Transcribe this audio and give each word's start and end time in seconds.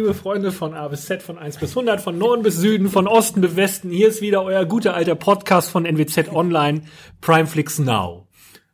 liebe 0.00 0.14
Freunde 0.14 0.50
von 0.50 0.72
A 0.72 0.88
bis 0.88 1.04
Z, 1.04 1.22
von 1.22 1.36
1 1.36 1.58
bis 1.58 1.72
100, 1.72 2.00
von 2.00 2.16
Norden 2.16 2.42
bis 2.42 2.56
Süden, 2.56 2.88
von 2.88 3.06
Osten 3.06 3.42
bis 3.42 3.54
Westen. 3.56 3.90
Hier 3.90 4.08
ist 4.08 4.22
wieder 4.22 4.42
euer 4.42 4.64
guter 4.64 4.94
alter 4.94 5.14
Podcast 5.14 5.68
von 5.68 5.84
NWZ 5.84 6.32
Online, 6.32 6.84
Primeflix 7.20 7.78
Now. 7.78 8.26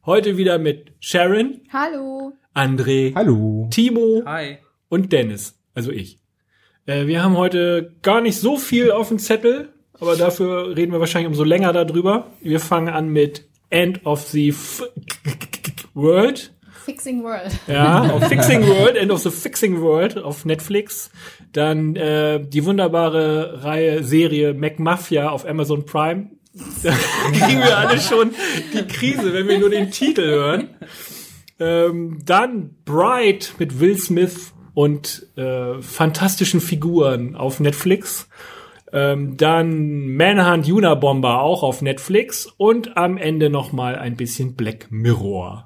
Heute 0.05 0.37
wieder 0.37 0.59
mit 0.59 0.93
Sharon, 1.01 1.63
Hallo. 1.73 2.33
André, 2.55 3.13
Hallo. 3.17 3.67
Timo 3.73 4.23
Hi. 4.25 4.59
und 4.89 5.13
Dennis, 5.13 5.59
also 5.75 5.91
ich. 5.91 6.21
Äh, 6.87 7.09
wir 7.09 7.25
haben 7.25 7.37
heute 7.37 7.97
gar 8.03 8.21
nicht 8.21 8.39
so 8.39 8.57
viel 8.57 8.93
auf 8.93 9.09
dem 9.09 9.19
Zettel, 9.19 9.71
aber 9.99 10.15
dafür 10.15 10.77
reden 10.77 10.93
wir 10.93 11.01
wahrscheinlich 11.01 11.27
umso 11.27 11.43
länger 11.43 11.73
darüber. 11.73 12.29
Wir 12.41 12.61
fangen 12.61 12.89
an 12.89 13.09
mit 13.09 13.49
End 13.69 14.07
of 14.07 14.29
the 14.29 14.51
F 14.51 14.85
World. 15.93 16.56
Fixing 16.87 17.25
World. 17.25 17.51
Ja, 17.67 18.03
auf 18.13 18.29
Fixing 18.29 18.65
World, 18.65 18.97
End 18.97 19.11
of 19.11 19.19
the 19.19 19.31
Fixing 19.31 19.81
World 19.81 20.19
auf 20.19 20.45
Netflix. 20.45 21.11
Dann 21.53 21.97
äh, 21.97 22.41
die 22.41 22.65
wunderbare 22.65 23.65
Reihe 23.65 24.05
Serie 24.05 24.55
Mac 24.55 24.79
Mafia 24.79 25.31
auf 25.31 25.45
Amazon 25.45 25.85
Prime. 25.85 26.31
Da 26.83 26.93
kriegen 27.33 27.59
wir 27.59 27.77
alle 27.77 28.01
schon 28.01 28.31
die 28.73 28.87
Krise, 28.87 29.35
wenn 29.35 29.49
wir 29.49 29.59
nur 29.59 29.69
den 29.69 29.91
Titel 29.91 30.23
hören. 30.23 30.69
Ähm, 31.59 32.21
dann 32.25 32.77
Bright 32.85 33.55
mit 33.59 33.81
Will 33.81 33.99
Smith 33.99 34.55
und 34.73 35.27
äh, 35.37 35.83
fantastischen 35.83 36.61
Figuren 36.61 37.35
auf 37.35 37.59
Netflix. 37.59 38.29
Ähm, 38.93 39.37
dann 39.37 40.15
Manhunt 40.15 40.71
Unabomber 40.71 41.41
auch 41.41 41.65
auf 41.65 41.83
Netflix 41.83 42.47
und 42.57 42.97
am 42.97 43.19
Ende 43.19 43.51
noch 43.51 43.73
mal 43.73 43.97
ein 43.97 44.17
bisschen 44.17 44.55
Black 44.55 44.87
Mirror. 44.91 45.66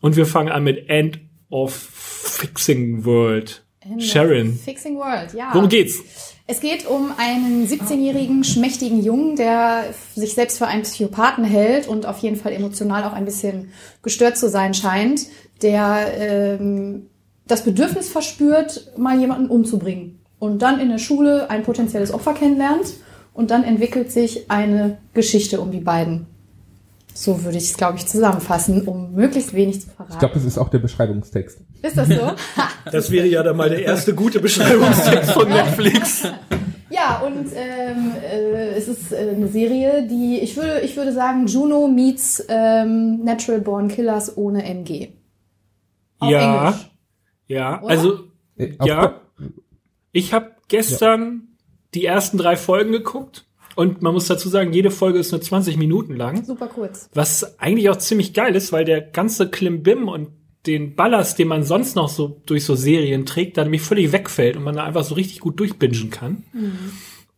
Und 0.00 0.16
wir 0.16 0.26
fangen 0.26 0.48
an 0.48 0.64
mit 0.64 0.88
End 0.88 1.20
of 1.50 1.72
Fixing 1.72 3.04
World. 3.04 3.64
End 3.80 4.02
Sharon, 4.02 4.54
Fixing 4.54 4.96
World, 4.96 5.32
ja. 5.34 5.50
worum 5.52 5.68
geht's? 5.68 6.02
Es 6.46 6.60
geht 6.60 6.86
um 6.86 7.12
einen 7.16 7.68
17-jährigen, 7.68 8.42
schmächtigen 8.42 9.02
Jungen, 9.04 9.36
der 9.36 9.94
sich 10.16 10.34
selbst 10.34 10.58
für 10.58 10.66
einen 10.66 10.82
Psychopathen 10.82 11.44
hält 11.44 11.86
und 11.86 12.06
auf 12.06 12.18
jeden 12.18 12.34
Fall 12.34 12.52
emotional 12.52 13.04
auch 13.04 13.12
ein 13.12 13.24
bisschen 13.24 13.70
gestört 14.02 14.36
zu 14.36 14.48
sein 14.48 14.74
scheint, 14.74 15.28
der 15.62 16.12
ähm, 16.18 17.06
das 17.46 17.62
Bedürfnis 17.62 18.08
verspürt, 18.08 18.92
mal 18.98 19.18
jemanden 19.18 19.48
umzubringen. 19.48 20.18
Und 20.40 20.60
dann 20.60 20.80
in 20.80 20.88
der 20.88 20.98
Schule 20.98 21.48
ein 21.50 21.62
potenzielles 21.62 22.12
Opfer 22.12 22.34
kennenlernt 22.34 22.94
und 23.32 23.50
dann 23.50 23.62
entwickelt 23.62 24.10
sich 24.10 24.50
eine 24.50 24.98
Geschichte 25.14 25.60
um 25.60 25.70
die 25.70 25.80
beiden. 25.80 26.26
So 27.20 27.44
würde 27.44 27.58
ich 27.58 27.64
es, 27.64 27.76
glaube 27.76 27.98
ich, 27.98 28.06
zusammenfassen, 28.06 28.88
um 28.88 29.12
möglichst 29.12 29.52
wenig 29.52 29.82
zu 29.82 29.90
verraten. 29.90 30.12
Ich 30.14 30.18
glaube, 30.20 30.32
das 30.36 30.44
ist 30.46 30.56
auch 30.56 30.70
der 30.70 30.78
Beschreibungstext. 30.78 31.60
ist 31.82 31.98
das 31.98 32.08
so? 32.08 32.32
Das 32.90 33.10
wäre 33.10 33.26
ja 33.26 33.42
dann 33.42 33.58
mal 33.58 33.68
der 33.68 33.82
erste 33.82 34.14
gute 34.14 34.40
Beschreibungstext 34.40 35.32
von 35.32 35.46
Netflix. 35.50 36.26
Ja, 36.88 37.18
und 37.20 37.48
ähm, 37.54 38.12
äh, 38.24 38.70
es 38.70 38.88
ist 38.88 39.12
äh, 39.12 39.34
eine 39.36 39.48
Serie, 39.48 40.06
die 40.08 40.38
ich 40.40 40.56
würde, 40.56 40.80
ich 40.80 40.96
würde 40.96 41.12
sagen, 41.12 41.46
Juno 41.46 41.88
meets 41.88 42.42
ähm, 42.48 43.22
Natural 43.22 43.60
Born 43.60 43.88
Killers 43.88 44.34
ohne 44.38 44.64
MG. 44.64 45.10
Auf 46.20 46.30
Ja. 46.30 46.68
Englisch. 46.68 46.90
Ja, 47.48 47.82
Oder? 47.82 47.90
also 47.90 48.18
Äh, 48.56 48.70
ja, 48.82 49.20
ich 50.12 50.32
habe 50.32 50.52
gestern 50.68 51.48
die 51.92 52.06
ersten 52.06 52.38
drei 52.38 52.56
Folgen 52.56 52.92
geguckt 52.92 53.44
und 53.76 54.02
man 54.02 54.12
muss 54.12 54.26
dazu 54.26 54.48
sagen, 54.48 54.72
jede 54.72 54.90
Folge 54.90 55.18
ist 55.18 55.32
nur 55.32 55.40
20 55.40 55.76
Minuten 55.76 56.16
lang. 56.16 56.44
Super 56.44 56.68
kurz. 56.68 57.08
Was 57.14 57.58
eigentlich 57.60 57.88
auch 57.90 57.96
ziemlich 57.96 58.34
geil 58.34 58.56
ist, 58.56 58.72
weil 58.72 58.84
der 58.84 59.00
ganze 59.00 59.48
Klimbim 59.48 60.08
und 60.08 60.28
den 60.66 60.94
Ballast, 60.94 61.38
den 61.38 61.48
man 61.48 61.62
sonst 61.62 61.96
noch 61.96 62.08
so 62.08 62.40
durch 62.46 62.64
so 62.64 62.74
Serien 62.74 63.24
trägt, 63.24 63.56
dann 63.56 63.64
nämlich 63.64 63.82
völlig 63.82 64.12
wegfällt 64.12 64.56
und 64.56 64.64
man 64.64 64.76
da 64.76 64.84
einfach 64.84 65.04
so 65.04 65.14
richtig 65.14 65.40
gut 65.40 65.58
durchbingen 65.58 66.10
kann. 66.10 66.44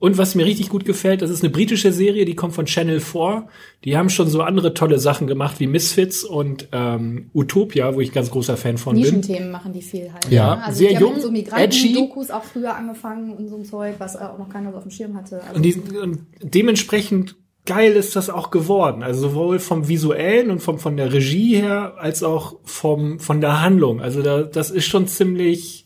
Und 0.03 0.19
was 0.19 0.35
mir 0.35 0.45
richtig 0.45 0.69
gut 0.69 0.85
gefällt, 0.85 1.23
das 1.23 1.31
ist 1.31 1.45
eine 1.45 1.51
britische 1.53 1.93
Serie, 1.93 2.25
die 2.25 2.35
kommt 2.35 2.57
von 2.57 2.67
Channel 2.67 2.99
4. 2.99 3.47
Die 3.85 3.97
haben 3.97 4.11
schon 4.11 4.27
so 4.27 4.43
andere 4.43 4.75
tolle 4.75 4.99
Sachen 4.99 5.29
gemacht 5.29 5.61
wie 5.61 5.69
Misfits 5.69 6.25
und 6.25 6.67
ähm, 6.73 7.31
Utopia, 7.33 7.95
wo 7.95 8.01
ich 8.01 8.11
ganz 8.13 8.29
großer 8.33 8.57
Fan 8.57 8.79
von 8.79 8.95
bin. 8.95 9.03
Nischenthemen 9.03 9.53
machen 9.53 9.73
die 9.73 9.81
viel 9.81 10.13
halt. 10.13 10.29
Ja, 10.29 10.57
ne? 10.57 10.65
also 10.65 10.79
sehr 10.81 10.89
die 10.89 10.97
jung, 10.97 11.13
haben 11.13 11.21
so. 11.21 11.31
Migranten-Dokus 11.31 12.33
auch 12.33 12.43
früher 12.43 12.75
angefangen 12.75 13.37
und 13.37 13.47
so 13.47 13.57
ein 13.59 13.65
Zeug, 13.65 13.95
was 13.99 14.17
auch 14.17 14.39
noch 14.39 14.49
keiner 14.49 14.73
so 14.73 14.79
auf 14.79 14.83
dem 14.83 14.91
Schirm 14.91 15.15
hatte. 15.17 15.41
Also, 15.41 15.55
Und, 15.55 15.63
die, 15.63 15.75
und 15.77 16.27
dementsprechend 16.43 17.37
geil 17.65 17.93
ist 17.93 18.17
das 18.17 18.29
auch 18.29 18.51
geworden. 18.51 19.05
Also 19.05 19.29
sowohl 19.29 19.61
vom 19.61 19.87
visuellen 19.87 20.51
und 20.51 20.59
vom 20.59 20.81
von 20.81 20.97
der 20.97 21.13
Regie 21.13 21.55
her 21.55 21.95
als 21.97 22.25
auch 22.25 22.57
vom 22.65 23.21
von 23.21 23.41
der 23.41 23.63
Handlung. 23.63 24.01
Also 24.01 24.21
da, 24.21 24.43
das 24.43 24.71
ist 24.73 24.87
schon 24.87 25.07
ziemlich 25.07 25.82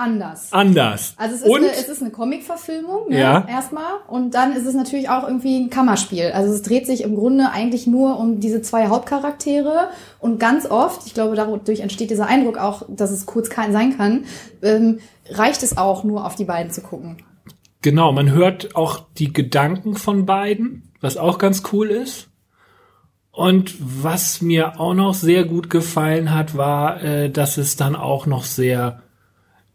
anders. 0.00 0.52
anders. 0.52 1.14
Also 1.16 1.36
es 1.36 1.42
ist, 1.42 1.48
und 1.48 1.58
eine, 1.58 1.70
es 1.72 1.88
ist 1.88 2.02
eine 2.02 2.10
Comic-Verfilmung, 2.10 3.08
ne, 3.08 3.20
Ja. 3.20 3.46
erstmal. 3.48 3.92
Und 4.08 4.34
dann 4.34 4.52
ist 4.54 4.66
es 4.66 4.74
natürlich 4.74 5.08
auch 5.08 5.24
irgendwie 5.26 5.58
ein 5.60 5.70
Kammerspiel. 5.70 6.32
Also 6.32 6.52
es 6.52 6.62
dreht 6.62 6.86
sich 6.86 7.02
im 7.02 7.14
Grunde 7.14 7.50
eigentlich 7.50 7.86
nur 7.86 8.18
um 8.18 8.40
diese 8.40 8.62
zwei 8.62 8.88
Hauptcharaktere. 8.88 9.88
Und 10.18 10.40
ganz 10.40 10.66
oft, 10.68 11.06
ich 11.06 11.14
glaube, 11.14 11.36
dadurch 11.36 11.80
entsteht 11.80 12.10
dieser 12.10 12.26
Eindruck 12.26 12.58
auch, 12.58 12.82
dass 12.88 13.10
es 13.10 13.26
kurz 13.26 13.50
kein 13.50 13.72
sein 13.72 13.96
kann, 13.96 14.24
ähm, 14.62 14.98
reicht 15.30 15.62
es 15.62 15.76
auch 15.78 16.02
nur 16.02 16.26
auf 16.26 16.34
die 16.34 16.44
beiden 16.44 16.72
zu 16.72 16.80
gucken. 16.80 17.18
genau, 17.82 18.12
man 18.12 18.30
hört 18.30 18.76
auch 18.76 19.06
die 19.16 19.32
Gedanken 19.32 19.94
von 19.96 20.26
beiden, 20.26 20.90
was 21.00 21.16
auch 21.16 21.38
ganz 21.38 21.62
cool 21.72 21.88
ist. 21.90 22.26
Und 23.32 23.74
was 23.80 24.42
mir 24.42 24.80
auch 24.80 24.92
noch 24.92 25.14
sehr 25.14 25.44
gut 25.44 25.70
gefallen 25.70 26.34
hat, 26.34 26.56
war, 26.56 27.02
äh, 27.02 27.30
dass 27.30 27.58
es 27.58 27.76
dann 27.76 27.94
auch 27.96 28.26
noch 28.26 28.44
sehr, 28.44 29.02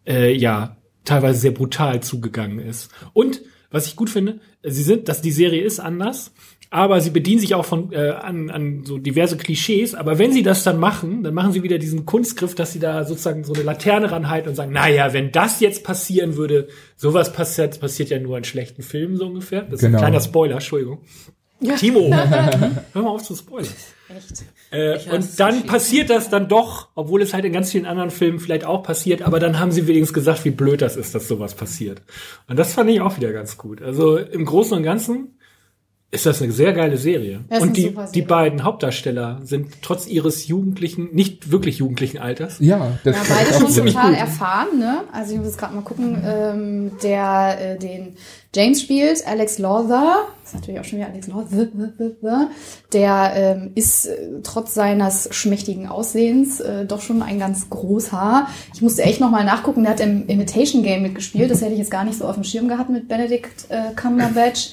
äh, 0.07 0.33
ja, 0.33 0.77
teilweise 1.03 1.39
sehr 1.39 1.51
brutal 1.51 2.01
zugegangen 2.01 2.59
ist. 2.59 2.89
Und 3.13 3.41
was 3.71 3.88
ich 3.88 3.95
gut 3.95 4.09
finde, 4.09 4.39
sie 4.63 4.83
sind, 4.83 5.07
dass 5.09 5.21
die 5.21 5.31
Serie 5.31 5.61
ist 5.63 5.79
anders, 5.79 6.33
aber 6.71 6.99
sie 6.99 7.09
bedienen 7.11 7.39
sich 7.39 7.55
auch 7.55 7.63
von 7.66 7.91
äh, 7.93 8.09
an, 8.09 8.49
an 8.49 8.83
so 8.85 8.97
diverse 8.97 9.38
Klischees. 9.38 9.93
Aber 9.95 10.17
wenn 10.17 10.33
sie 10.33 10.43
das 10.43 10.63
dann 10.63 10.79
machen, 10.79 11.23
dann 11.23 11.33
machen 11.33 11.51
sie 11.51 11.63
wieder 11.63 11.77
diesen 11.77 12.05
Kunstgriff, 12.05 12.55
dass 12.55 12.73
sie 12.73 12.79
da 12.79 13.05
sozusagen 13.05 13.43
so 13.43 13.53
eine 13.53 13.63
Laterne 13.63 14.11
ranhalten 14.11 14.49
und 14.49 14.55
sagen, 14.55 14.71
naja, 14.73 15.13
wenn 15.13 15.31
das 15.31 15.59
jetzt 15.59 15.83
passieren 15.83 16.35
würde, 16.37 16.67
sowas 16.95 17.31
passiert, 17.33 17.79
passiert 17.79 18.09
ja 18.09 18.19
nur 18.19 18.37
in 18.37 18.43
schlechten 18.43 18.81
Filmen 18.81 19.16
so 19.17 19.27
ungefähr. 19.27 19.61
Das 19.61 19.75
ist 19.79 19.83
ein 19.85 19.91
Genau. 19.91 19.99
kleiner 20.03 20.19
Spoiler, 20.22 20.55
Entschuldigung. 20.55 20.99
Timo, 21.75 22.11
hör 22.93 23.01
mal 23.01 23.09
auf 23.09 23.23
zu 23.23 23.35
spoilern. 23.35 23.69
Echt. 24.15 24.45
Äh, 24.71 24.99
und 25.11 25.39
dann 25.39 25.51
Klischees. 25.51 25.71
passiert 25.71 26.09
das 26.09 26.29
dann 26.29 26.47
doch, 26.47 26.89
obwohl 26.95 27.21
es 27.21 27.33
halt 27.33 27.45
in 27.45 27.53
ganz 27.53 27.71
vielen 27.71 27.85
anderen 27.85 28.11
Filmen 28.11 28.39
vielleicht 28.39 28.65
auch 28.65 28.83
passiert, 28.83 29.21
aber 29.21 29.39
dann 29.39 29.59
haben 29.59 29.71
sie 29.71 29.87
wenigstens 29.87 30.13
gesagt, 30.13 30.45
wie 30.45 30.51
blöd 30.51 30.81
das 30.81 30.95
ist, 30.95 31.15
dass 31.15 31.27
sowas 31.27 31.55
passiert. 31.55 32.01
Und 32.47 32.57
das 32.57 32.73
fand 32.73 32.89
ich 32.89 33.01
auch 33.01 33.17
wieder 33.17 33.31
ganz 33.31 33.57
gut. 33.57 33.81
Also 33.81 34.17
im 34.17 34.45
Großen 34.45 34.77
und 34.77 34.83
Ganzen 34.83 35.34
ist 36.11 36.25
das 36.25 36.41
eine 36.41 36.51
sehr 36.53 36.71
geile 36.71 36.97
Serie. 36.97 37.41
Das 37.49 37.61
und 37.61 37.75
die, 37.75 37.93
die 38.13 38.21
beiden 38.21 38.63
Hauptdarsteller 38.63 39.41
sind 39.43 39.81
trotz 39.81 40.07
ihres 40.07 40.47
jugendlichen, 40.47 41.09
nicht 41.13 41.51
wirklich 41.51 41.79
jugendlichen 41.79 42.19
Alters, 42.19 42.57
Ja, 42.59 42.91
das 43.03 43.16
Ja, 43.17 43.23
beide 43.35 43.49
ist 43.49 43.55
auch 43.55 43.61
schon 43.61 43.71
ziemlich 43.71 43.93
total 43.95 44.11
gut. 44.11 44.19
erfahren, 44.19 44.79
ne? 44.79 44.99
Also 45.11 45.33
ich 45.33 45.38
muss 45.39 45.47
jetzt 45.47 45.57
gerade 45.57 45.75
mal 45.75 45.81
gucken, 45.81 46.23
ähm, 46.25 46.91
der 47.03 47.57
äh, 47.59 47.77
den 47.79 48.16
James 48.55 48.81
spielt, 48.81 49.27
Alex 49.27 49.57
Lawther, 49.57 50.27
ist 50.45 50.53
natürlich 50.53 50.79
auch 50.79 50.85
schon 50.85 50.99
wieder 50.99 51.09
Alex 51.09 51.27
Lawther, 51.27 52.49
der 52.93 53.33
ähm, 53.35 53.72
ist 53.75 54.05
äh, 54.05 54.16
trotz 54.43 54.73
seines 54.73 55.27
schmächtigen 55.31 55.87
Aussehens 55.87 56.61
äh, 56.61 56.85
doch 56.85 57.01
schon 57.01 57.22
ein 57.23 57.39
ganz 57.39 57.69
großer. 57.69 58.47
Ich 58.73 58.81
musste 58.81 59.01
echt 59.03 59.19
nochmal 59.19 59.43
nachgucken, 59.43 59.83
der 59.83 59.91
hat 59.91 59.99
im 59.99 60.27
Imitation 60.27 60.83
Game 60.83 61.01
mitgespielt, 61.01 61.51
das 61.51 61.61
hätte 61.61 61.73
ich 61.73 61.79
jetzt 61.79 61.91
gar 61.91 62.05
nicht 62.05 62.17
so 62.17 62.25
auf 62.25 62.35
dem 62.35 62.45
Schirm 62.45 62.69
gehabt 62.69 62.89
mit 62.89 63.09
Benedict 63.09 63.66
äh, 63.69 63.93
Cumberbatch. 63.96 64.72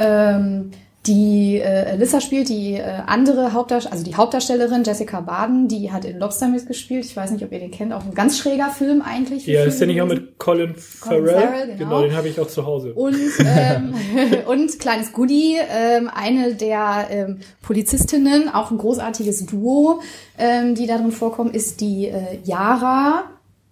Ähm, 0.00 0.70
die 1.06 1.56
äh, 1.56 1.92
Alyssa 1.92 2.20
spielt 2.20 2.50
die 2.50 2.74
äh, 2.74 2.82
andere 3.06 3.54
Hauptdarstellerin, 3.54 3.92
also 3.92 4.04
die 4.04 4.16
Hauptdarstellerin 4.16 4.84
Jessica 4.84 5.20
Baden, 5.22 5.66
die 5.66 5.90
hat 5.90 6.04
in 6.04 6.18
Lobster 6.18 6.46
mitgespielt. 6.46 7.06
Ich 7.06 7.16
weiß 7.16 7.30
nicht, 7.30 7.42
ob 7.42 7.52
ihr 7.52 7.58
den 7.58 7.70
kennt, 7.70 7.94
auch 7.94 8.04
ein 8.04 8.12
ganz 8.12 8.38
schräger 8.38 8.68
Film 8.68 9.00
eigentlich. 9.00 9.46
Ja, 9.46 9.64
ist 9.64 9.80
der 9.80 9.86
nicht 9.86 10.02
auch 10.02 10.06
mit 10.06 10.38
Colin 10.38 10.74
Farrell? 10.76 11.40
Farrell, 11.40 11.66
genau. 11.68 11.78
genau. 11.78 12.02
den 12.02 12.14
habe 12.14 12.28
ich 12.28 12.38
auch 12.38 12.48
zu 12.48 12.66
Hause. 12.66 12.92
Und, 12.92 13.16
ähm, 13.38 13.94
und 14.46 14.78
kleines 14.78 15.12
Goodie, 15.12 15.56
ähm, 15.70 16.10
eine 16.12 16.54
der 16.54 17.06
ähm, 17.10 17.38
Polizistinnen, 17.62 18.52
auch 18.52 18.70
ein 18.70 18.76
großartiges 18.76 19.46
Duo, 19.46 20.02
ähm, 20.36 20.74
die 20.74 20.86
darin 20.86 21.12
vorkommen, 21.12 21.54
ist 21.54 21.80
die 21.80 22.08
äh, 22.08 22.40
Yara 22.44 23.24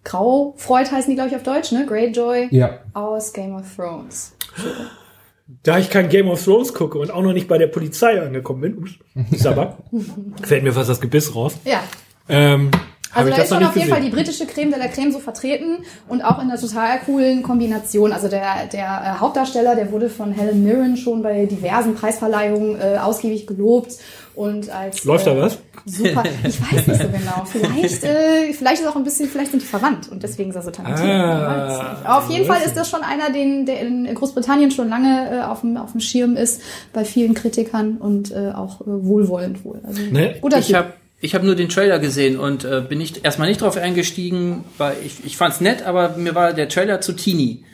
Graufreud 0.04 0.90
heißen 0.90 1.10
die, 1.10 1.16
glaube 1.16 1.28
ich, 1.28 1.36
auf 1.36 1.42
Deutsch, 1.42 1.72
ne? 1.72 1.84
Greyjoy 1.84 2.48
Ja, 2.50 2.78
aus 2.94 3.34
Game 3.34 3.54
of 3.54 3.64
Thrones. 3.76 4.32
Da 5.62 5.78
ich 5.78 5.88
kein 5.88 6.08
Game 6.10 6.28
of 6.28 6.44
Thrones 6.44 6.74
gucke 6.74 6.98
und 6.98 7.10
auch 7.10 7.22
noch 7.22 7.32
nicht 7.32 7.48
bei 7.48 7.56
der 7.56 7.68
Polizei 7.68 8.20
angekommen 8.20 8.60
bin, 8.60 8.78
ups, 8.78 8.98
Sabber, 9.32 9.78
fällt 10.42 10.62
mir 10.62 10.72
fast 10.72 10.90
das 10.90 11.00
Gebiss 11.00 11.34
raus. 11.34 11.56
Ja, 11.64 11.82
Ähm, 12.28 12.70
Also 13.14 13.30
da 13.30 13.36
ist 13.36 13.48
schon 13.48 13.64
auf 13.64 13.76
jeden 13.76 13.88
Fall 13.88 14.00
die 14.00 14.10
britische 14.10 14.46
Creme 14.46 14.70
de 14.70 14.78
la 14.78 14.88
Creme 14.88 15.12
so 15.12 15.18
vertreten 15.18 15.78
und 16.08 16.22
auch 16.22 16.42
in 16.42 16.50
einer 16.50 16.60
total 16.60 16.98
coolen 17.00 17.42
Kombination. 17.42 18.12
Also 18.12 18.28
der, 18.28 18.66
der 18.72 18.84
äh, 19.16 19.20
Hauptdarsteller, 19.20 19.74
der 19.74 19.90
wurde 19.92 20.10
von 20.10 20.32
Helen 20.32 20.62
Mirren 20.62 20.96
schon 20.96 21.22
bei 21.22 21.46
diversen 21.46 21.94
Preisverleihungen 21.94 22.78
äh, 22.80 22.98
ausgiebig 22.98 23.46
gelobt 23.46 23.94
und 24.34 24.70
als 24.70 25.04
Läuft 25.04 25.26
äh, 25.26 25.34
da 25.34 25.40
was? 25.40 25.58
Super. 25.86 26.22
Ich 26.44 26.60
weiß 26.60 26.86
nicht 26.86 27.00
so 27.02 27.08
genau. 27.08 27.44
Vielleicht, 27.44 28.04
äh, 28.04 28.52
vielleicht 28.52 28.82
ist 28.82 28.86
auch 28.86 28.94
ein 28.96 29.04
bisschen, 29.04 29.28
vielleicht 29.28 29.50
sind 29.50 29.62
die 29.62 29.66
verwandt 29.66 30.08
und 30.10 30.22
deswegen 30.22 30.50
ist 30.50 30.56
er 30.56 30.62
so 30.62 30.70
talentiert. 30.70 31.08
Ah, 31.08 32.18
auf 32.18 32.30
jeden 32.30 32.44
Fall 32.46 32.60
ist 32.64 32.76
das 32.76 32.88
schon 32.88 33.02
einer, 33.02 33.30
den, 33.30 33.66
der 33.66 33.80
in 33.80 34.12
Großbritannien 34.14 34.70
schon 34.70 34.88
lange 34.88 35.38
äh, 35.38 35.42
auf, 35.42 35.62
dem, 35.62 35.76
auf 35.76 35.92
dem 35.92 36.00
Schirm 36.00 36.36
ist, 36.36 36.60
bei 36.92 37.04
vielen 37.04 37.34
Kritikern 37.34 37.96
und 37.96 38.30
äh, 38.30 38.52
auch 38.54 38.80
äh, 38.82 38.84
wohlwollend 38.86 39.64
wohl. 39.64 39.80
Also 39.86 40.02
Ne? 40.02 40.36
guter 40.40 40.58
Ich 40.58 40.66
Typ. 40.68 40.76
habe 40.76 40.92
ich 41.20 41.34
hab 41.34 41.42
nur 41.42 41.54
den 41.56 41.68
Trailer 41.68 41.98
gesehen 41.98 42.38
und 42.38 42.64
äh, 42.64 42.82
bin 42.88 42.98
nicht 42.98 43.24
erstmal 43.24 43.48
nicht 43.48 43.60
drauf 43.60 43.76
eingestiegen, 43.76 44.64
weil 44.78 44.96
ich, 45.04 45.24
ich 45.24 45.36
fand's 45.36 45.60
nett, 45.60 45.82
aber 45.82 46.10
mir 46.16 46.34
war 46.34 46.52
der 46.52 46.68
Trailer 46.68 47.00
zu 47.00 47.12
teeny. 47.14 47.64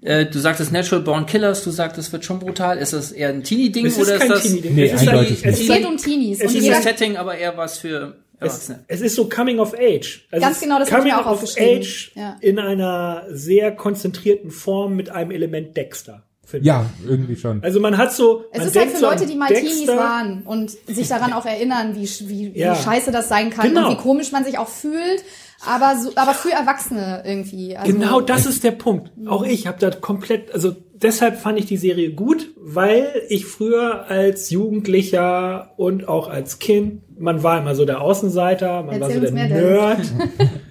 Äh, 0.00 0.26
du 0.26 0.40
sagtest 0.40 0.72
Natural 0.72 1.02
Born 1.04 1.26
Killers, 1.26 1.62
du 1.62 1.70
sagtest, 1.70 2.08
es 2.08 2.12
wird 2.12 2.24
schon 2.24 2.40
brutal. 2.40 2.78
Ist 2.78 2.92
das 2.92 3.12
eher 3.12 3.28
ein 3.28 3.44
Teenie-Ding 3.44 3.86
Es 3.86 3.96
ist 3.96 4.02
oder 4.08 4.18
kein 4.18 4.26
ist 4.28 4.34
das 4.36 4.42
Teenie-Ding. 4.42 4.74
Nee, 4.74 4.84
Es 4.86 5.02
ist 5.02 5.08
ein- 5.08 5.24
es 5.24 5.60
es 5.60 5.66
geht 5.68 5.86
um 5.86 5.96
Teenies. 5.96 6.38
es 6.40 6.50
Und 6.50 6.56
ist 6.56 6.64
dieses 6.66 6.82
Setting, 6.82 7.16
aber 7.16 7.36
eher 7.38 7.56
was 7.56 7.78
für 7.78 8.16
Es, 8.40 8.40
Erwachsene. 8.48 8.84
es 8.88 9.00
ist 9.00 9.14
so 9.14 9.28
Coming 9.28 9.60
of 9.60 9.74
Age. 9.78 10.26
Also 10.32 10.42
Ganz 10.44 10.56
es 10.56 10.62
genau, 10.64 10.80
das 10.80 10.88
Coming 10.90 11.04
mir 11.04 11.24
auch 11.24 11.30
of. 11.40 11.56
Age 11.56 12.10
Ja. 12.16 12.36
in 12.40 12.58
einer 12.58 13.26
sehr 13.30 13.70
konzentrierten 13.76 14.50
Form 14.50 14.96
mit 14.96 15.10
einem 15.10 15.30
Element 15.30 15.76
Dexter. 15.76 16.24
Finde 16.52 16.66
Ja, 16.68 16.86
irgendwie 17.06 17.34
schon. 17.36 17.58
ich. 17.58 17.64
Also 17.64 17.80
man 17.80 17.98
hat 17.98 18.12
so. 18.12 18.44
Es 18.52 18.58
man 18.60 18.68
ist 18.68 18.76
halt 18.78 18.90
für 18.90 19.02
Leute, 19.02 19.26
die 19.26 19.34
mal 19.34 19.48
Dexter. 19.48 19.66
Teenies 19.68 19.88
waren 19.88 20.42
und 20.44 20.70
sich 20.70 21.08
daran 21.08 21.32
auch 21.32 21.44
erinnern, 21.44 21.96
wie, 21.96 22.08
wie, 22.28 22.52
Ja. 22.58 22.72
wie 22.78 22.82
scheiße 22.82 23.10
das 23.10 23.28
sein 23.28 23.50
kann 23.50 23.68
Genau. 23.68 23.88
und 23.88 23.98
wie 23.98 24.00
komisch 24.00 24.30
man 24.30 24.44
sich 24.44 24.58
auch 24.58 24.68
fühlt, 24.68 25.24
aber 25.66 25.96
so, 26.00 26.10
aber 26.14 26.34
für 26.34 26.52
Erwachsene 26.52 27.22
irgendwie. 27.26 27.76
Also, 27.76 27.92
Genau 27.92 28.20
das 28.20 28.46
ist 28.46 28.62
der 28.62 28.70
Punkt. 28.72 29.10
Auch 29.28 29.44
ich 29.44 29.66
habe 29.66 29.78
da 29.80 29.90
komplett, 29.90 30.52
also 30.54 30.74
deshalb 30.94 31.40
fand 31.40 31.58
ich 31.58 31.66
die 31.66 31.76
Serie 31.76 32.12
gut, 32.12 32.50
weil 32.56 33.12
ich 33.28 33.46
früher 33.46 34.06
als 34.08 34.50
Jugendlicher 34.50 35.72
und 35.76 36.06
auch 36.08 36.28
als 36.28 36.58
Kind, 36.60 37.02
man 37.18 37.42
war 37.42 37.58
immer 37.58 37.74
so 37.74 37.84
der 37.84 38.00
Außenseiter, 38.00 38.82
man 38.82 39.00
Erzähl 39.00 39.00
war 39.00 39.10
so 39.10 39.20
der 39.20 39.32
mehr, 39.32 39.48
Nerd. 39.48 40.00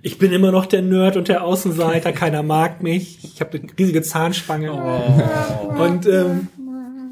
Ich 0.04 0.18
bin 0.18 0.32
immer 0.32 0.52
noch 0.52 0.66
der 0.66 0.82
Nerd 0.82 1.16
und 1.16 1.28
der 1.28 1.44
Außenseiter, 1.44 2.12
keiner 2.12 2.42
mag 2.42 2.82
mich. 2.82 3.20
Ich 3.24 3.40
habe 3.40 3.60
eine 3.60 3.68
riesige 3.78 4.02
Zahnspange 4.02 4.72
und 4.74 6.08
ähm, 6.08 6.48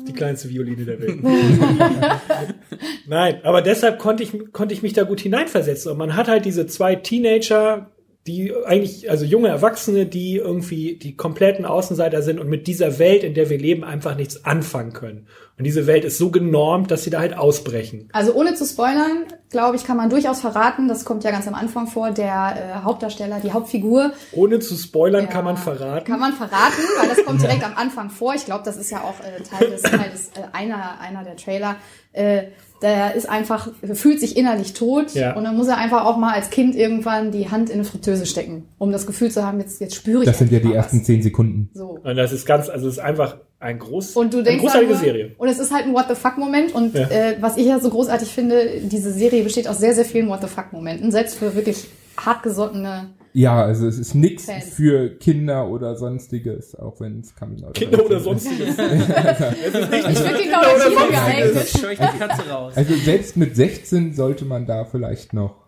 die 0.08 0.14
kleinste 0.14 0.50
Violine 0.50 0.86
der 0.86 1.00
Welt. 1.00 1.20
Nein, 3.08 3.42
aber 3.44 3.62
deshalb 3.62 4.00
konnte 4.00 4.24
ich, 4.24 4.52
konnte 4.52 4.74
ich 4.74 4.82
mich 4.82 4.94
da 4.94 5.04
gut 5.04 5.20
hineinversetzen. 5.20 5.92
Und 5.92 6.00
man 6.00 6.16
hat 6.16 6.28
halt 6.28 6.46
diese 6.46 6.66
zwei 6.66 6.96
Teenager, 6.96 7.92
die 8.28 8.54
eigentlich, 8.66 9.10
also 9.10 9.26
junge 9.26 9.48
Erwachsene, 9.48 10.06
die 10.06 10.36
irgendwie 10.36 10.98
die 10.98 11.16
kompletten 11.16 11.66
Außenseiter 11.66 12.22
sind 12.22 12.40
und 12.40 12.50
mit 12.50 12.68
dieser 12.68 13.00
Welt, 13.00 13.24
in 13.24 13.34
der 13.34 13.50
wir 13.50 13.58
leben, 13.58 13.84
einfach 13.84 14.16
nichts 14.16 14.46
anfangen 14.46 14.94
können. 14.94 15.28
Und 15.58 15.64
diese 15.64 15.88
Welt 15.88 16.06
ist 16.06 16.18
so 16.18 16.30
genormt, 16.30 16.92
dass 16.92 17.04
sie 17.04 17.10
da 17.10 17.20
halt 17.20 17.36
ausbrechen. 17.38 18.10
Also 18.14 18.34
ohne 18.34 18.54
zu 18.56 18.66
spoilern, 18.66 19.26
glaube 19.50 19.78
ich, 19.78 19.84
kann 19.84 19.98
man 19.98 20.10
durchaus 20.10 20.42
verraten, 20.42 20.88
das 20.88 21.06
kommt 21.06 21.24
ja 21.24 21.32
ganz 21.32 21.48
am 21.48 21.54
Anfang 21.54 21.88
vor, 21.88 22.12
der 22.12 22.80
äh, 22.80 22.84
Hauptdarsteller, 22.84 23.40
die 23.40 23.52
Hauptfigur. 23.52 24.12
Ohne 24.32 24.60
zu 24.60 24.76
spoilern 24.76 25.26
Ja, 25.26 25.30
kann 25.30 25.46
man 25.46 25.58
verraten. 25.58 26.06
Kann 26.06 26.20
man 26.20 26.34
verraten, 26.34 26.82
weil 27.00 27.10
das 27.10 27.26
kommt 27.26 27.42
direkt 27.42 27.66
am 27.66 27.76
Anfang 27.76 28.10
vor. 28.10 28.36
Ich 28.36 28.46
glaube, 28.46 28.64
das 28.64 28.78
ist 28.78 28.92
ja 28.92 29.02
auch 29.02 29.20
äh, 29.22 29.42
Teil 29.44 29.70
des, 29.70 29.82
Teil 29.82 30.10
des 30.12 30.28
äh, 30.30 30.44
einer, 30.54 31.00
einer 31.00 31.24
der 31.24 31.36
Trailer. 31.36 31.78
Äh, 32.12 32.44
der 32.82 33.16
ist 33.16 33.28
einfach, 33.30 33.70
fühlt 33.94 34.20
sich 34.20 34.38
innerlich 34.38 34.74
tot 34.74 35.14
Ja. 35.14 35.36
und 35.36 35.44
dann 35.44 35.58
muss 35.58 35.68
er 35.68 35.78
einfach 35.78 36.06
auch 36.06 36.18
mal 36.18 36.34
als 36.34 36.50
Kind 36.50 36.76
irgendwann 36.76 37.32
die 37.32 37.50
Hand 37.52 37.70
in 37.70 37.76
eine 37.76 37.84
Fritteuse 37.84 38.26
stecken, 38.26 38.66
um 38.78 38.92
das 38.92 39.06
Gefühl 39.06 39.30
zu 39.32 39.46
haben, 39.46 39.60
jetzt, 39.60 39.82
jetzt 39.82 39.96
spüre 39.96 40.22
ich 40.24 40.26
Das 40.30 40.38
sind 40.40 40.52
ja 40.52 40.60
die 40.60 40.74
ersten 40.74 41.00
was. 41.00 41.06
zehn 41.06 41.22
Sekunden. 41.22 41.70
So. 41.74 42.00
Und 42.04 42.16
das 42.16 42.32
ist 42.32 42.46
ganz, 42.46 42.70
also 42.70 42.88
es 42.88 42.94
ist 42.94 43.00
einfach 43.00 43.38
ein 43.60 43.78
groß, 43.80 44.16
Und 44.16 44.34
du 44.34 44.38
eine 44.38 44.46
denkst 44.46 44.64
großartige 44.64 44.92
nur- 44.94 45.02
Serie. 45.02 45.32
Und 45.38 45.50
es 45.50 45.60
ist 45.60 45.74
halt 45.74 45.86
ein 45.86 45.94
What 45.94 46.06
the 46.08 46.16
fuck 46.16 46.38
Moment. 46.38 46.74
Und 46.74 46.94
Ja. 46.96 47.10
äh, 47.10 47.36
was 47.42 47.58
ich 47.58 47.66
ja 47.66 47.80
so 47.80 47.90
großartig 47.90 48.30
finde, 48.30 48.80
diese 48.84 49.12
Serie 49.12 49.44
besteht 49.44 49.68
aus 49.68 49.80
sehr, 49.80 49.94
sehr 49.94 50.06
vielen 50.06 50.30
What 50.30 50.40
the 50.42 50.48
fuck 50.48 50.72
Momenten. 50.72 51.12
Selbst 51.12 51.38
für 51.38 51.54
wirklich 51.56 51.86
hartgesottene. 52.18 53.10
Ja, 53.34 53.64
also 53.64 53.88
es 53.88 54.00
ist 54.00 54.16
nix 54.16 54.46
Fans. 54.46 54.66
für 54.66 55.10
Kinder 55.18 55.68
oder 55.68 55.96
sonstiges, 55.96 56.76
auch 56.76 57.00
wenn 57.00 57.20
es 57.20 57.36
Coming 57.36 57.64
Out 57.64 57.76
Kinder 57.76 58.04
oder 58.04 58.18
ist. 58.18 58.24
sonstiges. 58.24 58.70
Ich 58.70 58.76
finde 58.76 60.38
Kinder 60.40 60.62
oder 60.62 60.92
sonstiges. 60.92 61.80
scheucht 61.80 62.02
die 62.14 62.18
Katze 62.18 62.50
raus. 62.50 62.74
Also 62.76 62.96
selbst 62.96 63.38
mit 63.38 63.56
16 63.56 64.14
sollte 64.14 64.46
man 64.46 64.66
da 64.66 64.86
vielleicht 64.86 65.34
noch, 65.34 65.66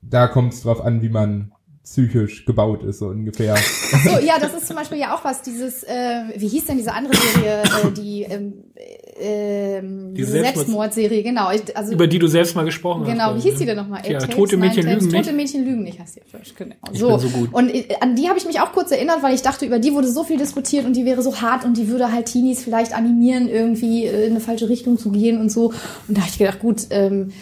da 0.00 0.26
kommt 0.26 0.54
es 0.54 0.62
drauf 0.62 0.84
an, 0.84 1.02
wie 1.02 1.08
man 1.10 1.52
psychisch 1.84 2.44
gebaut 2.44 2.82
ist, 2.84 3.00
so 3.00 3.08
ungefähr. 3.08 3.56
So, 3.56 4.18
ja, 4.20 4.38
das 4.40 4.54
ist 4.54 4.66
zum 4.68 4.76
Beispiel 4.76 4.98
ja 4.98 5.14
auch 5.14 5.24
was, 5.24 5.42
dieses, 5.42 5.82
äh, 5.82 6.22
wie 6.36 6.48
hieß 6.48 6.66
denn 6.66 6.76
diese 6.76 6.92
andere 6.92 7.14
Serie, 7.16 7.62
äh, 7.62 7.90
die, 7.96 8.22
ähm, 8.22 8.64
ähm, 9.18 10.14
Die 10.14 10.24
Selbstmordserie, 10.24 11.22
genau. 11.22 11.50
Ich, 11.50 11.76
also, 11.76 11.92
Über 11.92 12.06
die 12.06 12.18
du 12.18 12.26
selbst 12.26 12.56
mal 12.56 12.64
gesprochen 12.64 13.02
hast. 13.02 13.12
Genau, 13.12 13.36
wie 13.36 13.40
hieß 13.40 13.54
die 13.54 13.60
ne? 13.60 13.66
denn 13.66 13.76
nochmal? 13.76 14.02
Ja, 14.08 14.18
Tote 14.18 14.56
Mädchen 14.56 14.84
lügen 14.86 15.06
nicht. 15.06 15.16
Tote 15.16 15.32
Mädchen 15.32 15.64
lügen 15.64 15.82
nicht, 15.82 15.98
heißt 15.98 16.16
die 16.16 16.22
auf 16.22 16.54
genau. 16.56 16.74
Bin 16.90 17.18
so 17.18 17.28
gut. 17.28 17.52
Und 17.52 17.74
äh, 17.74 17.86
an 18.00 18.16
die 18.16 18.28
habe 18.28 18.38
ich 18.38 18.46
mich 18.46 18.60
auch 18.60 18.72
kurz 18.72 18.90
erinnert, 18.90 19.22
weil 19.22 19.34
ich 19.34 19.42
dachte, 19.42 19.66
über 19.66 19.78
die 19.78 19.92
wurde 19.92 20.08
so 20.08 20.24
viel 20.24 20.38
diskutiert 20.38 20.86
und 20.86 20.96
die 20.96 21.04
wäre 21.04 21.22
so 21.22 21.40
hart 21.40 21.64
und 21.64 21.76
die 21.76 21.88
würde 21.88 22.12
halt 22.12 22.26
Teenies 22.26 22.62
vielleicht 22.62 22.94
animieren, 22.94 23.48
irgendwie 23.48 24.06
äh, 24.06 24.26
in 24.26 24.32
eine 24.32 24.40
falsche 24.40 24.68
Richtung 24.68 24.98
zu 24.98 25.10
gehen 25.10 25.40
und 25.40 25.50
so. 25.50 25.72
Und 26.08 26.16
da 26.16 26.22
habe 26.22 26.30
ich 26.30 26.38
gedacht, 26.38 26.60
gut, 26.60 26.86
ähm, 26.90 27.28
äh, 27.28 27.32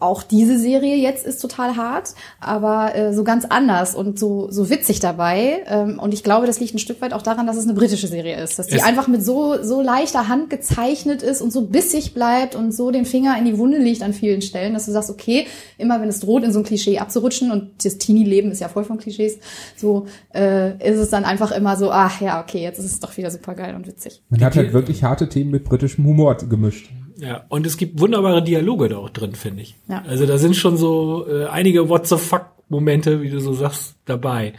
auch 0.00 0.22
diese 0.22 0.58
Serie 0.58 0.96
jetzt 0.96 1.26
ist 1.26 1.40
total 1.40 1.76
hart, 1.76 2.14
aber 2.40 2.94
äh, 2.94 3.12
so 3.12 3.24
ganz 3.24 3.44
anders 3.44 3.94
und 3.94 4.18
so, 4.18 4.50
so 4.50 4.70
witzig 4.70 5.00
dabei. 5.00 5.62
Ähm, 5.66 5.98
und 5.98 6.14
ich 6.14 6.22
glaube, 6.22 6.46
das 6.46 6.60
liegt 6.60 6.74
ein 6.74 6.78
Stück 6.78 7.00
weit 7.00 7.12
auch 7.12 7.22
daran, 7.22 7.46
dass 7.46 7.56
es 7.56 7.64
eine 7.64 7.74
britische 7.74 8.06
Serie 8.06 8.40
ist. 8.42 8.58
Dass 8.58 8.66
die 8.68 8.76
Es- 8.76 8.82
einfach 8.84 9.08
mit 9.08 9.24
so, 9.24 9.62
so 9.62 9.80
leichter 9.82 10.28
Hand 10.28 10.50
gezeichnet 10.50 11.22
ist 11.22 11.40
und 11.42 11.52
so 11.52 11.62
bissig 11.66 12.14
bleibt 12.14 12.54
und 12.54 12.72
so 12.72 12.90
den 12.90 13.04
Finger 13.04 13.36
in 13.38 13.44
die 13.44 13.58
Wunde 13.58 13.78
legt 13.78 14.02
an 14.02 14.12
vielen 14.12 14.42
Stellen, 14.42 14.74
dass 14.74 14.86
du 14.86 14.92
sagst, 14.92 15.10
okay, 15.10 15.46
immer 15.78 16.00
wenn 16.00 16.08
es 16.08 16.20
droht, 16.20 16.44
in 16.44 16.52
so 16.52 16.60
ein 16.60 16.64
Klischee 16.64 16.98
abzurutschen 16.98 17.50
und 17.50 17.84
das 17.84 17.98
Teenie-Leben 17.98 18.50
ist 18.50 18.60
ja 18.60 18.68
voll 18.68 18.84
von 18.84 18.98
Klischees, 18.98 19.38
so 19.76 20.06
äh, 20.34 20.76
ist 20.88 20.98
es 20.98 21.10
dann 21.10 21.24
einfach 21.24 21.50
immer 21.50 21.76
so, 21.76 21.90
ach 21.90 22.20
ja, 22.20 22.40
okay, 22.42 22.62
jetzt 22.62 22.78
ist 22.78 22.84
es 22.86 23.00
doch 23.00 23.16
wieder 23.16 23.30
super 23.30 23.54
geil 23.54 23.74
und 23.74 23.86
witzig. 23.86 24.22
Man 24.30 24.42
hat 24.44 24.56
halt 24.56 24.72
wirklich 24.72 25.02
harte 25.02 25.28
Themen 25.28 25.50
mit 25.50 25.64
britischem 25.64 26.04
Humor 26.04 26.36
gemischt. 26.36 26.90
Ja, 27.16 27.44
und 27.48 27.66
es 27.66 27.76
gibt 27.76 28.00
wunderbare 28.00 28.42
Dialoge 28.42 28.88
da 28.88 28.96
auch 28.96 29.10
drin, 29.10 29.34
finde 29.34 29.62
ich. 29.62 29.76
Ja. 29.88 30.02
Also 30.06 30.26
da 30.26 30.38
sind 30.38 30.56
schon 30.56 30.76
so 30.76 31.26
äh, 31.28 31.46
einige 31.46 31.88
What 31.88 32.06
the 32.08 32.16
fuck 32.16 32.46
Momente, 32.68 33.22
wie 33.22 33.30
du 33.30 33.40
so 33.40 33.52
sagst, 33.52 33.94
dabei. 34.06 34.54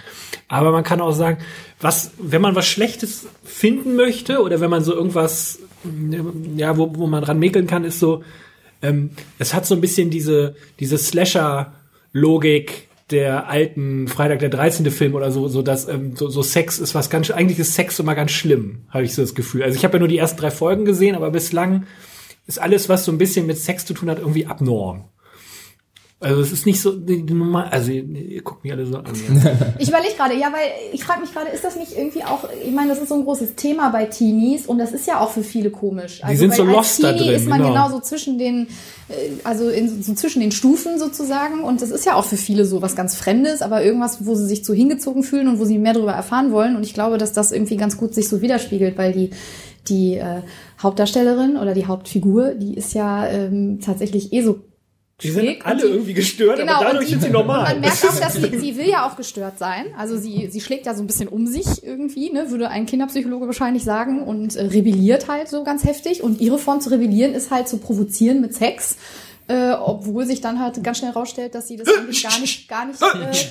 Aber 0.48 0.72
man 0.72 0.84
kann 0.84 1.02
auch 1.02 1.12
sagen, 1.12 1.40
was, 1.80 2.12
wenn 2.18 2.42
man 2.42 2.56
was 2.56 2.68
Schlechtes 2.68 3.28
finden 3.44 3.96
möchte 3.96 4.42
oder 4.42 4.62
wenn 4.62 4.70
man 4.70 4.84
so 4.84 4.94
irgendwas, 4.94 5.60
mm, 5.84 6.58
ja, 6.58 6.78
wo, 6.78 6.96
wo 6.96 7.08
man 7.08 7.24
dran 7.24 7.40
mäkeln 7.40 7.68
kann, 7.68 7.84
ist 7.84 8.00
so, 8.00 8.24
ähm, 8.82 9.12
es 9.40 9.54
hat 9.54 9.66
so 9.66 9.76
ein 9.76 9.82
bisschen 9.82 10.10
diese, 10.10 10.56
diese 10.80 10.98
Slasher-Logik 10.98 12.88
der 13.12 13.50
alten 13.50 14.08
Freitag 14.08 14.40
der 14.40 14.50
13. 14.50 14.90
Film 14.90 15.14
oder 15.14 15.32
so, 15.32 15.48
so 15.48 15.62
dass 15.62 15.88
ähm, 15.88 16.16
so, 16.16 16.30
so 16.30 16.42
Sex 16.42 16.80
ist 16.80 16.96
was 16.96 17.10
ganz, 17.10 17.30
eigentlich 17.30 17.60
ist 17.60 17.76
Sex 17.76 18.00
immer 18.00 18.16
ganz 18.16 18.32
schlimm, 18.32 18.86
habe 18.90 19.04
ich 19.04 19.14
so 19.14 19.22
das 19.22 19.36
Gefühl. 19.36 19.64
Also 19.64 19.78
ich 19.78 19.84
habe 19.84 19.96
ja 19.96 20.00
nur 20.00 20.08
die 20.08 20.18
ersten 20.18 20.40
drei 20.40 20.50
Folgen 20.50 20.86
gesehen, 20.86 21.16
aber 21.16 21.30
bislang 21.30 21.86
ist 22.48 22.60
alles, 22.60 22.90
was 22.90 23.06
so 23.06 23.12
ein 23.12 23.18
bisschen 23.18 23.46
mit 23.46 23.58
Sex 23.58 23.86
zu 23.86 23.94
tun 23.94 24.10
hat, 24.10 24.20
irgendwie 24.20 24.46
abnorm. 24.46 25.06
Also 26.22 26.42
es 26.42 26.54
ist 26.54 26.66
nicht 26.66 26.82
so 26.82 26.94
die, 26.94 27.26
die 27.26 27.34
normal, 27.34 27.68
also 27.70 27.92
ihr, 27.92 28.04
ihr 28.04 28.42
guckt 28.42 28.64
mich 28.64 28.72
alle 28.72 28.86
so 28.86 28.98
an. 28.98 29.14
Ja. 29.44 29.52
Ich 29.80 29.90
überlege 29.90 30.16
gerade, 30.16 30.34
ja, 30.34 30.48
weil 30.48 30.94
ich 30.94 31.04
frage 31.04 31.20
mich 31.22 31.34
gerade, 31.34 31.50
ist 31.50 31.64
das 31.64 31.76
nicht 31.76 31.92
irgendwie 31.96 32.24
auch, 32.24 32.48
ich 32.66 32.74
meine, 32.74 32.90
das 32.90 33.00
ist 33.00 33.10
so 33.10 33.16
ein 33.16 33.26
großes 33.26 33.56
Thema 33.56 33.90
bei 33.90 34.06
Teenies 34.06 34.66
und 34.66 34.78
das 34.78 34.94
ist 34.94 35.08
ja 35.08 35.20
auch 35.20 35.32
für 35.32 35.44
viele 35.44 35.72
komisch. 35.72 36.24
Also, 36.24 36.40
sind 36.40 36.56
so 36.56 36.64
lost 36.64 37.04
da 37.04 37.12
Teenie 37.12 37.28
drin, 37.28 37.36
ist 37.36 37.48
man 37.48 37.60
genau. 37.60 37.74
genau 37.74 37.90
so 37.90 38.00
zwischen 38.00 38.40
den, 38.40 38.68
äh, 39.10 39.14
also 39.44 39.70
in, 39.70 40.02
so 40.02 40.14
zwischen 40.14 40.40
den 40.40 40.54
Stufen 40.54 40.98
sozusagen 40.98 41.64
und 41.64 41.82
das 41.82 41.92
ist 41.92 42.06
ja 42.06 42.16
auch 42.16 42.26
für 42.26 42.38
viele 42.38 42.66
so 42.66 42.82
was 42.82 42.96
ganz 42.96 43.16
Fremdes, 43.16 43.62
aber 43.62 43.84
irgendwas, 43.84 44.26
wo 44.26 44.36
sie 44.36 44.48
sich 44.48 44.66
so 44.66 44.74
hingezogen 44.74 45.22
fühlen 45.22 45.50
und 45.50 45.60
wo 45.60 45.66
sie 45.66 45.78
mehr 45.78 45.94
darüber 45.94 46.14
erfahren 46.14 46.54
wollen 46.54 46.78
und 46.78 46.84
ich 46.84 46.94
glaube, 46.94 47.18
dass 47.18 47.34
das 47.34 47.52
irgendwie 47.52 47.76
ganz 47.76 47.98
gut 47.98 48.16
sich 48.16 48.30
so 48.30 48.42
widerspiegelt, 48.42 48.98
weil 48.98 49.12
die 49.12 49.32
die 49.88 50.16
äh, 50.16 50.42
Hauptdarstellerin 50.82 51.58
oder 51.58 51.74
die 51.74 51.86
Hauptfigur, 51.86 52.54
die 52.56 52.76
ist 52.76 52.94
ja 52.94 53.28
ähm, 53.28 53.80
tatsächlich 53.84 54.32
eh 54.34 54.42
so 54.42 54.60
Die 55.22 55.30
sind 55.32 55.66
alle 55.66 55.82
die- 55.82 55.88
irgendwie 55.88 56.14
gestört, 56.14 56.60
Genau, 56.60 56.74
aber 56.74 56.80
und 56.82 56.86
dadurch 56.94 57.06
die- 57.06 57.12
sind 57.12 57.24
sie 57.24 57.30
normal. 57.30 57.64
man 57.64 57.82
merkt 57.82 58.06
auch, 58.08 58.20
dass 58.20 58.34
sie, 58.34 58.58
sie 58.60 58.78
will 58.78 58.90
ja 58.90 59.08
auch 59.08 59.16
gestört 59.16 59.58
sein. 59.60 59.86
Also 59.98 60.18
sie, 60.18 60.48
sie 60.52 60.62
schlägt 60.62 60.86
ja 60.86 60.94
so 60.94 61.02
ein 61.04 61.08
bisschen 61.08 61.28
um 61.28 61.48
sich 61.48 61.84
irgendwie, 61.84 62.32
ne, 62.32 62.50
würde 62.52 62.70
ein 62.70 62.86
Kinderpsychologe 62.86 63.46
wahrscheinlich 63.48 63.84
sagen, 63.84 64.24
und 64.24 64.56
äh, 64.56 64.66
rebelliert 64.66 65.28
halt 65.30 65.48
so 65.48 65.64
ganz 65.64 65.84
heftig. 65.86 66.22
Und 66.24 66.42
ihre 66.42 66.58
Form 66.58 66.82
zu 66.82 66.90
rebellieren 66.90 67.34
ist 67.34 67.50
halt 67.52 67.68
zu 67.68 67.78
provozieren 67.78 68.42
mit 68.42 68.54
Sex. 68.54 68.98
Äh, 69.48 69.74
obwohl 69.74 70.26
sich 70.26 70.42
dann 70.42 70.60
halt 70.60 70.84
ganz 70.84 70.98
schnell 70.98 71.12
rausstellt, 71.12 71.54
dass 71.54 71.68
sie 71.68 71.78
das 71.78 71.88
eigentlich 71.98 72.24
gar 72.24 72.40
nicht, 72.40 72.68
gar 72.68 72.86
nicht 72.86 73.04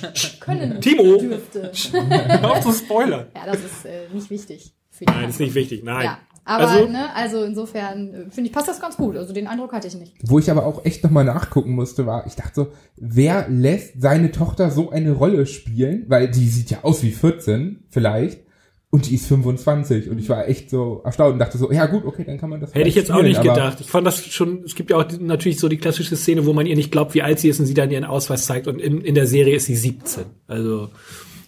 äh, 0.03 0.11
können 0.41 0.81
Timo! 0.81 1.15
dürfte. 1.17 1.71
Hör 1.93 2.51
auf 2.51 2.59
zu 2.59 2.73
spoilern. 2.73 3.27
Ja, 3.33 3.45
das 3.45 3.59
ist 3.59 3.85
äh, 3.85 4.13
nicht 4.13 4.29
wichtig. 4.29 4.73
Für 4.97 5.05
die 5.05 5.13
Nein, 5.13 5.29
ist 5.29 5.39
nicht 5.39 5.55
wichtig, 5.55 5.83
nein. 5.83 6.05
Ja. 6.05 6.19
Aber, 6.47 6.69
Also- 6.69 6.87
ne, 6.87 7.13
also 7.15 7.43
insofern, 7.43 8.13
äh, 8.13 8.17
finde 8.29 8.49
ich, 8.49 8.51
passt 8.53 8.67
das 8.67 8.79
ganz 8.79 8.95
gut. 8.97 9.17
Also 9.17 9.33
den 9.33 9.47
Eindruck 9.47 9.73
hatte 9.73 9.87
ich 9.87 9.95
nicht. 9.95 10.13
Wo 10.23 10.37
ich 10.37 10.49
aber 10.51 10.65
auch 10.65 10.85
echt 10.85 11.03
nochmal 11.03 11.25
nachgucken 11.25 11.71
musste, 11.71 12.05
war, 12.05 12.27
ich 12.27 12.35
dachte 12.35 12.51
so, 12.53 12.67
wer 12.97 13.47
lässt 13.49 13.99
seine 13.99 14.31
Tochter 14.31 14.69
so 14.69 14.91
eine 14.91 15.11
Rolle 15.11 15.47
spielen? 15.47 16.05
Weil 16.07 16.29
die 16.29 16.47
sieht 16.47 16.69
ja 16.69 16.83
aus 16.83 17.01
wie 17.01 17.11
14, 17.11 17.85
vielleicht. 17.89 18.45
Und 18.91 19.09
die 19.09 19.15
ist 19.15 19.25
25. 19.25 20.09
Und 20.09 20.19
ich 20.19 20.29
war 20.29 20.47
echt 20.47 20.69
so 20.69 21.01
erstaunt 21.03 21.33
und 21.33 21.39
dachte 21.39 21.57
so, 21.57 21.71
ja 21.71 21.87
gut, 21.87 22.05
okay, 22.05 22.23
dann 22.23 22.37
kann 22.37 22.49
man 22.51 22.61
das 22.61 22.73
Hätte 22.73 22.87
ich 22.87 22.95
jetzt 22.95 23.11
auch 23.11 23.23
nicht 23.23 23.37
spielen, 23.37 23.55
gedacht. 23.55 23.81
Ich 23.81 23.89
fand 23.89 24.05
das 24.07 24.23
schon, 24.25 24.63
es 24.63 24.75
gibt 24.75 24.91
ja 24.91 24.97
auch 24.97 25.03
die, 25.03 25.17
natürlich 25.17 25.59
so 25.59 25.67
die 25.67 25.77
klassische 25.77 26.15
Szene, 26.15 26.45
wo 26.45 26.53
man 26.53 26.65
ihr 26.67 26.75
nicht 26.77 26.91
glaubt, 26.91 27.13
wie 27.15 27.21
alt 27.23 27.39
sie 27.39 27.49
ist 27.49 27.59
und 27.59 27.65
sie 27.65 27.73
dann 27.73 27.91
ihren 27.91 28.05
Ausweis 28.05 28.45
zeigt 28.45 28.67
und 28.67 28.79
in, 28.79 29.01
in 29.01 29.15
der 29.15 29.27
Serie 29.27 29.55
ist 29.55 29.65
sie 29.65 29.75
17. 29.75 30.23
Also, 30.47 30.89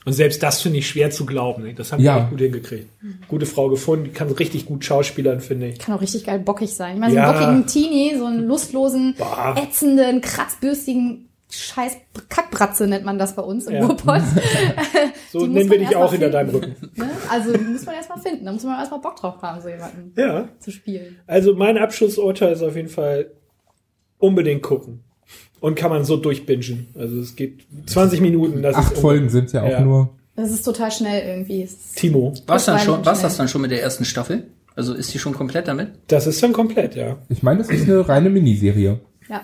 und 0.07 0.13
selbst 0.13 0.41
das 0.41 0.61
finde 0.61 0.79
ich 0.79 0.87
schwer 0.87 1.11
zu 1.11 1.25
glauben. 1.25 1.63
ne? 1.63 1.73
Das 1.73 1.91
haben 1.91 2.01
Ja. 2.01 2.15
die 2.15 2.21
echt 2.21 2.29
gut 2.31 2.39
hingekriegt. 2.39 2.87
Gute 3.27 3.45
Frau 3.45 3.67
gefunden, 3.67 4.05
die 4.05 4.11
kann 4.11 4.31
richtig 4.31 4.65
gut 4.65 4.85
schauspielern, 4.85 5.41
finde 5.41 5.67
ich. 5.67 5.79
Kann 5.79 5.93
auch 5.93 6.01
richtig 6.01 6.23
geil 6.25 6.39
bockig 6.39 6.73
sein. 6.73 6.93
Ich 6.95 6.99
meine, 7.01 7.11
so 7.11 7.17
Ja. 7.17 7.29
einen 7.31 7.63
bockigen 7.63 7.67
Teenie, 7.67 8.15
so 8.17 8.25
einen 8.25 8.45
lustlosen, 8.47 9.15
Bah. 9.19 9.55
ätzenden, 9.61 10.21
kratzbürstigen 10.21 11.25
Scheiß 11.49 11.97
Kackbratze 12.29 12.87
nennt 12.87 13.05
man 13.05 13.17
das 13.19 13.35
bei 13.35 13.41
uns 13.41 13.67
im 13.67 13.75
Ja. 13.75 13.85
Ruhrpott. 13.85 14.21
So 15.31 15.45
nennen 15.45 15.69
wir 15.69 15.77
dich 15.79 15.93
auch 15.95 16.11
hinter 16.11 16.29
deinem. 16.29 16.49
Rücken. 16.51 16.75
ne? 16.95 17.09
Also 17.29 17.51
die 17.51 17.63
muss 17.63 17.85
man 17.85 17.95
erstmal 17.95 18.19
finden. 18.19 18.45
Da 18.45 18.51
muss 18.53 18.63
man 18.63 18.79
erstmal 18.79 19.01
Bock 19.01 19.17
drauf 19.17 19.41
haben, 19.41 19.61
so 19.61 19.67
jemanden 19.67 20.13
Ja. 20.17 20.47
zu 20.59 20.71
spielen. 20.71 21.17
Also 21.27 21.53
mein 21.53 21.77
Abschlussurteil 21.77 22.53
ist 22.53 22.61
auf 22.63 22.75
jeden 22.77 22.87
Fall 22.87 23.31
unbedingt 24.19 24.63
gucken. 24.63 25.03
Und 25.59 25.75
kann 25.75 25.89
man 25.89 26.03
so 26.05 26.17
durchbingen. 26.17 26.87
Also 26.97 27.19
es 27.19 27.35
geht 27.35 27.61
20 27.87 28.21
Minuten. 28.21 28.61
Das 28.61 28.75
Acht 28.75 28.93
ist 28.93 29.01
Folgen 29.01 29.29
sind 29.29 29.51
ja 29.53 29.63
auch 29.63 29.69
Ja. 29.69 29.81
nur. 29.81 30.09
Das 30.35 30.51
ist 30.51 30.61
total 30.63 30.91
schnell 30.91 31.27
irgendwie. 31.27 31.67
Timo. 31.95 32.33
Was 32.45 32.65
dann 32.65 32.77
schon, 32.79 33.03
was 33.05 33.21
das 33.23 33.37
dann 33.37 33.47
schon 33.47 33.61
mit 33.61 33.71
der 33.71 33.81
ersten 33.81 34.05
Staffel? 34.05 34.43
Also 34.75 34.93
ist 34.93 35.11
die 35.13 35.17
schon 35.19 35.33
komplett 35.33 35.67
damit? 35.67 35.89
Das 36.07 36.27
ist 36.27 36.43
dann 36.43 36.53
komplett, 36.53 36.95
ja. 36.95 37.17
Ich 37.29 37.41
meine, 37.41 37.57
das 37.59 37.69
ist 37.71 37.89
eine 37.89 38.07
reine 38.07 38.29
Miniserie. 38.29 38.99
Ja. 39.27 39.41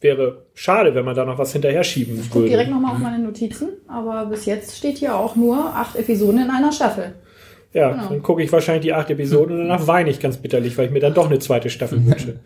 Wäre 0.00 0.46
schade, 0.54 0.94
wenn 0.94 1.04
man 1.04 1.14
da 1.16 1.24
noch 1.24 1.38
was 1.38 1.52
hinterher 1.52 1.82
schieben 1.82 2.18
Ich 2.20 2.30
gucke 2.30 2.46
direkt 2.46 2.68
würde. 2.70 2.80
nochmal 2.80 2.94
auf 2.96 2.98
meine 3.02 3.18
Notizen, 3.22 3.68
aber 3.88 4.26
bis 4.26 4.46
jetzt 4.46 4.76
steht 4.76 4.98
hier 4.98 5.16
auch 5.16 5.34
nur 5.36 5.56
acht 5.74 5.96
Episoden 5.96 6.42
in 6.42 6.50
einer 6.50 6.70
Staffel. 6.72 7.14
Ja, 7.72 7.90
Genau. 7.90 8.08
dann 8.08 8.22
gucke 8.22 8.42
ich 8.42 8.52
wahrscheinlich 8.52 8.82
die 8.82 8.92
acht 8.92 9.10
Episoden 9.10 9.54
und 9.60 9.68
danach 9.68 9.86
weine 9.88 10.10
ich 10.10 10.20
ganz 10.20 10.36
bitterlich, 10.36 10.76
weil 10.78 10.86
ich 10.86 10.92
mir 10.92 11.00
dann 11.00 11.14
doch 11.14 11.26
eine 11.26 11.38
zweite 11.40 11.70
Staffel 11.70 12.04
wünsche. 12.06 12.38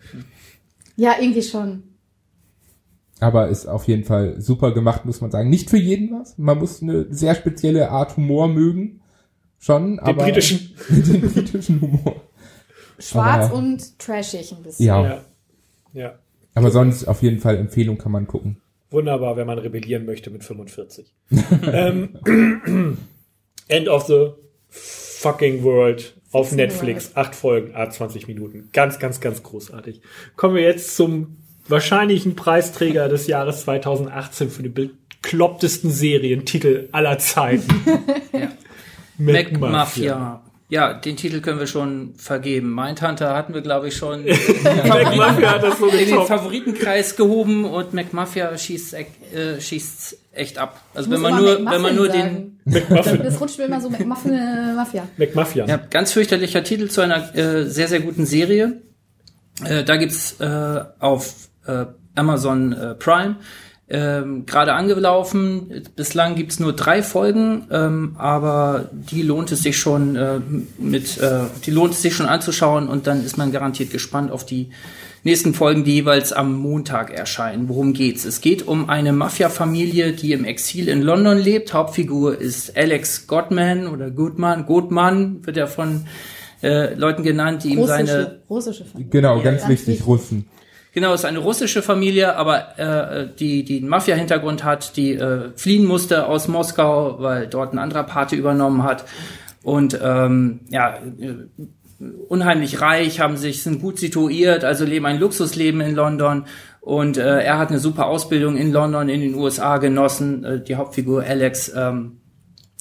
Ja, 0.95 1.13
irgendwie 1.19 1.43
schon. 1.43 1.83
Aber 3.19 3.47
ist 3.47 3.65
auf 3.65 3.87
jeden 3.87 4.03
Fall 4.03 4.39
super 4.39 4.73
gemacht, 4.73 5.05
muss 5.05 5.21
man 5.21 5.31
sagen. 5.31 5.49
Nicht 5.49 5.69
für 5.69 5.77
jeden 5.77 6.11
was. 6.11 6.37
Man 6.37 6.59
muss 6.59 6.81
eine 6.81 7.07
sehr 7.09 7.33
spezielle 7.35 7.89
Art 7.89 8.15
Humor 8.17 8.47
mögen. 8.47 9.01
Schon, 9.59 9.97
Den 9.97 9.99
aber. 9.99 10.23
britischen. 10.23 10.75
den 10.89 11.21
britischen 11.21 11.81
Humor. 11.81 12.21
Schwarz 12.99 13.45
Aber- 13.45 13.55
und 13.55 13.99
trashig 13.99 14.51
ein 14.51 14.63
bisschen. 14.63 14.85
Ja. 14.85 15.03
Ja. 15.03 15.21
ja. 15.93 16.15
Aber 16.53 16.71
sonst 16.71 17.07
auf 17.07 17.21
jeden 17.21 17.39
Fall 17.39 17.57
Empfehlung 17.57 17.97
kann 17.97 18.11
man 18.11 18.27
gucken. 18.27 18.57
Wunderbar, 18.89 19.35
wenn 19.35 19.47
man 19.47 19.59
rebellieren 19.59 20.05
möchte 20.05 20.29
mit 20.29 20.43
45. 20.43 21.13
ähm, 21.71 22.17
End 23.67 23.89
of 23.89 24.05
the 24.05 24.29
fucking 24.69 25.63
world 25.63 26.15
auf 26.31 26.51
Netflix. 26.51 27.11
Acht 27.15 27.35
Folgen, 27.35 27.75
a 27.75 27.89
20 27.89 28.27
Minuten. 28.27 28.69
Ganz, 28.73 28.99
ganz, 28.99 29.19
ganz 29.19 29.43
großartig. 29.43 30.01
Kommen 30.35 30.55
wir 30.55 30.63
jetzt 30.63 30.95
zum 30.95 31.37
wahrscheinlichen 31.69 32.35
Preisträger 32.35 33.09
des 33.09 33.27
Jahres 33.27 33.61
2018 33.61 34.49
für 34.49 34.63
die 34.63 34.69
beklopptesten 34.69 35.91
Serientitel 35.91 36.89
aller 36.91 37.19
Zeiten. 37.19 37.67
Ja. 38.33 38.49
Mac 39.17 39.51
Mac 39.53 39.71
Mafia. 39.71 40.41
Ja, 40.69 40.93
den 40.93 41.15
Titel 41.15 41.39
können 41.39 41.59
wir 41.59 41.65
schon 41.65 42.13
vergeben. 42.17 42.75
Mindhunter 42.75 43.33
hatten 43.33 43.53
wir, 43.53 43.61
glaube 43.61 43.87
ich, 43.87 43.95
schon 43.95 44.25
Mac 44.63 45.15
Mafia 45.15 45.51
hat 45.55 45.63
das 45.63 45.79
so 45.79 45.87
in 45.87 46.09
den. 46.09 46.25
Favoritenkreis 46.25 47.15
gehoben 47.15 47.63
und 47.63 47.93
McMafia 47.93 48.55
schießt 48.57 48.93
äh, 48.93 49.61
schießt's 49.61 50.17
echt 50.33 50.57
ab. 50.57 50.81
Also 50.93 51.09
wenn 51.09 51.21
man 51.21 51.37
nur, 51.41 51.65
wenn 51.65 51.81
man 51.81 51.95
nur 51.95 52.09
den 52.09 52.21
sagen. 52.21 52.59
McMuffin. 52.65 53.23
Das 53.23 53.39
rutscht 53.39 53.57
mir 53.57 53.65
immer 53.65 53.79
so 53.79 53.89
McMuffin 53.89 54.33
äh, 54.33 54.73
Mafia. 54.73 55.07
McMafia. 55.17 55.65
ja, 55.65 55.77
ganz 55.77 56.11
fürchterlicher 56.11 56.63
Titel 56.63 56.89
zu 56.89 57.01
einer 57.01 57.33
äh, 57.35 57.65
sehr 57.65 57.87
sehr 57.87 58.01
guten 58.01 58.25
Serie. 58.25 58.81
Äh, 59.63 59.85
da 59.85 59.95
gibt's 59.95 60.39
äh, 60.41 60.81
auf 60.99 61.46
äh, 61.67 61.85
Amazon 62.15 62.73
äh, 62.73 62.95
Prime 62.95 63.37
ähm, 63.89 64.45
gerade 64.45 64.73
angelaufen. 64.73 65.83
Bislang 65.95 66.35
gibt's 66.35 66.59
nur 66.59 66.73
drei 66.73 67.01
Folgen, 67.01 67.67
ähm, 67.71 68.15
aber 68.17 68.89
die 68.91 69.21
lohnt 69.21 69.51
es 69.51 69.63
sich 69.63 69.77
schon 69.77 70.15
äh, 70.15 70.39
mit, 70.77 71.17
äh, 71.19 71.41
die 71.65 71.71
lohnt 71.71 71.93
es 71.93 72.01
sich 72.01 72.13
schon 72.13 72.25
anzuschauen 72.25 72.89
und 72.89 73.07
dann 73.07 73.23
ist 73.23 73.37
man 73.37 73.51
garantiert 73.51 73.91
gespannt 73.91 74.31
auf 74.31 74.45
die 74.45 74.71
nächsten 75.23 75.53
Folgen, 75.53 75.85
die 75.85 75.93
jeweils 75.93 76.33
am 76.33 76.53
Montag 76.53 77.11
erscheinen. 77.11 77.69
Worum 77.69 77.93
geht's? 77.93 78.25
Es 78.25 78.41
geht 78.41 78.67
um 78.67 78.89
eine 78.89 79.13
Mafia-Familie, 79.13 80.11
die 80.11 80.33
im 80.33 80.43
Exil 80.43 80.89
in 80.89 81.01
London 81.01 81.37
lebt. 81.37 81.73
Hauptfigur 81.73 82.37
ist 82.37 82.77
Alex 82.77 83.27
Gottman 83.27 83.87
oder 83.87 84.11
Goodman. 84.11 84.65
Goodman 84.65 85.45
wird 85.45 85.57
er 85.57 85.67
von 85.67 86.07
äh, 86.61 86.93
Leuten 86.93 87.23
genannt, 87.23 87.63
die 87.63 87.69
ihm 87.69 87.85
seine 87.85 88.03
Russische, 88.11 88.41
russische 88.49 88.85
Familie. 88.85 89.11
Genau, 89.11 89.41
ganz, 89.41 89.67
wichtig. 89.67 90.05
Russen. 90.05 90.47
Genau, 90.93 91.13
ist 91.13 91.25
eine 91.25 91.39
russische 91.39 91.83
Familie, 91.83 92.35
aber 92.35 92.79
äh, 92.79 93.27
die 93.37 93.63
die 93.63 93.77
einen 93.77 93.89
Mafia-Hintergrund 93.89 94.63
hat, 94.63 94.97
die 94.97 95.13
äh, 95.13 95.51
fliehen 95.55 95.85
musste 95.85 96.27
aus 96.27 96.47
Moskau, 96.47 97.17
weil 97.19 97.47
dort 97.47 97.73
ein 97.73 97.79
anderer 97.79 98.03
Pate 98.03 98.35
übernommen 98.35 98.83
hat 98.83 99.05
und 99.63 99.99
ähm, 100.01 100.61
ja 100.69 100.95
äh, 101.19 101.35
unheimlich 102.27 102.81
reich, 102.81 103.19
haben 103.19 103.37
sich 103.37 103.63
sind 103.63 103.81
gut 103.81 103.99
situiert, 103.99 104.63
also 104.63 104.85
leben 104.85 105.05
ein 105.05 105.19
Luxusleben 105.19 105.81
in 105.81 105.95
London 105.95 106.45
und 106.87 107.17
äh, 107.17 107.41
er 107.41 107.57
hat 107.57 107.69
eine 107.69 107.79
super 107.79 108.05
Ausbildung 108.05 108.55
in 108.55 108.71
London 108.71 109.09
in 109.09 109.19
den 109.19 109.35
USA 109.35 109.77
genossen. 109.77 110.45
Äh, 110.45 110.63
die 110.63 110.77
Hauptfigur 110.77 111.21
Alex 111.21 111.69
ähm, 111.75 112.21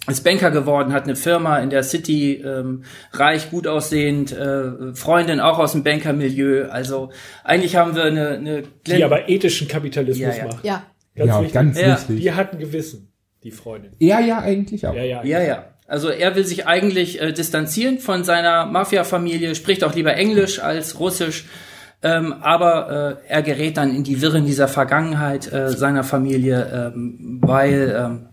ist 0.09 0.25
Banker 0.25 0.51
geworden, 0.51 0.93
hat 0.93 1.05
eine 1.05 1.17
Firma 1.17 1.59
in 1.59 1.71
der 1.71 1.83
City, 1.83 2.35
ähm, 2.45 2.85
reich, 3.13 3.51
gut 3.51 3.67
aussehend, 3.67 4.33
äh, 4.33 4.95
Freundin 4.95 5.41
auch 5.41 5.59
aus 5.59 5.73
dem 5.73 5.83
Bankermilieu. 5.83 6.69
Also 6.69 7.11
eigentlich 7.45 7.77
haben 7.77 7.95
wir 7.97 8.05
eine, 8.05 8.29
eine 8.31 8.63
Die 8.87 9.05
aber 9.05 9.29
ethischen 9.29 9.69
Kapitalismus 9.69 10.37
Ja, 10.37 10.43
ja. 10.43 10.47
macht. 10.47 10.65
Ja. 10.65 10.83
Ganz 11.17 11.29
ja, 11.29 11.39
wichtig. 11.41 11.55
ganz 11.55 11.81
Ja. 11.81 11.93
wichtig. 11.93 12.21
Die 12.21 12.33
hat 12.33 12.53
ein 12.53 12.59
Gewissen, 12.59 13.13
die 13.43 13.51
Freundin. 13.51 13.93
Er 13.99 14.21
ja 14.21 14.39
eigentlich 14.41 14.87
auch. 14.87 14.95
Ja, 14.95 15.03
ja. 15.03 15.25
Ja, 15.25 15.43
ja. 15.43 15.65
Also 15.89 16.09
er 16.09 16.35
will 16.35 16.45
sich 16.45 16.67
eigentlich 16.67 17.21
äh, 17.21 17.33
distanzieren 17.33 17.99
von 18.01 18.25
seiner 18.25 18.67
Mafia-Familie, 18.67 19.55
spricht 19.55 19.85
auch 19.85 19.95
lieber 19.95 20.15
Englisch 20.15 20.59
als 20.59 20.99
Russisch, 20.99 21.47
ähm, 22.03 22.35
aber 22.43 23.19
äh, 23.29 23.33
er 23.33 23.43
gerät 23.43 23.77
dann 23.77 23.95
in 23.95 24.03
die 24.05 24.21
Wirren 24.21 24.45
dieser 24.47 24.69
Vergangenheit 24.69 25.51
äh, 25.53 25.71
seiner 25.71 26.03
Familie, 26.05 26.93
ähm, 26.95 27.39
weil, 27.41 27.95
ähm, 27.97 28.27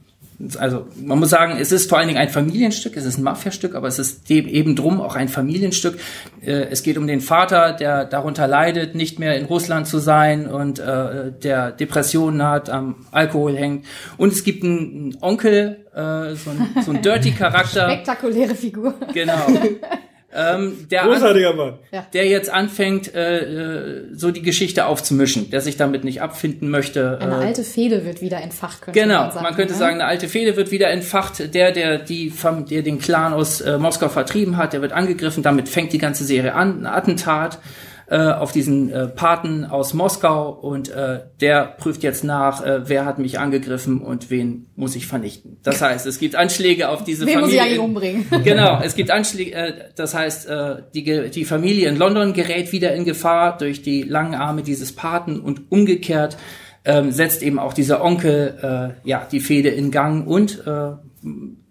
also 0.57 0.87
man 0.95 1.19
muss 1.19 1.29
sagen, 1.29 1.57
es 1.59 1.71
ist 1.71 1.89
vor 1.89 1.97
allen 1.97 2.07
Dingen 2.07 2.19
ein 2.19 2.29
Familienstück, 2.29 2.97
es 2.97 3.05
ist 3.05 3.17
ein 3.17 3.23
Mafia-Stück, 3.23 3.75
aber 3.75 3.87
es 3.87 3.99
ist 3.99 4.29
eben 4.29 4.75
drum 4.75 5.01
auch 5.01 5.15
ein 5.15 5.29
Familienstück. 5.29 5.99
Äh, 6.41 6.67
es 6.71 6.83
geht 6.83 6.97
um 6.97 7.07
den 7.07 7.21
Vater, 7.21 7.73
der 7.73 8.05
darunter 8.05 8.47
leidet, 8.47 8.95
nicht 8.95 9.19
mehr 9.19 9.37
in 9.37 9.45
Russland 9.45 9.87
zu 9.87 9.99
sein 9.99 10.47
und 10.47 10.79
äh, 10.79 11.31
der 11.31 11.71
Depressionen 11.71 12.43
hat, 12.43 12.69
am 12.69 13.05
Alkohol 13.11 13.57
hängt. 13.57 13.85
Und 14.17 14.33
es 14.33 14.43
gibt 14.43 14.63
einen, 14.63 15.13
einen 15.13 15.17
Onkel, 15.21 15.85
äh, 15.93 16.35
so 16.35 16.49
ein, 16.49 16.83
so 16.83 16.91
ein 16.91 17.01
Dirty-Charakter. 17.03 17.89
Spektakuläre 17.89 18.55
Figur. 18.55 18.93
Genau. 19.13 19.47
ähm, 20.35 20.87
der, 20.89 21.03
an, 21.03 21.09
Großartiger 21.09 21.53
Mann. 21.53 21.73
der 22.13 22.27
jetzt 22.27 22.49
anfängt, 22.49 23.13
äh, 23.13 23.39
äh, 23.39 24.03
so 24.13 24.31
die 24.31 24.41
Geschichte 24.41 24.85
aufzumischen, 24.85 25.49
der 25.51 25.61
sich 25.61 25.77
damit 25.77 26.03
nicht 26.03 26.21
abfinden 26.21 26.69
möchte. 26.69 27.19
Eine 27.21 27.35
äh, 27.35 27.45
alte 27.47 27.63
Fehde 27.63 28.05
wird 28.05 28.21
wieder 28.21 28.41
entfacht, 28.41 28.81
könnte 28.81 28.99
Genau, 28.99 29.21
man 29.21 29.31
sagen. 29.31 29.43
man 29.43 29.55
könnte 29.55 29.73
ne? 29.73 29.79
sagen, 29.79 29.95
eine 29.95 30.05
alte 30.05 30.27
Fehde 30.27 30.55
wird 30.55 30.71
wieder 30.71 30.89
entfacht. 30.89 31.53
Der, 31.53 31.71
der 31.71 31.99
die, 31.99 32.33
der 32.69 32.81
den 32.81 32.99
Clan 32.99 33.33
aus 33.33 33.61
äh, 33.61 33.77
Moskau 33.77 34.09
vertrieben 34.09 34.57
hat, 34.57 34.73
der 34.73 34.81
wird 34.81 34.91
angegriffen. 34.91 35.43
Damit 35.43 35.69
fängt 35.69 35.93
die 35.93 35.97
ganze 35.99 36.23
Serie 36.23 36.53
an. 36.55 36.81
Ein 36.81 36.85
Attentat 36.87 37.59
äh, 38.07 38.17
auf 38.17 38.51
diesen 38.51 38.91
äh, 38.91 39.07
Paten 39.07 39.65
aus 39.65 39.93
Moskau 39.93 40.49
und 40.49 40.89
äh, 40.89 41.21
der 41.41 41.65
prüft 41.65 42.03
jetzt 42.03 42.23
nach, 42.23 42.63
äh, 42.63 42.89
wer 42.89 43.05
hat 43.05 43.19
mich 43.19 43.39
angegriffen 43.39 44.01
und 44.01 44.29
wen 44.29 44.67
muss 44.75 44.95
ich 44.95 45.07
vernichten. 45.07 45.57
Das 45.63 45.81
heißt, 45.81 46.05
es 46.05 46.19
gibt 46.19 46.35
Anschläge 46.35 46.89
auf 46.89 47.03
diese 47.03 47.25
Wen 47.25 47.39
muss 47.39 47.51
ich 47.51 47.57
Familie. 47.57 47.61
eigentlich 47.61 47.79
umbringen? 47.79 48.25
Genau, 48.43 48.81
es 48.83 48.95
gibt 48.95 49.09
Anschläge, 49.09 49.53
äh, 49.53 49.73
das 49.95 50.13
heißt, 50.13 50.47
äh, 50.49 50.75
die, 50.93 51.29
die 51.29 51.45
Familie 51.45 51.89
in 51.89 51.95
London 51.95 52.33
gerät 52.33 52.71
wieder 52.71 52.93
in 52.93 53.05
Gefahr 53.05 53.57
durch 53.57 53.81
die 53.81 54.03
langen 54.03 54.35
Arme 54.35 54.63
dieses 54.63 54.93
Paten 54.93 55.39
und 55.39 55.71
umgekehrt 55.71 56.37
ähm, 56.85 57.11
setzt 57.11 57.43
eben 57.43 57.59
auch 57.59 57.73
dieser 57.73 58.03
Onkel 58.03 58.93
äh, 59.03 59.09
ja 59.09 59.25
die 59.31 59.39
Fehde 59.39 59.69
in 59.69 59.91
Gang 59.91 60.27
und 60.27 60.63
äh, 60.67 60.91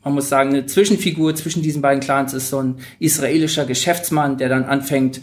man 0.04 0.14
muss 0.14 0.28
sagen, 0.28 0.50
eine 0.50 0.66
Zwischenfigur 0.66 1.34
zwischen 1.34 1.62
diesen 1.62 1.82
beiden 1.82 2.00
Clans 2.00 2.34
ist 2.34 2.48
so 2.48 2.58
ein 2.58 2.76
israelischer 2.98 3.64
Geschäftsmann, 3.66 4.36
der 4.36 4.48
dann 4.48 4.64
anfängt, 4.64 5.20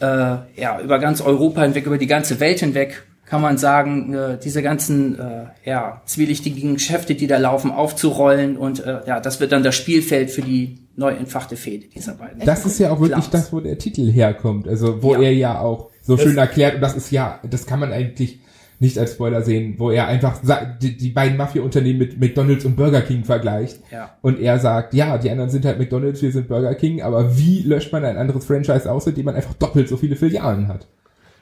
äh, 0.00 0.04
ja, 0.06 0.80
über 0.82 0.98
ganz 0.98 1.20
Europa 1.20 1.62
hinweg, 1.62 1.86
über 1.86 1.98
die 1.98 2.06
ganze 2.06 2.40
Welt 2.40 2.60
hinweg 2.60 3.04
kann 3.26 3.40
man 3.40 3.56
sagen, 3.56 4.12
äh, 4.14 4.38
diese 4.42 4.62
ganzen 4.62 5.18
äh, 5.18 5.44
ja, 5.64 6.02
zwielichtigen 6.04 6.74
Geschäfte, 6.74 7.14
die 7.14 7.26
da 7.26 7.38
laufen, 7.38 7.70
aufzurollen 7.70 8.56
und 8.56 8.84
äh, 8.84 9.00
ja, 9.06 9.18
das 9.18 9.40
wird 9.40 9.52
dann 9.52 9.62
das 9.62 9.74
Spielfeld 9.74 10.30
für 10.30 10.42
die 10.42 10.78
neu 10.96 11.10
entfachte 11.12 11.56
Fehde 11.56 11.86
dieser 11.88 12.14
beiden. 12.14 12.44
Das 12.44 12.66
ist 12.66 12.78
ja 12.78 12.90
auch 12.90 13.00
wirklich 13.00 13.28
Clans. 13.28 13.30
das, 13.30 13.52
wo 13.52 13.60
der 13.60 13.78
Titel 13.78 14.12
herkommt. 14.12 14.68
Also 14.68 15.02
wo 15.02 15.14
Ja. 15.14 15.22
er 15.22 15.32
ja 15.32 15.58
auch 15.58 15.90
so 16.02 16.16
schön 16.18 16.36
erklärt, 16.36 16.76
und 16.76 16.80
das 16.82 16.94
ist 16.94 17.10
ja, 17.10 17.40
das 17.50 17.66
kann 17.66 17.80
man 17.80 17.92
eigentlich 17.92 18.40
nicht 18.84 18.98
als 18.98 19.12
Spoiler 19.14 19.42
sehen, 19.42 19.74
wo 19.78 19.90
er 19.90 20.06
einfach 20.06 20.40
die, 20.80 20.96
die 20.96 21.08
beiden 21.08 21.36
Mafia-Unternehmen 21.38 21.98
mit 21.98 22.20
McDonalds 22.20 22.64
und 22.66 22.76
Burger 22.76 23.00
King 23.00 23.24
vergleicht. 23.24 23.78
Ja. 23.90 24.16
Und 24.20 24.38
er 24.38 24.58
sagt, 24.58 24.92
ja, 24.92 25.16
die 25.16 25.30
anderen 25.30 25.48
sind 25.50 25.64
halt 25.64 25.78
McDonalds, 25.78 26.20
wir 26.20 26.30
sind 26.30 26.48
Burger 26.48 26.74
King, 26.74 27.00
aber 27.00 27.36
wie 27.38 27.62
löscht 27.62 27.92
man 27.92 28.04
ein 28.04 28.18
anderes 28.18 28.44
Franchise 28.44 28.90
aus, 28.90 29.06
indem 29.06 29.24
man 29.24 29.34
einfach 29.34 29.54
doppelt 29.54 29.88
so 29.88 29.96
viele 29.96 30.16
Filialen 30.16 30.68
hat? 30.68 30.86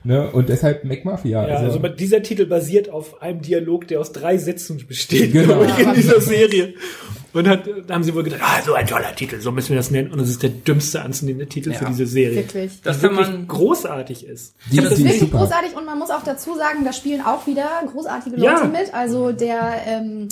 Ne? 0.04 0.28
Und 0.30 0.48
deshalb 0.48 0.84
McMafia. 0.84 1.46
Ja, 1.46 1.56
also 1.56 1.78
dieser 1.88 2.22
Titel 2.22 2.46
basiert 2.46 2.88
auf 2.90 3.20
einem 3.22 3.40
Dialog, 3.40 3.86
der 3.88 4.00
aus 4.00 4.12
drei 4.12 4.36
Sätzen 4.36 4.80
besteht, 4.86 5.32
Genau. 5.32 5.58
glaube 5.58 5.66
ich, 5.66 5.78
in 5.86 5.94
dieser 5.94 6.20
Serie. 6.20 6.74
Und 7.34 7.48
hat, 7.48 7.62
da 7.86 7.94
haben 7.94 8.04
sie 8.04 8.14
wohl 8.14 8.24
gedacht, 8.24 8.42
ah, 8.44 8.60
so 8.62 8.74
ein 8.74 8.86
toller 8.86 9.14
Titel, 9.16 9.40
so 9.40 9.52
müssen 9.52 9.70
wir 9.70 9.76
das 9.76 9.90
nennen. 9.90 10.12
Und 10.12 10.20
das 10.20 10.28
ist 10.28 10.42
der 10.42 10.50
dümmste 10.50 11.00
anzunehmende 11.02 11.46
Titel 11.46 11.72
Ja. 11.72 11.78
für 11.78 11.84
diese 11.86 12.06
Serie. 12.06 12.36
Wirklich. 12.36 12.72
Das 12.82 12.98
Die 12.98 13.02
wirklich 13.04 13.26
man 13.28 13.48
großartig 13.48 14.26
ist. 14.26 14.54
die, 14.70 14.76
Das 14.76 14.92
ist 14.92 14.98
wirklich 14.98 15.20
super. 15.20 15.38
großartig 15.38 15.74
und 15.74 15.86
man 15.86 15.98
muss 15.98 16.10
auch 16.10 16.22
dazu 16.24 16.54
sagen, 16.56 16.84
da 16.84 16.92
spielen 16.92 17.22
auch 17.22 17.46
wieder 17.46 17.68
großartige 17.90 18.36
Ja. 18.38 18.54
Leute 18.56 18.68
mit. 18.68 18.92
Also 18.92 19.32
der, 19.32 19.72
ähm, 19.86 20.28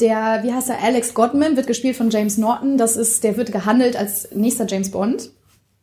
der, 0.00 0.40
wie 0.44 0.52
heißt 0.52 0.68
er, 0.68 0.82
Alex 0.82 1.14
Godman 1.14 1.56
wird 1.56 1.66
gespielt 1.66 1.96
von 1.96 2.10
James 2.10 2.36
Norton. 2.38 2.76
Das 2.78 2.96
ist, 2.96 3.24
der 3.24 3.36
wird 3.36 3.50
gehandelt 3.50 3.96
als 3.96 4.28
nächster 4.34 4.66
James 4.66 4.90
Bond. 4.90 5.30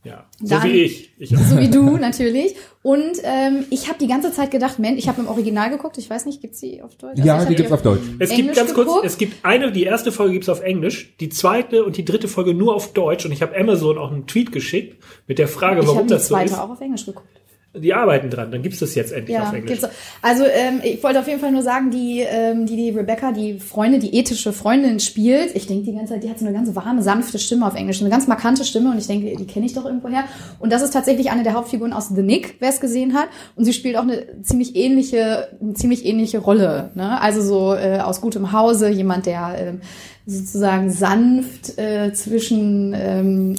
Ja, 0.05 0.25
so 0.39 0.47
Dann- 0.47 0.63
wie 0.65 0.81
ich. 0.83 1.09
ich 1.17 1.35
auch. 1.35 1.41
So 1.41 1.57
wie 1.57 1.67
du 1.67 1.97
natürlich. 1.97 2.55
Und 2.83 3.13
ähm, 3.23 3.65
ich 3.71 3.87
habe 3.89 3.97
die 3.99 4.05
ganze 4.07 4.31
Zeit 4.31 4.51
gedacht, 4.51 4.77
Mensch, 4.77 4.99
ich 4.99 5.07
habe 5.09 5.19
im 5.21 5.27
Original 5.27 5.71
geguckt. 5.71 5.97
Ich 5.97 6.07
weiß 6.09 6.25
nicht, 6.27 6.41
gibt's 6.41 6.59
die 6.59 6.81
auf 6.83 6.95
Deutsch? 6.95 7.17
Also 7.17 7.27
Ja, 7.27 7.41
ich 7.41 7.47
die 7.49 7.55
gibt's 7.55 7.71
auf 7.71 7.81
Deutsch. 7.81 8.03
Es 8.19 8.29
gibt 8.29 8.53
ganz 8.55 8.73
kurz, 8.75 8.87
geguckt. 8.87 9.05
es 9.05 9.17
gibt 9.17 9.43
eine, 9.43 9.71
die 9.71 9.83
erste 9.83 10.11
Folge 10.11 10.33
gibt's 10.33 10.47
auf 10.49 10.61
Englisch, 10.61 11.15
die 11.19 11.29
zweite 11.29 11.83
und 11.83 11.97
die 11.97 12.05
dritte 12.05 12.27
Folge 12.27 12.53
nur 12.53 12.75
auf 12.75 12.93
Deutsch. 12.93 13.25
Und 13.25 13.31
ich 13.31 13.41
habe 13.41 13.57
Amazon 13.59 13.97
auch 13.97 14.11
einen 14.11 14.27
Tweet 14.27 14.51
geschickt 14.51 15.03
mit 15.27 15.39
der 15.39 15.47
Frage, 15.47 15.79
Ich 15.81 15.87
warum 15.87 15.97
habe 15.97 16.07
die 16.07 16.13
das 16.13 16.27
so 16.27 16.35
zweite 16.35 16.51
ist. 16.53 16.59
auch 16.59 16.69
auf 16.69 16.79
Englisch 16.81 17.05
geguckt. 17.07 17.27
Die 17.77 17.93
arbeiten 17.93 18.29
dran, 18.29 18.51
dann 18.51 18.61
gibt's 18.61 18.79
das 18.79 18.95
jetzt 18.95 19.11
endlich 19.11 19.35
Ja, 19.35 19.43
auf 19.43 19.53
Englisch. 19.53 19.81
gibt's. 19.81 19.95
Also 20.21 20.43
ähm, 20.45 20.81
ich 20.83 21.03
wollte 21.03 21.19
auf 21.19 21.27
jeden 21.27 21.39
Fall 21.39 21.51
nur 21.51 21.61
sagen, 21.61 21.91
die, 21.91 22.21
ähm, 22.21 22.65
die, 22.65 22.75
die 22.75 22.89
Rebecca, 22.89 23.31
die 23.31 23.59
Freundin, 23.59 23.99
die 23.99 24.15
ethische 24.17 24.53
Freundin 24.53 24.99
spielt. 24.99 25.55
Ich 25.55 25.67
denke 25.67 25.85
die 25.85 25.93
ganze 25.93 26.13
Zeit, 26.13 26.23
die 26.23 26.29
hat 26.29 26.39
so 26.39 26.45
eine 26.45 26.53
ganz 26.55 26.73
warme, 26.75 27.01
sanfte 27.01 27.39
Stimme 27.39 27.67
auf 27.67 27.75
Englisch, 27.75 28.01
eine 28.01 28.09
ganz 28.09 28.27
markante 28.27 28.63
Stimme 28.63 28.91
und 28.91 28.97
ich 28.97 29.07
denke, 29.07 29.35
die 29.35 29.47
kenne 29.47 29.65
ich 29.65 29.73
doch 29.73 29.85
irgendwoher. 29.85 30.23
Und 30.59 30.71
das 30.71 30.81
ist 30.81 30.93
tatsächlich 30.93 31.31
eine 31.31 31.43
der 31.43 31.53
Hauptfiguren 31.53 31.93
aus 31.93 32.09
The 32.09 32.21
Nick, 32.21 32.55
wer 32.59 32.69
es 32.69 32.79
gesehen 32.79 33.13
hat. 33.13 33.27
Und 33.55 33.65
sie 33.65 33.73
spielt 33.73 33.97
auch 33.97 34.03
eine 34.03 34.41
ziemlich 34.43 34.75
ähnliche, 34.75 35.49
eine 35.61 35.73
ziemlich 35.73 36.05
ähnliche 36.05 36.39
Rolle. 36.39 36.91
Ne? 36.95 37.19
Also 37.21 37.41
so 37.41 37.73
äh, 37.73 37.99
aus 37.99 38.21
gutem 38.21 38.51
Hause, 38.51 38.89
jemand, 38.89 39.25
der 39.25 39.55
ähm, 39.57 39.81
sozusagen 40.25 40.89
sanft 40.89 41.77
äh, 41.77 42.13
zwischen 42.13 42.95
ähm, 42.97 43.55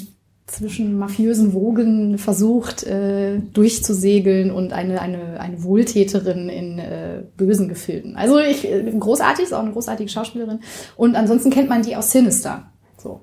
zwischen 0.47 0.97
mafiösen 0.97 1.53
Wogen 1.53 2.19
versucht 2.19 2.85
äh, 2.85 3.41
durchzusegeln 3.53 4.53
und 4.53 4.73
eine, 4.73 5.01
eine, 5.01 5.41
eine 5.41 5.63
Wohltäterin 5.65 6.49
in 6.49 6.79
äh, 6.79 7.25
bösen 7.37 7.69
Gefilden. 7.69 8.17
Also 8.17 8.39
ich 8.39 8.65
äh, 8.65 8.93
großartig, 8.99 9.47
ist 9.47 9.53
auch 9.53 9.61
eine 9.61 9.73
großartige 9.73 10.09
Schauspielerin. 10.09 10.61
Und 10.97 11.17
ansonsten 11.17 11.51
kennt 11.51 11.69
man 11.69 11.83
die 11.83 11.97
aus 11.97 12.13
Sinister. 12.13 12.71
So. 12.97 13.23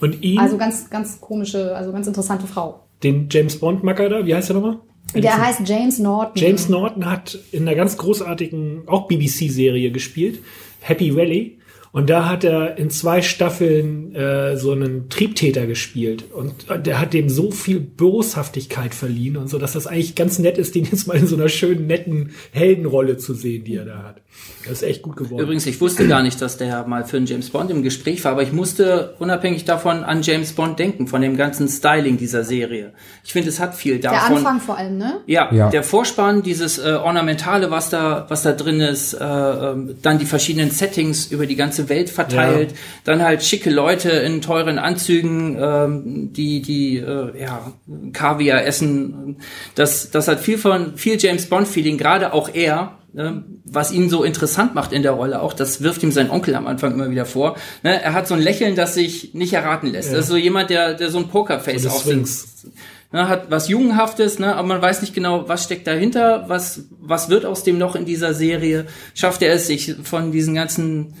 Und 0.00 0.22
ihn, 0.22 0.38
Also 0.38 0.56
ganz, 0.56 0.88
ganz 0.88 1.20
komische, 1.20 1.76
also 1.76 1.92
ganz 1.92 2.06
interessante 2.06 2.46
Frau. 2.46 2.86
den 3.02 3.28
James 3.30 3.58
Bond 3.58 3.84
Macker 3.84 4.08
da, 4.08 4.24
wie 4.24 4.34
heißt 4.34 4.48
der 4.48 4.56
nochmal? 4.56 4.78
Der 5.14 5.40
heißt 5.40 5.60
James 5.66 5.98
Norton. 5.98 6.42
James 6.42 6.68
Norton 6.68 7.06
hat 7.06 7.38
in 7.52 7.62
einer 7.62 7.76
ganz 7.76 7.96
großartigen, 7.96 8.82
auch 8.86 9.06
BBC-Serie 9.08 9.90
gespielt, 9.90 10.40
Happy 10.80 11.14
Valley. 11.14 11.58
Und 11.96 12.10
da 12.10 12.28
hat 12.28 12.44
er 12.44 12.76
in 12.76 12.90
zwei 12.90 13.22
Staffeln 13.22 14.14
äh, 14.14 14.58
so 14.58 14.72
einen 14.72 15.08
Triebtäter 15.08 15.66
gespielt. 15.66 16.30
Und 16.30 16.66
der 16.84 17.00
hat 17.00 17.14
dem 17.14 17.30
so 17.30 17.50
viel 17.50 17.80
Boshaftigkeit 17.80 18.94
verliehen 18.94 19.38
und 19.38 19.48
so, 19.48 19.56
dass 19.56 19.72
das 19.72 19.86
eigentlich 19.86 20.14
ganz 20.14 20.38
nett 20.38 20.58
ist, 20.58 20.74
den 20.74 20.84
jetzt 20.84 21.06
mal 21.06 21.16
in 21.16 21.26
so 21.26 21.36
einer 21.36 21.48
schönen, 21.48 21.86
netten 21.86 22.32
Heldenrolle 22.52 23.16
zu 23.16 23.32
sehen, 23.32 23.64
die 23.64 23.76
er 23.76 23.86
da 23.86 24.02
hat. 24.02 24.20
Das 24.68 24.82
ist 24.82 24.82
echt 24.82 25.02
gut 25.02 25.14
geworden. 25.16 25.40
Übrigens, 25.40 25.64
ich 25.66 25.80
wusste 25.80 26.08
gar 26.08 26.22
nicht, 26.24 26.42
dass 26.42 26.56
der 26.56 26.84
mal 26.88 27.04
für 27.04 27.18
einen 27.18 27.26
James 27.26 27.50
Bond 27.50 27.70
im 27.70 27.84
Gespräch 27.84 28.24
war, 28.24 28.32
aber 28.32 28.42
ich 28.42 28.52
musste 28.52 29.14
unabhängig 29.20 29.64
davon 29.64 30.02
an 30.02 30.22
James 30.22 30.52
Bond 30.54 30.78
denken, 30.80 31.06
von 31.06 31.20
dem 31.22 31.36
ganzen 31.36 31.68
Styling 31.68 32.16
dieser 32.16 32.42
Serie. 32.42 32.92
Ich 33.22 33.32
finde, 33.32 33.48
es 33.48 33.60
hat 33.60 33.76
viel 33.76 34.00
Der 34.00 34.10
davon. 34.10 34.38
Anfang 34.38 34.60
vor 34.60 34.76
allem, 34.76 34.98
ne? 34.98 35.20
Ja, 35.26 35.52
Ja. 35.54 35.70
der 35.70 35.84
Vorspann, 35.84 36.42
dieses 36.42 36.78
äh, 36.78 36.94
Ornamentale, 37.00 37.70
was 37.70 37.90
da, 37.90 38.26
was 38.28 38.42
da 38.42 38.52
drin 38.52 38.80
ist, 38.80 39.14
äh, 39.14 39.24
ähm, 39.24 39.96
dann 40.02 40.18
die 40.18 40.26
verschiedenen 40.26 40.72
Settings 40.72 41.26
über 41.30 41.46
die 41.46 41.56
ganze 41.56 41.88
Welt 41.88 42.10
verteilt, 42.10 42.72
Ja. 42.72 42.76
dann 43.04 43.22
halt 43.22 43.44
schicke 43.44 43.70
Leute 43.70 44.10
in 44.10 44.42
teuren 44.42 44.80
Anzügen, 44.80 45.56
ähm, 45.60 46.32
die, 46.32 46.60
die 46.60 46.96
äh, 46.98 47.40
ja, 47.40 47.72
Kaviar 48.12 48.64
essen. 48.64 49.36
Das, 49.76 50.10
das 50.10 50.26
hat 50.26 50.40
viel 50.40 50.58
von 50.58 50.96
viel 50.96 51.18
James 51.20 51.46
Bond-Feeling, 51.46 51.98
gerade 51.98 52.32
auch 52.32 52.50
er. 52.52 52.98
Ne, 53.16 53.44
Was 53.64 53.90
ihn 53.90 54.08
so 54.08 54.22
interessant 54.22 54.74
macht 54.74 54.92
in 54.92 55.02
der 55.02 55.12
Rolle, 55.12 55.42
auch 55.42 55.52
das 55.52 55.82
wirft 55.82 56.02
ihm 56.04 56.12
sein 56.12 56.30
Onkel 56.30 56.54
am 56.54 56.66
Anfang 56.66 56.92
immer 56.92 57.10
wieder 57.10 57.24
vor. 57.24 57.56
Ne, 57.82 58.00
er 58.00 58.12
hat 58.12 58.28
so 58.28 58.34
ein 58.34 58.40
Lächeln, 58.40 58.76
das 58.76 58.94
sich 58.94 59.34
nicht 59.34 59.52
erraten 59.52 59.90
lässt. 59.90 60.12
Das 60.12 60.20
ist 60.20 60.28
so 60.28 60.36
jemand, 60.36 60.70
der, 60.70 60.94
der 60.94 61.10
so 61.10 61.18
ein 61.18 61.28
Pokerface 61.28 61.82
So 61.82 61.88
aufsetzt 61.88 62.68
ne, 63.12 63.28
hat 63.28 63.50
was 63.50 63.68
Jungenhaftes, 63.68 64.38
ne, 64.38 64.54
aber 64.54 64.68
man 64.68 64.82
weiß 64.82 65.00
nicht 65.00 65.14
genau, 65.14 65.48
was 65.48 65.64
steckt 65.64 65.86
dahinter, 65.86 66.44
was, 66.48 66.84
was 67.00 67.28
wird 67.28 67.44
aus 67.44 67.64
dem 67.64 67.78
noch 67.78 67.96
in 67.96 68.04
dieser 68.04 68.34
Serie. 68.34 68.86
Schafft 69.14 69.42
er 69.42 69.52
es, 69.54 69.66
sich 69.66 69.94
von 70.02 70.32
diesen 70.32 70.54
ganzen 70.54 71.14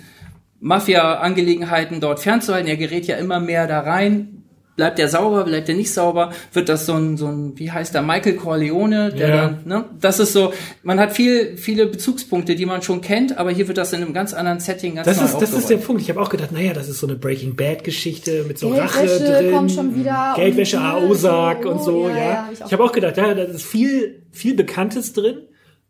Mafia-Angelegenheiten 0.60 2.00
dort 2.00 2.20
fernzuhalten? 2.20 2.68
Er 2.68 2.76
gerät 2.76 3.06
ja 3.06 3.16
immer 3.16 3.40
mehr 3.40 3.66
da 3.66 3.80
rein. 3.80 4.35
Bleibt 4.76 4.98
er 4.98 5.08
sauber, 5.08 5.44
bleibt 5.44 5.70
er 5.70 5.74
nicht 5.74 5.90
sauber? 5.90 6.32
Wird 6.52 6.68
das 6.68 6.84
so 6.84 6.92
ein, 6.92 7.16
so 7.16 7.26
ein, 7.28 7.58
wie 7.58 7.70
heißt 7.72 7.94
der, 7.94 8.02
Michael 8.02 8.36
Corleone? 8.36 9.10
Der 9.10 9.28
Ja. 9.28 9.36
dann, 9.36 9.60
ne? 9.64 9.84
Das 10.02 10.18
ist 10.18 10.34
so, 10.34 10.52
man 10.82 11.00
hat 11.00 11.12
viel, 11.14 11.56
viele 11.56 11.86
Bezugspunkte, 11.86 12.54
die 12.54 12.66
man 12.66 12.82
schon 12.82 13.00
kennt, 13.00 13.38
aber 13.38 13.50
hier 13.50 13.68
wird 13.68 13.78
das 13.78 13.94
in 13.94 14.02
einem 14.02 14.12
ganz 14.12 14.34
anderen 14.34 14.60
Setting 14.60 14.96
ganz 14.96 15.06
das 15.06 15.16
neu 15.18 15.24
ist, 15.24 15.38
das 15.40 15.52
ist 15.54 15.70
der. 15.70 15.78
Punkt. 15.78 16.02
Ich 16.02 16.10
habe 16.10 16.20
auch 16.20 16.28
gedacht, 16.28 16.52
naja, 16.52 16.74
das 16.74 16.88
ist 16.90 16.98
so 17.00 17.06
eine 17.06 17.16
Breaking 17.16 17.56
Bad 17.56 17.84
Geschichte 17.84 18.44
mit 18.46 18.58
so 18.58 18.68
Rache 18.68 19.06
Geldwäsche 19.06 19.32
drin. 19.42 19.52
kommt 19.54 19.72
schon 19.72 19.94
wieder 19.96 20.34
Geldwäsche 20.36 20.76
und- 20.76 20.82
AO-Sarg 20.84 21.62
so, 21.62 21.70
und 21.70 21.82
so, 21.82 22.08
ja, 22.10 22.16
ja. 22.16 22.22
ja, 22.24 22.36
hab 22.44 22.52
ich 22.52 22.58
ich 22.58 22.64
auch 22.66 22.72
habe 22.72 22.84
auch 22.84 22.92
gedacht, 22.92 23.16
ja, 23.16 23.32
da 23.34 23.42
ist 23.44 23.64
viel, 23.64 24.24
viel 24.30 24.54
Bekanntes 24.54 25.14
drin 25.14 25.38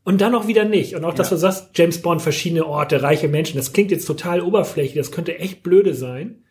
und 0.05 0.21
dann 0.21 0.35
auch 0.37 0.47
wieder 0.47 0.65
nicht. 0.65 0.95
Und 0.95 1.05
auch, 1.05 1.15
dass 1.15 1.31
du 1.31 1.37
sagst, 1.37 1.71
James 1.75 2.01
Bond, 2.03 2.23
verschiedene 2.23 2.65
Orte, 2.65 3.03
reiche 3.03 3.27
Menschen, 3.27 3.57
das 3.57 3.73
klingt 3.73 3.91
jetzt 3.91 4.07
total 4.07 4.41
oberflächlich, 4.43 4.95
das 4.97 5.11
könnte 5.11 5.39
echt 5.41 5.65
blöde 5.65 5.95
sein. 5.95 6.45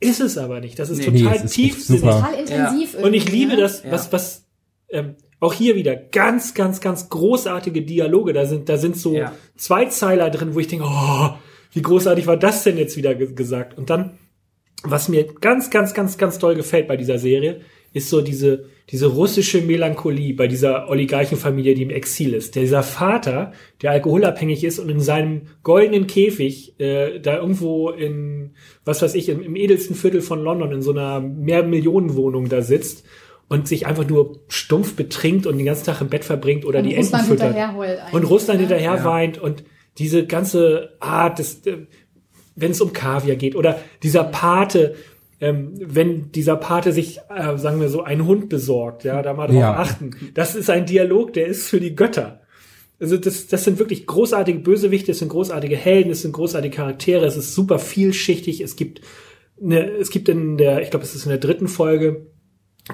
Ist 0.00 0.20
es 0.20 0.36
aber 0.38 0.60
nicht. 0.60 0.78
Das 0.78 0.90
ist 0.90 0.98
Nee. 0.98 1.22
total 1.22 1.40
Nee, 1.40 1.48
tiefsinnig. 1.48 2.00
super. 2.02 2.16
Total 2.20 2.34
intensiv. 2.34 2.94
Und 2.94 3.14
ich 3.14 3.30
liebe 3.30 3.52
ne? 3.54 3.60
das, 3.60 3.82
Ja. 3.84 3.92
was, 3.92 4.12
was, 4.12 4.46
ähm, 4.88 5.14
auch 5.40 5.52
hier 5.52 5.74
wieder 5.76 5.94
ganz, 5.96 6.54
ganz, 6.54 6.80
ganz 6.80 7.08
großartige 7.08 7.82
Dialoge. 7.82 8.32
Da 8.32 8.46
sind, 8.46 8.68
da 8.68 8.76
sind 8.76 8.96
so 8.96 9.14
Ja. 9.14 9.32
zwei 9.56 9.86
Zeiler 9.86 10.30
drin, 10.30 10.54
wo 10.54 10.58
ich 10.60 10.68
denke, 10.68 10.84
oh, 10.88 11.30
wie 11.72 11.82
großartig 11.82 12.26
war 12.26 12.36
das 12.36 12.62
denn 12.64 12.76
jetzt 12.78 12.96
wieder 12.96 13.14
ge 13.14 13.32
gesagt? 13.34 13.76
Und 13.76 13.90
dann, 13.90 14.18
was 14.82 15.08
mir 15.08 15.24
ganz, 15.40 15.70
ganz, 15.70 15.94
ganz, 15.94 16.18
ganz 16.18 16.38
toll 16.38 16.54
gefällt 16.54 16.86
bei 16.88 16.96
dieser 16.96 17.18
Serie, 17.18 17.60
ist 17.94 18.10
so 18.10 18.20
diese, 18.20 18.64
diese 18.90 19.06
russische 19.06 19.62
Melancholie 19.62 20.34
bei 20.34 20.46
dieser 20.48 20.90
Oligarchenfamilie, 20.90 21.74
die 21.74 21.82
im 21.84 21.90
Exil 21.90 22.34
ist. 22.34 22.54
Dieser 22.56 22.82
Vater, 22.82 23.52
der 23.80 23.92
alkoholabhängig 23.92 24.64
ist 24.64 24.78
und 24.80 24.90
in 24.90 25.00
seinem 25.00 25.42
goldenen 25.62 26.06
Käfig 26.06 26.78
äh, 26.80 27.20
da 27.20 27.36
irgendwo 27.38 27.88
in, 27.90 28.50
was 28.84 29.00
weiß 29.00 29.14
ich, 29.14 29.28
im, 29.30 29.42
im 29.42 29.56
edelsten 29.56 29.94
Viertel 29.96 30.20
von 30.20 30.42
London 30.42 30.72
in 30.72 30.82
so 30.82 30.90
einer 30.90 31.20
Mehrmillionenwohnung 31.20 32.48
da 32.48 32.62
sitzt 32.62 33.04
und 33.48 33.68
sich 33.68 33.86
einfach 33.86 34.08
nur 34.08 34.40
stumpf 34.48 34.96
betrinkt 34.96 35.46
und 35.46 35.56
den 35.56 35.66
ganzen 35.66 35.84
Tag 35.86 36.00
im 36.00 36.08
Bett 36.08 36.24
verbringt 36.24 36.64
oder 36.64 36.80
Und 36.80 36.86
die 36.86 36.94
Enten 36.94 37.04
Russland 37.14 37.26
füttert. 37.28 37.46
hinterher 37.48 37.76
heult 37.76 37.98
eigentlich, 38.00 38.14
Und 38.14 38.24
Russland 38.24 38.60
ne? 38.60 38.66
hinterher 38.66 38.94
Ja. 38.96 39.04
weint 39.04 39.38
und 39.38 39.64
diese 39.98 40.26
ganze 40.26 40.96
Art 40.98 41.38
des, 41.38 41.64
äh, 41.66 41.76
wenn 42.56 42.72
es 42.72 42.80
um 42.80 42.92
Kaviar 42.92 43.36
geht 43.36 43.54
oder 43.54 43.78
dieser 44.02 44.24
Pate, 44.24 44.94
ähm, 45.44 45.72
wenn 45.78 46.32
dieser 46.32 46.56
Pate 46.56 46.92
sich, 46.92 47.18
äh, 47.34 47.56
sagen 47.58 47.80
wir 47.80 47.88
so, 47.88 48.02
einen 48.02 48.26
Hund 48.26 48.48
besorgt, 48.48 49.04
ja, 49.04 49.20
da 49.22 49.34
mal 49.34 49.46
drauf 49.46 49.56
Ja. 49.56 49.76
achten. 49.76 50.10
Das 50.34 50.54
ist 50.54 50.70
ein 50.70 50.86
Dialog, 50.86 51.32
der 51.34 51.46
ist 51.46 51.68
für 51.68 51.80
die 51.80 51.94
Götter. 51.94 52.40
Also 53.00 53.16
das, 53.16 53.48
das 53.48 53.64
sind 53.64 53.78
wirklich 53.78 54.06
großartige 54.06 54.60
Bösewichte, 54.60 55.12
es 55.12 55.18
sind 55.18 55.28
großartige 55.28 55.76
Helden, 55.76 56.10
es 56.10 56.22
sind 56.22 56.32
großartige 56.32 56.74
Charaktere, 56.74 57.26
es 57.26 57.36
ist 57.36 57.54
super 57.54 57.78
vielschichtig. 57.78 58.60
Es 58.60 58.76
gibt 58.76 59.00
eine, 59.62 59.90
es 59.90 60.10
gibt 60.10 60.28
in 60.28 60.56
der, 60.56 60.80
ich 60.82 60.90
glaube, 60.90 61.04
es 61.04 61.14
ist 61.14 61.24
in 61.24 61.30
der 61.30 61.38
dritten 61.38 61.68
Folge, 61.68 62.26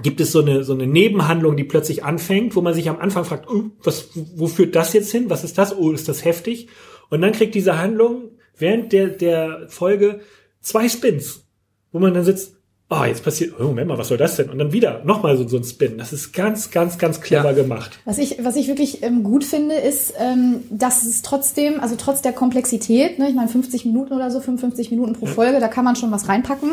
gibt 0.03 0.21
es 0.21 0.33
so 0.33 0.41
eine, 0.41 0.65
so 0.65 0.73
eine 0.73 0.87
Nebenhandlung, 0.87 1.57
die 1.57 1.65
plötzlich 1.65 2.05
anfängt, 2.05 2.57
wo 2.57 2.61
man 2.63 2.75
sich 2.75 2.89
am 2.89 2.99
Anfang 2.99 3.25
fragt, 3.25 3.49
oh, 3.51 3.65
was, 3.83 4.09
wo 4.37 4.47
führt 4.47 4.75
das 4.75 4.93
jetzt 4.93 5.11
hin? 5.13 5.31
Was 5.31 5.45
ist 5.45 5.59
das? 5.59 5.77
Oh, 5.77 5.93
ist 5.93 6.09
das 6.09 6.25
heftig? 6.25 6.69
Und 7.11 7.21
dann 7.23 7.33
kriegt 7.33 7.55
diese 7.55 7.79
Handlung 7.79 8.31
während 8.57 8.93
der, 8.93 9.09
der 9.09 9.67
Folge 9.69 10.21
zwei 10.61 10.89
Spins, 10.89 11.45
wo 11.93 11.99
man 11.99 12.15
dann 12.15 12.25
sitzt, 12.25 12.55
oh, 12.93 13.05
jetzt 13.05 13.23
passiert, 13.23 13.55
oh, 13.61 13.65
Moment 13.65 13.87
mal, 13.89 13.99
was 13.99 14.09
soll 14.09 14.19
das 14.19 14.35
denn? 14.37 14.51
Und 14.51 14.59
dann 14.59 14.73
wieder 14.73 15.03
nochmal 15.05 15.37
so, 15.37 15.47
so 15.47 15.57
ein 15.59 15.65
Spin. 15.65 15.97
Das 15.97 16.13
ist 16.13 16.33
ganz, 16.33 16.71
ganz, 16.73 16.99
ganz 16.99 17.21
clever 17.21 17.51
Ja. 17.51 17.53
gemacht. 17.53 18.01
Was 18.05 18.19
ich, 18.19 18.43
was 18.45 18.57
ich 18.57 18.67
wirklich 18.67 19.03
ähm, 19.05 19.23
gut 19.23 19.45
finde, 19.45 19.77
ist, 19.77 20.13
ähm, 20.19 20.63
dass 20.71 21.05
es 21.05 21.23
trotzdem, 21.23 21.79
also 21.81 21.95
trotz 21.97 22.21
der 22.21 22.33
Komplexität, 22.33 23.19
ne, 23.21 23.29
ich 23.29 23.35
meine 23.37 23.49
50 23.49 23.85
Minuten 23.85 24.13
oder 24.13 24.31
so, 24.33 24.41
55 24.41 24.91
Minuten 24.91 25.13
pro 25.13 25.27
Folge, 25.27 25.61
da 25.61 25.69
kann 25.69 25.85
man 25.85 25.95
schon 25.95 26.11
was 26.11 26.29
reinpacken. 26.29 26.71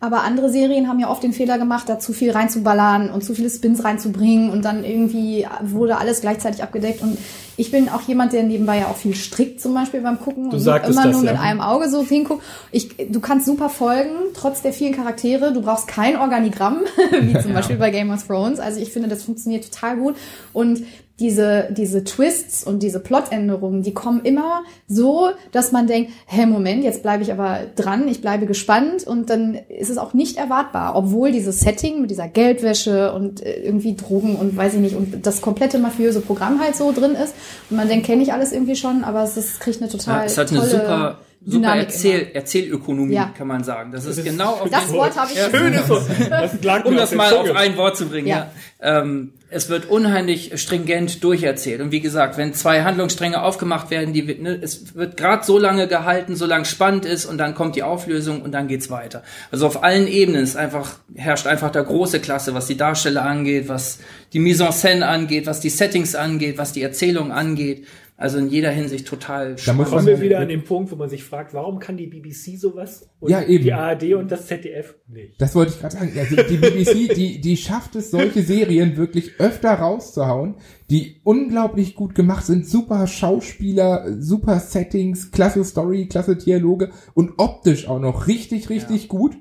Aber 0.00 0.22
andere 0.22 0.48
Serien 0.48 0.86
haben 0.86 1.00
ja 1.00 1.10
oft 1.10 1.24
den 1.24 1.32
Fehler 1.32 1.58
gemacht, 1.58 1.88
da 1.88 1.98
zu 1.98 2.12
viel 2.12 2.30
reinzuballern 2.30 3.10
und 3.10 3.24
zu 3.24 3.34
viele 3.34 3.50
Spins 3.50 3.82
reinzubringen 3.82 4.50
und 4.50 4.64
dann 4.64 4.84
irgendwie 4.84 5.44
wurde 5.60 5.98
alles 5.98 6.20
gleichzeitig 6.20 6.62
abgedeckt. 6.62 7.02
Und 7.02 7.18
ich 7.56 7.72
bin 7.72 7.88
auch 7.88 8.02
jemand, 8.02 8.32
der 8.32 8.44
nebenbei 8.44 8.78
ja 8.78 8.86
auch 8.86 8.96
viel 8.96 9.16
strickt, 9.16 9.60
zum 9.60 9.74
Beispiel 9.74 10.00
beim 10.00 10.20
Gucken 10.20 10.52
und 10.52 10.60
sagtest 10.60 10.92
immer 10.92 11.08
das, 11.08 11.16
nur 11.16 11.24
ja. 11.24 11.32
mit 11.32 11.40
einem 11.40 11.60
Auge 11.60 11.90
so 11.90 12.04
hinguckt. 12.04 12.44
Ich, 12.70 12.96
du 12.96 13.18
kannst 13.18 13.46
super 13.46 13.68
folgen, 13.68 14.12
trotz 14.34 14.62
der 14.62 14.72
vielen 14.72 14.94
Charaktere. 14.94 15.52
Du 15.52 15.62
brauchst 15.62 15.88
kein 15.88 16.16
Organigramm, 16.16 16.82
wie 17.20 17.36
zum 17.40 17.52
Beispiel 17.54 17.76
bei 17.76 17.90
Game 17.90 18.12
of 18.12 18.24
Thrones. 18.24 18.60
Also 18.60 18.80
ich 18.80 18.92
finde, 18.92 19.08
das 19.08 19.24
funktioniert 19.24 19.68
total 19.68 19.96
gut. 19.96 20.14
Und 20.52 20.84
diese, 21.20 21.68
diese 21.70 22.04
Twists 22.04 22.62
und 22.64 22.82
diese 22.82 23.00
Plotänderungen, 23.00 23.82
die 23.82 23.92
kommen 23.92 24.20
immer 24.24 24.62
so, 24.86 25.30
dass 25.50 25.72
man 25.72 25.86
denkt, 25.88 26.12
hä, 26.26 26.46
Moment, 26.46 26.84
jetzt 26.84 27.02
bleibe 27.02 27.22
ich 27.24 27.32
aber 27.32 27.60
dran, 27.74 28.06
ich 28.06 28.20
bleibe 28.20 28.46
gespannt 28.46 29.04
und 29.04 29.28
dann 29.28 29.54
ist 29.68 29.90
es 29.90 29.98
auch 29.98 30.14
nicht 30.14 30.36
erwartbar, 30.36 30.94
obwohl 30.94 31.32
dieses 31.32 31.60
Setting 31.60 32.00
mit 32.00 32.10
dieser 32.10 32.28
Geldwäsche 32.28 33.12
und 33.12 33.42
äh, 33.44 33.60
irgendwie 33.62 33.96
Drogen 33.96 34.36
und 34.36 34.56
weiß 34.56 34.74
ich 34.74 34.80
nicht 34.80 34.94
und 34.94 35.26
das 35.26 35.40
komplette 35.40 35.78
mafiöse 35.78 36.20
Programm 36.20 36.60
halt 36.60 36.76
so 36.76 36.92
drin 36.92 37.12
ist 37.12 37.34
und 37.70 37.76
man 37.76 37.88
denkt, 37.88 38.06
kenne 38.06 38.22
ich 38.22 38.32
alles 38.32 38.52
irgendwie 38.52 38.76
schon, 38.76 39.02
aber 39.02 39.24
es 39.24 39.36
ist, 39.36 39.58
kriegt 39.60 39.82
eine 39.82 39.90
total 39.90 40.20
Ja, 40.20 40.24
es 40.24 40.38
hat 40.38 40.50
eine 40.50 40.58
tolle 40.60 40.70
super, 40.70 40.86
super 40.86 41.18
Dynamik 41.40 41.82
Erzähl, 41.84 42.20
immer. 42.20 42.34
Erzählökonomie, 42.34 43.14
Ja. 43.14 43.32
kann 43.36 43.46
man 43.46 43.62
sagen. 43.64 43.92
Das 43.92 44.04
ist 44.04 44.18
ist- 44.18 44.24
genau 44.24 44.54
auf 44.54 44.68
Das 44.70 44.92
Wort 44.92 45.16
habe 45.16 45.30
ich 45.32 45.38
Schön 45.38 45.72
ist 45.72 45.86
so. 45.86 46.00
Das 46.30 46.84
um 46.84 46.96
das 46.96 47.14
mal 47.14 47.32
auf 47.32 47.54
ein 47.54 47.76
Wort 47.76 47.96
zu 47.96 48.06
bringen. 48.06 48.26
Ja. 48.26 48.50
Ja. 48.82 49.00
Ähm, 49.02 49.32
es 49.50 49.70
wird 49.70 49.88
unheimlich 49.88 50.60
stringent 50.60 51.24
durcherzählt. 51.24 51.80
Und 51.80 51.90
wie 51.90 52.00
gesagt, 52.00 52.36
wenn 52.36 52.52
zwei 52.52 52.82
Handlungsstränge 52.82 53.42
aufgemacht 53.42 53.90
werden, 53.90 54.12
die, 54.12 54.22
ne, 54.22 54.58
es 54.60 54.94
wird 54.94 55.16
gerade 55.16 55.44
so 55.44 55.58
lange 55.58 55.88
gehalten, 55.88 56.36
solange 56.36 56.66
spannend 56.66 57.06
ist 57.06 57.24
und 57.24 57.38
dann 57.38 57.54
kommt 57.54 57.74
die 57.74 57.82
Auflösung 57.82 58.42
und 58.42 58.52
dann 58.52 58.68
geht's 58.68 58.90
weiter. 58.90 59.22
Also 59.50 59.66
auf 59.66 59.82
allen 59.82 60.06
Ebenen 60.06 60.42
ist 60.42 60.56
einfach, 60.56 60.96
herrscht 61.14 61.46
einfach 61.46 61.70
da 61.70 61.80
große 61.80 62.20
Klasse, 62.20 62.52
was 62.52 62.66
die 62.66 62.76
Darsteller 62.76 63.24
angeht, 63.24 63.68
was 63.68 64.00
die 64.34 64.38
Mise 64.38 64.64
en 64.64 64.72
scène 64.72 65.06
angeht, 65.06 65.46
was 65.46 65.60
die 65.60 65.70
Settings 65.70 66.14
angeht, 66.14 66.58
was 66.58 66.72
die 66.72 66.82
Erzählung 66.82 67.32
angeht. 67.32 67.86
Also 68.20 68.38
in 68.38 68.48
jeder 68.48 68.70
Hinsicht 68.72 69.06
total 69.06 69.54
Da 69.64 69.72
muss 69.74 69.92
man- 69.92 70.04
wir 70.04 70.20
wieder 70.20 70.40
an 70.40 70.48
den 70.48 70.64
Punkt, 70.64 70.90
wo 70.90 70.96
man 70.96 71.08
sich 71.08 71.22
fragt, 71.22 71.54
warum 71.54 71.78
kann 71.78 71.96
die 71.96 72.08
BBC 72.08 72.56
sowas 72.56 73.08
und 73.20 73.30
Ja, 73.30 73.42
eben. 73.44 73.62
die 73.62 73.72
ARD 73.72 74.14
und 74.14 74.32
das 74.32 74.48
ZDF 74.48 74.96
nicht? 75.06 75.40
Das 75.40 75.54
wollte 75.54 75.70
ich 75.72 75.78
gerade 75.80 75.94
sagen. 75.94 76.12
Also 76.18 76.34
die 76.34 76.56
BBC, 76.56 77.14
die, 77.14 77.40
die 77.40 77.56
schafft 77.56 77.94
es, 77.94 78.10
solche 78.10 78.42
Serien 78.42 78.96
wirklich 78.96 79.38
öfter 79.38 79.72
rauszuhauen, 79.72 80.56
die 80.90 81.20
unglaublich 81.22 81.94
gut 81.94 82.16
gemacht 82.16 82.44
sind. 82.44 82.66
Super 82.66 83.06
Schauspieler, 83.06 84.20
super 84.20 84.58
Settings, 84.58 85.30
klasse 85.30 85.62
Story, 85.62 86.08
klasse 86.08 86.34
Dialoge 86.34 86.90
und 87.14 87.34
optisch 87.38 87.86
auch 87.88 88.00
noch 88.00 88.26
richtig, 88.26 88.68
richtig 88.68 89.06
gut. 89.06 89.36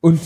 Und 0.00 0.18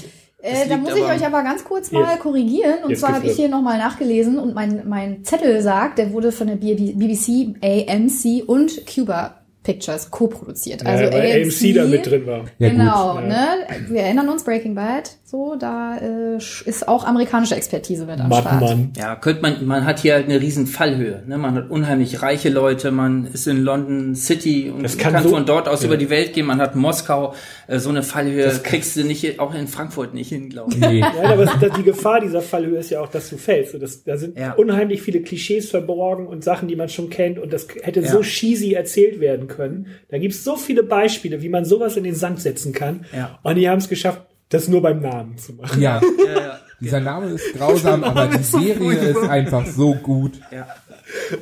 Äh, 0.43 0.69
da 0.69 0.77
muss 0.77 0.97
ich 0.97 1.03
euch 1.03 1.25
aber 1.25 1.43
ganz 1.43 1.65
kurz 1.65 1.93
mal 1.93 2.13
Jetzt. 2.13 2.21
korrigieren. 2.21 2.85
Und 2.85 2.97
zwar 2.97 3.15
habe 3.15 3.27
ich 3.27 3.37
hier 3.37 3.49
nochmal 3.49 3.79
nachgelesen 3.79 4.39
und 4.39 4.55
mein, 4.55 4.89
mein 4.89 5.25
Zettel 5.25 5.61
sagt, 5.61 5.99
der 5.99 6.13
wurde 6.13 6.33
von 6.33 6.47
der 6.47 6.57
BBC, 6.57 7.57
AMC 7.63 8.49
und 8.49 8.87
Cuba 8.87 9.41
Pictures 9.63 10.11
co-produziert. 10.11 10.87
Also 10.87 11.05
ja, 11.05 11.13
weil 11.13 11.43
AMC 11.43 11.75
da 11.75 11.85
mit 11.85 12.07
drin 12.07 12.27
war. 12.27 12.45
ja 12.59 12.71
genau, 12.71 13.17
gut. 13.17 13.29
ne? 13.29 13.47
Wir 13.89 14.03
erinnern 14.03 14.29
uns 14.31 14.45
Breaking 14.45 14.75
Bad. 14.75 15.11
So, 15.31 15.55
da 15.55 15.97
äh, 15.99 16.39
ist 16.39 16.89
auch 16.89 17.05
amerikanische 17.05 17.55
Expertise 17.55 18.05
mit 18.05 18.19
am 18.19 18.33
Start. 18.33 18.45
Mattmann. 18.61 18.93
Ja, 18.97 19.15
könnte 19.15 19.43
man, 19.43 19.65
man 19.65 19.85
hat 19.85 20.01
hier 20.01 20.15
halt 20.15 20.25
eine 20.25 20.41
riesen 20.41 20.67
Fallhöhe. 20.67 21.23
Ne? 21.25 21.39
Man 21.39 21.55
hat 21.55 21.71
unheimlich 21.71 22.21
reiche 22.21 22.49
Leute, 22.49 22.91
man 22.91 23.27
ist 23.33 23.47
in 23.47 23.63
London 23.63 24.17
City 24.17 24.71
und 24.75 24.83
Das 24.83 24.99
kann, 24.99 25.13
kann 25.13 25.23
so- 25.23 25.29
von 25.29 25.47
dort 25.47 25.69
aus 25.69 25.83
ja. 25.83 25.87
über 25.87 25.97
die 25.97 26.11
Welt 26.11 26.33
gehen. 26.33 26.47
Man 26.47 26.61
hat 26.61 26.75
Moskau, 26.75 27.35
äh, 27.69 27.79
so 27.79 27.91
eine 27.91 28.03
Fallhöhe 28.03 28.43
Das 28.43 28.65
kriegst 28.65 28.97
du 28.97 29.05
nicht, 29.05 29.39
auch 29.39 29.55
in 29.55 29.69
Frankfurt 29.69 30.15
nicht 30.15 30.31
hin, 30.31 30.49
glaube 30.49 30.73
ich. 30.75 30.81
Nee. 30.81 30.99
Ja, 31.23 31.31
aber 31.33 31.45
das- 31.45 31.77
die 31.77 31.85
Gefahr 31.85 32.21
dieser 32.21 32.43
Fallhöhe 32.43 32.79
ist 32.81 32.91
ja 32.91 33.01
auch, 33.01 33.09
dass 33.09 33.31
du 33.31 33.37
fällst. 33.37 33.75
Und 33.75 33.85
das, 33.85 34.03
da 34.03 34.17
sind 34.17 34.37
Ja. 34.37 34.55
unheimlich 34.55 35.01
viele 35.01 35.21
Klischees 35.23 35.71
verborgen 35.71 36.27
und 36.27 36.43
Sachen, 36.43 36.67
die 36.67 36.75
man 36.75 36.89
schon 36.89 37.09
kennt. 37.09 37.39
Und 37.39 37.53
das 37.53 37.69
hätte 37.83 38.01
Ja. 38.01 38.11
so 38.11 38.23
cheesy 38.23 38.73
erzählt 38.73 39.21
werden 39.21 39.47
können. 39.47 39.87
Da 40.09 40.19
gibt 40.19 40.35
es 40.35 40.43
so 40.43 40.57
viele 40.57 40.83
Beispiele, 40.83 41.41
wie 41.41 41.49
man 41.51 41.65
sowas 41.65 41.97
in 41.97 42.03
den 42.03 42.17
Sand 42.17 42.41
setzen 42.41 42.73
kann. 42.73 43.05
Ja. 43.17 43.39
Und 43.45 43.55
die 43.55 43.69
haben 43.69 43.79
es 43.79 43.89
geschafft, 43.89 44.23
das 44.51 44.69
nur 44.69 44.83
beim 44.83 45.01
Namen 45.01 45.39
zu 45.39 45.55
machen. 45.55 45.81
Ja, 45.81 46.01
Ja, 46.25 46.41
ja, 46.41 46.59
dieser 46.81 47.01
Name 47.01 47.27
ist 47.31 47.53
grausam, 47.55 48.05
aber 48.05 48.27
die 48.29 48.41
ist 48.41 48.53
so 48.53 48.59
Serie 48.61 48.93
ist 48.93 49.23
einfach 49.29 49.67
so 49.67 49.95
gut. 49.95 50.33
ja. 50.53 50.67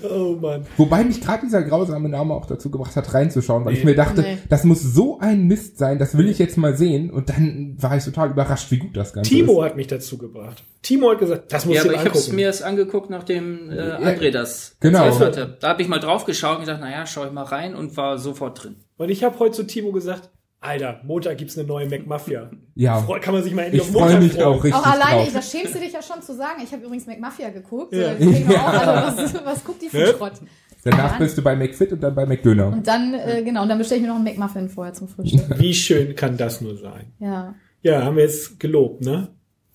Oh 0.02 0.34
Mann. 0.40 0.64
Wobei 0.78 1.04
mich 1.04 1.20
gerade 1.20 1.44
dieser 1.44 1.62
grausame 1.62 2.08
Name 2.08 2.32
auch 2.32 2.46
dazu 2.46 2.70
gebracht 2.70 2.96
hat, 2.96 3.12
reinzuschauen, 3.12 3.66
weil 3.66 3.74
ich 3.74 3.84
mir 3.84 3.94
dachte, 3.94 4.22
Nee. 4.22 4.38
das 4.48 4.64
muss 4.64 4.80
so 4.82 5.18
ein 5.20 5.46
Mist 5.46 5.76
sein, 5.76 5.98
das 5.98 6.16
will 6.16 6.28
ich 6.30 6.38
jetzt 6.38 6.56
mal 6.56 6.74
sehen. 6.74 7.10
Und 7.10 7.28
dann 7.28 7.76
war 7.78 7.94
ich 7.96 8.02
total 8.04 8.30
überrascht, 8.30 8.70
wie 8.70 8.78
gut 8.78 8.96
das 8.96 9.12
Ganze 9.12 9.28
Timo 9.30 9.60
ist. 9.62 9.66
hat 9.70 9.76
mich 9.76 9.86
dazu 9.86 10.16
gebracht. 10.16 10.62
Timo 10.80 11.10
hat 11.10 11.18
gesagt, 11.18 11.52
das 11.52 11.66
muss 11.66 11.74
ja 11.76 11.82
ich 11.82 11.88
aber 11.88 11.90
mir 11.90 11.94
ich 12.02 12.08
habe 12.08 12.18
angucken. 12.18 12.36
mir 12.36 12.46
das 12.46 12.62
angeguckt, 12.62 13.10
nachdem 13.10 13.70
äh, 13.70 13.74
André 13.74 14.30
das 14.30 14.76
Genau. 14.80 15.18
hatte. 15.20 15.58
Da 15.60 15.68
habe 15.68 15.82
ich 15.82 15.88
mal 15.88 15.98
drauf 16.00 16.24
geschaut 16.24 16.54
und 16.56 16.60
gesagt, 16.60 16.80
naja, 16.80 17.04
schau 17.04 17.26
ich 17.26 17.32
mal 17.32 17.42
rein 17.44 17.74
und 17.74 17.94
war 17.98 18.16
sofort 18.18 18.64
drin. 18.64 18.76
Und 18.96 19.10
ich 19.10 19.22
habe 19.22 19.38
heute 19.38 19.52
zu 19.54 19.64
Timo 19.66 19.92
gesagt, 19.92 20.30
Alter, 20.60 21.00
Montag 21.04 21.38
gibt's 21.38 21.56
eine 21.56 21.66
neue 21.68 21.88
McMafia. 21.88 22.50
Ja, 22.74 23.00
Freu- 23.00 23.20
Kann 23.20 23.34
man 23.34 23.42
sich 23.44 23.54
mal 23.54 23.62
endlich 23.62 23.82
ich 23.82 23.88
auf 23.88 23.92
Montag 23.94 24.10
freue 24.10 24.20
mich 24.22 24.32
freuen. 24.32 24.46
auch 24.46 24.64
richtig 24.64 24.74
Auch 24.80 24.86
alleine, 24.86 25.22
drauf. 25.24 25.32
das 25.34 25.50
schämst 25.52 25.74
du 25.74 25.78
dich 25.78 25.92
ja 25.92 26.02
schon 26.02 26.20
zu 26.20 26.34
sagen. 26.34 26.60
Ich 26.64 26.72
habe 26.72 26.82
übrigens 26.84 27.06
McMafia 27.06 27.50
geguckt. 27.50 27.94
Ja. 27.94 28.12
Ja. 28.18 28.66
Auch, 28.66 29.06
also, 29.06 29.22
was, 29.34 29.44
was 29.44 29.64
guckt 29.64 29.82
die 29.82 29.88
für 29.88 29.98
Ne? 29.98 30.06
Schrott? 30.08 30.32
Danach 30.84 31.18
bist 31.18 31.36
du 31.38 31.42
bei 31.42 31.54
McFit 31.54 31.92
und 31.92 32.02
dann 32.02 32.14
bei 32.14 32.24
McDöner. 32.26 32.68
Und 32.68 32.86
dann, 32.86 33.14
äh, 33.14 33.42
genau, 33.44 33.62
und 33.62 33.68
dann 33.68 33.78
bestelle 33.78 33.96
ich 34.00 34.02
mir 34.02 34.08
noch 34.08 34.16
einen 34.16 34.24
McMuffin 34.24 34.68
vorher 34.68 34.94
zum 34.94 35.06
Frühstück. 35.08 35.42
Wie 35.58 35.74
schön 35.74 36.14
kann 36.16 36.36
das 36.36 36.60
nur 36.60 36.76
sein? 36.76 37.12
Ja. 37.20 37.54
Ja, 37.82 38.02
haben 38.04 38.16
wir 38.16 38.24
jetzt 38.24 38.58
gelobt, 38.58 39.02
ne? 39.02 39.28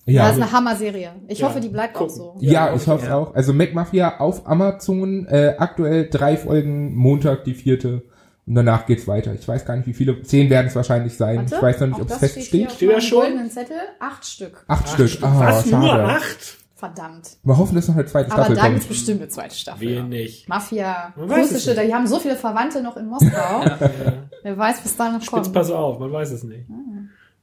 Das 0.06 0.14
Ja, 0.14 0.28
ist 0.28 0.34
eine 0.36 0.52
Hammer-Serie. 0.52 1.12
Ich 1.28 1.38
Ja. 1.38 1.48
hoffe, 1.48 1.60
die 1.60 1.68
bleibt 1.70 1.96
auch 1.96 2.00
Gucken. 2.00 2.14
so. 2.16 2.36
ja, 2.40 2.74
ich 2.74 2.86
hoffe 2.86 3.14
auch. 3.14 3.34
Also 3.34 3.54
McMafia 3.54 4.18
auf 4.20 4.46
Amazon, 4.46 5.26
äh, 5.28 5.54
aktuell 5.56 6.08
drei 6.10 6.36
Folgen, 6.36 6.94
Montag 6.94 7.44
die 7.44 7.54
vierte. 7.54 8.02
Und 8.46 8.54
danach 8.56 8.84
geht's 8.86 9.06
weiter. 9.08 9.32
Ich 9.34 9.46
weiß 9.48 9.64
gar 9.64 9.76
nicht, 9.76 9.86
wie 9.86 9.94
viele. 9.94 10.20
Zehn 10.22 10.50
werden 10.50 10.66
es 10.66 10.76
wahrscheinlich 10.76 11.16
sein. 11.16 11.36
Warte, 11.38 11.54
ich 11.56 11.62
weiß 11.62 11.80
noch 11.80 11.86
nicht, 11.88 12.00
ob 12.00 12.10
es 12.10 12.18
das 12.18 12.32
fest 12.32 12.46
steht. 12.48 12.82
meinem 12.82 13.00
schon? 13.00 13.50
Zettel. 13.50 13.76
Acht 14.00 14.26
Stück. 14.26 14.64
Acht 14.68 14.88
Stück. 14.88 15.18
Ah, 15.22 15.40
Was? 15.40 15.66
Nur 15.66 15.80
schade. 15.82 16.04
acht? 16.04 16.56
Verdammt. 16.76 17.36
Wir 17.42 17.56
hoffen, 17.56 17.74
dass 17.76 17.88
noch 17.88 17.94
eine 17.94 18.04
zweite 18.04 18.30
Aber 18.32 18.42
Staffel 18.42 18.56
da 18.56 18.62
kommt. 18.62 18.74
gibt's 18.74 18.88
bestimmt 18.88 19.20
eine 19.22 19.28
zweite 19.30 19.54
Staffel. 19.54 19.88
Wir 19.88 20.02
nicht. 20.02 20.46
Mafia, 20.48 21.14
Man 21.16 21.30
russische, 21.30 21.70
nicht. 21.70 21.82
die 21.88 21.94
haben 21.94 22.06
so 22.06 22.18
viele 22.18 22.36
Verwandte 22.36 22.82
noch 22.82 22.96
in 22.98 23.06
Moskau. 23.06 23.64
Wer 24.42 24.58
weiß, 24.58 24.84
was 24.84 24.96
da 24.96 25.08
noch 25.10 25.20
Jetzt 25.20 25.30
kommt. 25.30 25.52
pass 25.54 25.70
auf, 25.70 25.98
man 25.98 26.12
weiß 26.12 26.32
es 26.32 26.42
nicht. 26.42 26.66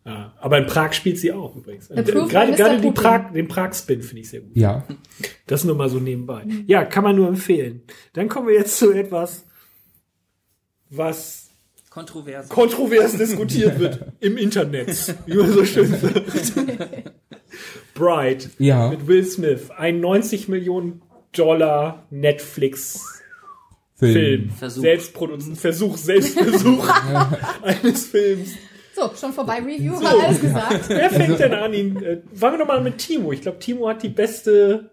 Ja, 0.06 0.34
aber 0.40 0.58
in 0.60 0.66
Prag 0.68 0.94
spielt 0.94 1.18
sie 1.20 1.32
auch 1.32 1.56
übrigens. 1.56 1.90
Approved 1.90 2.30
Gerade 2.30 2.52
gerade 2.54 2.82
die. 2.82 2.92
Prag, 2.92 3.32
den 3.34 3.48
Prag-Spin 3.48 4.02
finde 4.02 4.22
ich 4.22 4.30
sehr 4.30 4.42
gut. 4.42 4.56
Ja. 4.56 4.84
Das 5.48 5.64
nur 5.64 5.76
mal 5.76 5.90
so 5.90 6.00
nebenbei. 6.00 6.44
Ja, 6.68 6.84
kann 6.86 7.04
man 7.04 7.16
nur 7.16 7.28
empfehlen. 7.28 7.82
Dann 8.14 8.28
kommen 8.28 8.48
wir 8.48 8.56
jetzt 8.56 8.78
zu 8.78 8.92
etwas, 8.92 9.46
was 10.92 11.50
Kontroverse. 11.90 12.48
kontrovers 12.50 13.18
diskutiert 13.18 13.80
wird 13.80 14.00
im 14.20 14.38
Internet. 14.38 15.16
Wie 15.26 15.36
man 15.36 15.52
so 15.52 15.66
schön 15.66 15.88
sagt. 15.88 16.22
Bright 17.94 18.50
Ja. 18.60 18.90
mit 18.90 19.08
Will 19.08 19.26
Smith. 19.26 19.70
Ein 19.76 20.00
90 20.00 20.48
Millionen 20.48 21.02
Dollar 21.34 22.06
Netflix 22.10 23.02
Film. 23.96 24.14
Film. 24.14 24.50
Versuch. 24.52 24.82
Selbstproduziert. 24.82 25.58
Versuch, 25.58 25.98
Selbstversuch 25.98 26.88
eines 27.62 28.06
Films. 28.08 28.52
So, 28.96 29.10
schon 29.20 29.32
vorbei 29.34 29.60
Review, 29.60 29.94
war 30.02 30.20
alles 30.26 30.42
gesagt. 30.42 30.90
Wer 30.90 31.10
fängt 31.10 31.40
denn 31.40 31.54
an 31.54 31.74
ihn? 31.74 31.96
Äh, 32.04 32.18
fangen 32.34 32.56
wir 32.56 32.60
doch 32.60 32.68
mal 32.68 32.82
mit 32.82 32.98
Timo. 32.98 33.32
Ich 33.32 33.42
glaube, 33.42 33.60
Timo 33.60 33.88
hat 33.88 34.04
die 34.04 34.10
beste. 34.10 34.90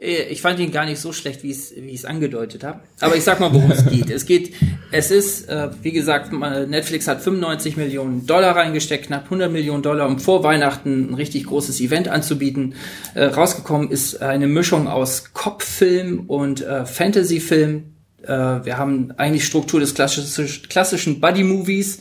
Äh, 0.00 0.22
Ich 0.30 0.40
fand 0.40 0.58
ihn 0.58 0.72
gar 0.72 0.86
nicht 0.86 0.98
so 1.00 1.12
schlecht, 1.12 1.42
wie 1.42 1.50
ich 1.50 1.94
es 1.94 2.04
angedeutet 2.04 2.64
habe. 2.64 2.80
Aber 3.00 3.16
ich 3.16 3.24
sag 3.24 3.40
mal, 3.40 3.52
worum 3.52 3.70
es 3.70 3.84
geht. 3.86 4.10
Es 4.10 4.24
geht, 4.26 4.54
es 4.90 5.10
ist, 5.10 5.48
äh, 5.48 5.68
wie 5.82 5.92
gesagt, 5.92 6.32
Netflix 6.32 7.06
hat 7.06 7.22
95 7.22 7.76
Millionen 7.76 8.26
Dollar 8.26 8.56
reingesteckt, 8.56 9.06
knapp 9.06 9.24
100 9.24 9.52
Millionen 9.52 9.82
Dollar, 9.82 10.06
um 10.08 10.18
vor 10.18 10.42
Weihnachten 10.42 11.10
ein 11.10 11.14
richtig 11.14 11.44
großes 11.46 11.80
Event 11.80 12.08
anzubieten. 12.08 12.74
Äh, 13.14 13.24
rausgekommen 13.26 13.90
ist 13.90 14.20
eine 14.22 14.46
Mischung 14.46 14.88
aus 14.88 15.32
Cop-Film 15.32 16.24
und 16.26 16.62
äh, 16.62 16.86
Fantasy-Film. 16.86 17.94
Äh, 18.22 18.28
wir 18.28 18.78
haben 18.78 19.12
eigentlich 19.16 19.44
Struktur 19.46 19.80
des 19.80 19.94
klassisch, 19.94 20.62
klassischen 20.68 21.20
Buddy-Movies. 21.20 22.00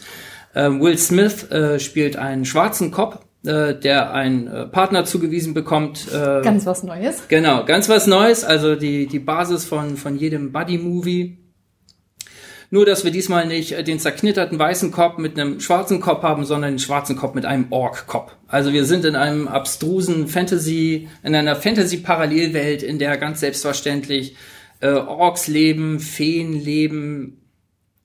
Äh, 0.53 0.69
Will 0.69 0.97
Smith 0.97 1.45
spielt 1.77 2.15
einen 2.15 2.45
schwarzen 2.45 2.91
Cop, 2.91 3.25
äh, 3.45 3.73
der 3.73 4.13
einen 4.13 4.47
äh, 4.47 4.65
Partner 4.65 5.05
zugewiesen 5.05 5.53
bekommt. 5.53 6.07
Äh, 6.11 6.41
Ganz 6.41 6.65
was 6.65 6.83
Neues. 6.83 7.27
Genau, 7.29 7.63
ganz 7.65 7.87
was 7.87 8.05
Neues, 8.05 8.43
also 8.43 8.75
die, 8.75 9.07
die 9.07 9.19
Basis 9.19 9.65
von, 9.65 9.95
von 9.95 10.17
jedem 10.17 10.51
Buddy-Movie. 10.51 11.37
Nur, 12.71 12.85
dass 12.85 13.03
wir 13.03 13.11
diesmal 13.11 13.47
nicht 13.47 13.71
äh, 13.71 13.83
den 13.83 13.99
zerknitterten 13.99 14.59
weißen 14.59 14.91
Kopf 14.91 15.17
mit 15.17 15.39
einem 15.39 15.59
schwarzen 15.59 16.01
Kopf 16.01 16.21
haben, 16.21 16.45
sondern 16.45 16.73
den 16.73 16.79
schwarzen 16.79 17.15
Kopf 17.15 17.33
mit 17.33 17.45
einem 17.45 17.67
Ork-Kopf. 17.71 18.33
Also 18.47 18.73
wir 18.73 18.85
sind 18.85 19.05
in 19.05 19.15
einem 19.15 19.47
abstrusen 19.47 20.27
Fantasy, 20.27 21.07
in 21.23 21.33
einer 21.33 21.55
Fantasy-Parallelwelt, 21.55 22.83
in 22.83 22.99
der 22.99 23.17
ganz 23.17 23.39
selbstverständlich 23.39 24.35
äh, 24.81 24.91
Orks 24.91 25.47
leben, 25.47 25.99
Feen 25.99 26.53
leben, 26.53 27.38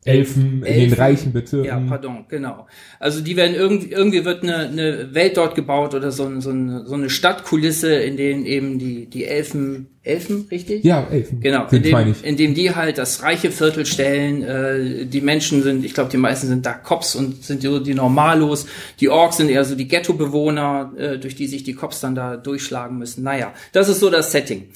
Elfen, 0.04 0.44
in 0.44 0.60
den 0.62 0.66
Elfen. 0.66 0.98
reichen 0.98 1.32
bitte. 1.32 1.64
ja, 1.64 1.80
pardon, 1.80 2.26
genau. 2.28 2.66
Also 3.00 3.22
die 3.22 3.36
werden 3.36 3.54
irgendwie, 3.54 3.90
irgendwie 3.90 4.24
wird 4.24 4.42
eine, 4.42 4.68
eine 4.68 5.14
Welt 5.14 5.38
dort 5.38 5.54
gebaut 5.54 5.94
oder 5.94 6.10
so, 6.10 6.40
so, 6.40 6.50
eine, 6.50 6.84
so 6.86 6.94
eine 6.94 7.08
Stadtkulisse, 7.08 7.94
in 7.94 8.18
denen 8.18 8.44
eben 8.44 8.78
die, 8.78 9.06
die 9.06 9.24
Elfen, 9.24 9.88
Elfen, 10.02 10.46
richtig? 10.50 10.84
Ja, 10.84 11.06
Elfen. 11.10 11.40
Genau, 11.40 11.66
in 11.70 11.82
dem, 11.82 12.14
in 12.22 12.36
dem 12.36 12.54
die 12.54 12.74
halt 12.74 12.98
das 12.98 13.22
reiche 13.22 13.50
Viertel 13.50 13.86
stellen. 13.86 14.42
Äh, 14.42 15.06
die 15.06 15.22
Menschen 15.22 15.62
sind, 15.62 15.82
ich 15.82 15.94
glaube, 15.94 16.10
die 16.10 16.18
meisten 16.18 16.46
sind 16.48 16.66
da 16.66 16.74
Cops 16.74 17.14
und 17.14 17.42
sind 17.42 17.62
so 17.62 17.80
die 17.80 17.94
Normalos. 17.94 18.66
Die 19.00 19.08
Orks 19.08 19.38
sind 19.38 19.48
eher 19.48 19.64
so 19.64 19.74
die 19.74 19.88
Ghetto-Bewohner, 19.88 20.92
äh, 20.98 21.18
durch 21.18 21.34
die 21.36 21.46
sich 21.46 21.62
die 21.62 21.72
Cops 21.72 22.00
dann 22.00 22.14
da 22.14 22.36
durchschlagen 22.36 22.98
müssen. 22.98 23.24
Naja, 23.24 23.54
das 23.72 23.88
ist 23.88 24.00
so 24.00 24.10
das 24.10 24.30
Setting. 24.30 24.68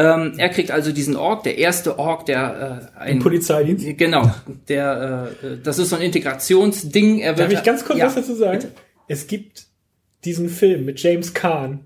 Ähm, 0.00 0.34
er 0.38 0.48
kriegt 0.48 0.70
also 0.70 0.92
diesen 0.92 1.16
Ork, 1.16 1.42
der 1.42 1.58
erste 1.58 1.98
Ork, 1.98 2.24
der 2.26 2.90
äh, 2.96 3.00
ein 3.00 3.18
Polizeidienst. 3.18 3.84
Genau, 3.98 4.30
der, 4.68 5.30
äh, 5.42 5.56
das 5.62 5.78
ist 5.80 5.90
so 5.90 5.96
ein 5.96 6.02
Integrationsding. 6.02 7.18
Er 7.18 7.36
wird, 7.36 7.50
Darf 7.50 7.58
ich 7.58 7.64
ganz 7.64 7.84
kurz 7.84 7.98
ja, 7.98 8.06
was 8.06 8.14
dazu 8.14 8.34
sagen? 8.34 8.66
Es 9.08 9.26
gibt 9.26 9.64
diesen 10.24 10.48
Film 10.48 10.84
mit 10.84 11.00
James 11.02 11.34
Caan, 11.34 11.80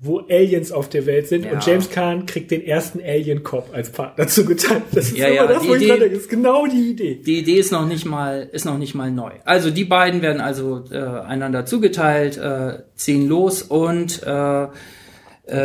wo 0.00 0.18
Aliens 0.28 0.72
auf 0.72 0.88
der 0.88 1.06
Welt 1.06 1.28
sind 1.28 1.44
Ja. 1.44 1.52
und 1.52 1.64
James 1.64 1.90
Caan 1.90 2.26
kriegt 2.26 2.50
den 2.50 2.64
ersten 2.66 3.00
Alien-Cop 3.00 3.70
als 3.72 3.90
Partner 3.90 4.26
zugeteilt. 4.26 4.82
Das 4.92 5.06
ist 5.06 5.16
Ja, 5.16 5.26
immer 5.28 5.36
ja, 5.36 5.46
das, 5.46 5.62
die 5.62 5.68
wo 5.68 5.74
ich 5.76 5.82
Idee- 5.82 5.88
denke. 5.92 6.10
Das 6.10 6.18
ist 6.24 6.28
genau 6.30 6.66
die 6.66 6.90
Idee. 6.90 7.14
Die 7.24 7.38
Idee 7.38 7.54
ist 7.54 7.70
noch 7.72 7.86
nicht 7.86 8.04
mal, 8.04 8.48
ist 8.52 8.64
noch 8.64 8.78
nicht 8.78 8.94
mal 8.96 9.10
neu. 9.12 9.30
Also 9.44 9.70
die 9.70 9.84
beiden 9.84 10.22
werden 10.22 10.40
also 10.40 10.84
äh, 10.90 10.96
einander 10.98 11.64
zugeteilt, 11.66 12.36
äh, 12.36 12.78
ziehen 12.96 13.28
los 13.28 13.62
und 13.62 14.22
äh, 14.24 14.64
äh, 14.64 14.68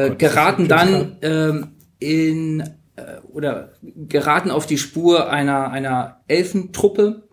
Gott, 0.10 0.20
geraten 0.20 0.68
dann 0.68 1.18
ähm, 1.22 1.68
in 2.00 2.62
äh, 2.96 3.20
oder 3.32 3.74
geraten 3.84 4.52
auf 4.52 4.66
die 4.66 4.78
Spur 4.78 5.30
einer 5.30 5.72
einer 5.72 6.22
Elfentruppe, 6.28 7.28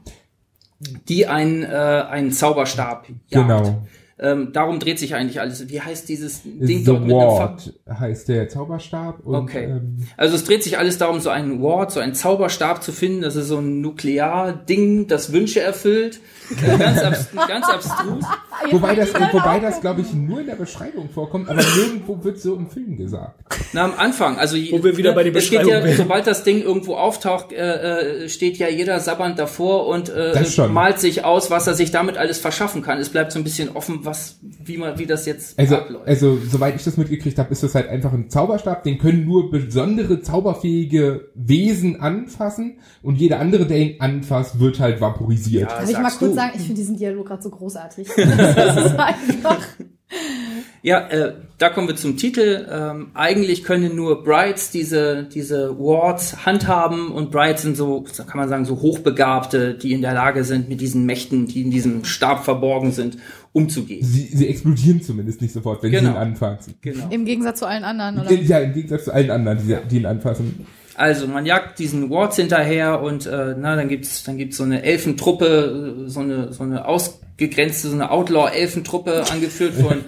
die 1.09 1.27
einen 1.27 1.63
äh, 1.63 1.67
einen 1.67 2.33
Zauberstab 2.33 3.09
jagt. 3.29 3.49
Genau. 3.49 3.87
Ähm, 4.19 4.51
darum 4.55 4.79
dreht 4.79 4.99
sich 4.99 5.15
eigentlich 5.15 5.41
alles. 5.41 5.69
Wie 5.69 5.81
heißt 5.81 6.09
dieses 6.09 6.41
Ding 6.43 6.79
The 6.79 6.85
dort 6.85 7.03
mit 7.03 7.13
einem 7.15 7.21
Fa- 7.21 7.39
Ward 7.39 7.73
heißt 8.01 8.29
der 8.29 8.49
Zauberstab. 8.49 9.21
Und, 9.27 9.35
Okay. 9.35 9.65
Ähm, 9.65 10.07
Also 10.17 10.37
es 10.37 10.45
dreht 10.45 10.63
sich 10.65 10.79
alles 10.79 10.97
darum, 10.97 11.21
so 11.21 11.29
einen 11.29 11.63
Ward, 11.63 11.93
so 11.93 12.01
einen 12.01 12.15
Zauberstab 12.15 12.83
zu 12.83 12.93
finden. 12.93 13.21
Das 13.21 13.37
ist 13.37 13.49
so 13.49 13.59
ein 13.59 13.83
Nuklearding, 13.83 15.07
das 15.07 15.33
Wünsche 15.33 15.61
erfüllt. 15.61 16.21
Ganz, 16.79 17.03
abs 17.03 17.29
ganz 17.49 17.69
abstrus. 17.69 18.25
wobei 18.71 18.95
das, 18.95 19.13
wobei 19.33 19.59
das 19.59 19.81
glaube 19.81 20.03
ich 20.03 20.15
nur 20.15 20.41
in 20.41 20.47
der 20.47 20.55
Beschreibung 20.55 21.11
vorkommt, 21.11 21.49
aber 21.49 21.61
nirgendwo 21.61 22.23
wird 22.23 22.39
so 22.39 22.55
im 22.55 22.71
Film 22.71 22.97
gesagt. 22.97 23.35
Na, 23.73 23.83
am 23.85 23.95
Anfang, 23.99 24.39
also 24.39 24.57
Wo 24.57 24.85
wir 24.85 24.97
wieder 24.97 25.13
bei 25.13 25.25
den 25.25 25.35
es 25.35 25.51
geht 25.51 25.67
ja, 25.67 25.85
sobald 25.95 26.29
das 26.29 26.45
Ding 26.45 26.63
irgendwo 26.63 26.95
auftaucht, 26.95 27.53
äh, 27.53 28.25
äh, 28.25 28.29
steht 28.29 28.59
ja 28.59 28.69
jeder 28.69 29.01
sabbernd 29.01 29.41
davor 29.41 29.89
und 29.89 30.09
äh, 30.09 30.41
malt 30.69 31.01
sich 31.01 31.25
aus, 31.25 31.51
was 31.51 31.67
er 31.67 31.75
sich 31.75 31.91
damit 31.91 32.17
alles 32.17 32.39
verschaffen 32.39 32.81
kann. 32.81 32.99
Es 32.99 33.09
bleibt 33.09 33.33
so 33.33 33.41
ein 33.41 33.45
bisschen 33.45 33.75
offen, 33.75 34.05
was, 34.07 34.39
wie 34.65 34.79
man, 34.79 34.99
wie 34.99 35.07
das 35.07 35.27
jetzt 35.27 35.59
Also, 35.59 35.77
abläuft. 35.77 36.07
also 36.09 36.39
soweit 36.49 36.77
ich 36.77 36.85
das 36.85 36.97
mitgekriegt 36.97 37.39
habe, 37.39 37.51
ist 37.53 37.63
das 37.63 37.75
halt 37.75 37.89
einfach 37.89 38.13
ein 38.13 38.31
Zauberstab, 38.31 38.83
den 38.85 38.99
können 38.99 39.27
nur 39.27 39.51
besondere 39.51 40.21
zauberfähige 40.21 41.29
Wesen 41.35 42.01
anfassen 42.01 42.79
und 43.03 43.17
jeder 43.17 43.41
andere, 43.41 43.67
der 43.67 43.79
ihn 43.79 44.01
anfasst, 44.01 44.59
wird 44.61 44.81
halt 44.81 45.01
vaporisiert. 45.01 45.71
Ja, 45.71 45.81
Darf 45.81 45.91
ich 45.91 45.99
mal 45.99 46.11
kurz 46.11 46.31
du. 46.31 46.35
sagen, 46.35 46.53
ich 46.55 46.63
finde 46.63 46.75
diesen 46.77 46.97
Dialog 46.97 47.27
gerade 47.27 47.43
so 47.43 47.51
großartig. 47.51 48.09
Das 48.17 48.77
ist 48.87 48.99
einfach. 48.99 49.67
Ja, 50.83 51.09
äh, 51.09 51.35
da 51.59 51.69
kommen 51.69 51.89
wir 51.89 51.97
zum 51.97 52.17
Titel. 52.17 52.65
Ähm, 52.71 53.09
eigentlich 53.15 53.65
können 53.65 53.97
nur 53.97 54.23
Brides 54.23 54.71
diese, 54.71 55.25
diese 55.25 55.77
Wards 55.81 56.47
handhaben 56.47 57.11
und 57.11 57.33
Brides 57.33 57.63
sind 57.63 57.77
so, 57.77 58.05
so 58.13 58.23
kann 58.25 58.37
man 58.39 58.49
sagen, 58.49 58.65
so 58.65 58.81
Hochbegabte, 58.81 59.75
die 59.75 59.93
in 59.93 60.01
der 60.03 60.15
Lage 60.15 60.45
sind, 60.45 60.69
mit 60.69 60.81
diesen 60.81 61.05
Mächten, 61.05 61.47
die 61.47 61.63
in 61.63 61.73
diesem 61.73 62.05
Stab 62.05 62.45
verborgen 62.45 62.93
sind, 62.93 63.17
umzugehen. 63.57 64.05
Sie, 64.05 64.29
sie 64.33 64.47
explodieren 64.49 65.01
zumindest 65.03 65.41
nicht 65.41 65.55
sofort, 65.55 65.83
wenn 65.83 65.91
sie 65.91 65.97
Genau. 65.97 66.11
ihn 66.11 66.17
anfassen. 66.17 66.75
Genau. 66.83 67.09
Im 67.11 67.25
Gegensatz 67.25 67.59
zu 67.61 67.67
allen 67.67 67.85
anderen, 67.85 68.19
oder? 68.19 68.31
Ja, 68.33 68.59
im 68.59 68.75
Gegensatz 68.75 69.05
zu 69.07 69.15
allen 69.15 69.31
anderen, 69.31 69.59
die, 69.67 69.77
die 69.91 69.97
ihn 69.97 70.07
anfassen. 70.07 70.67
Also 70.97 71.27
man 71.27 71.45
jagt 71.47 71.79
diesen 71.79 72.11
Wards 72.11 72.37
hinterher 72.37 73.01
und 73.03 73.27
äh, 73.27 73.55
na, 73.59 73.77
dann 73.77 73.89
gibt's 73.89 74.25
dann 74.25 74.39
gibt's 74.39 74.57
so 74.57 74.65
eine 74.65 74.83
Elfentruppe, 74.83 76.05
äh, 76.07 76.09
so 76.09 76.21
eine 76.21 76.53
so 76.53 76.63
eine 76.63 76.87
ausgegrenzte, 76.87 77.89
so 77.89 77.95
eine 77.95 78.11
Outlaw-Elfentruppe 78.11 79.25
angeführt 79.31 79.75
von 79.75 80.05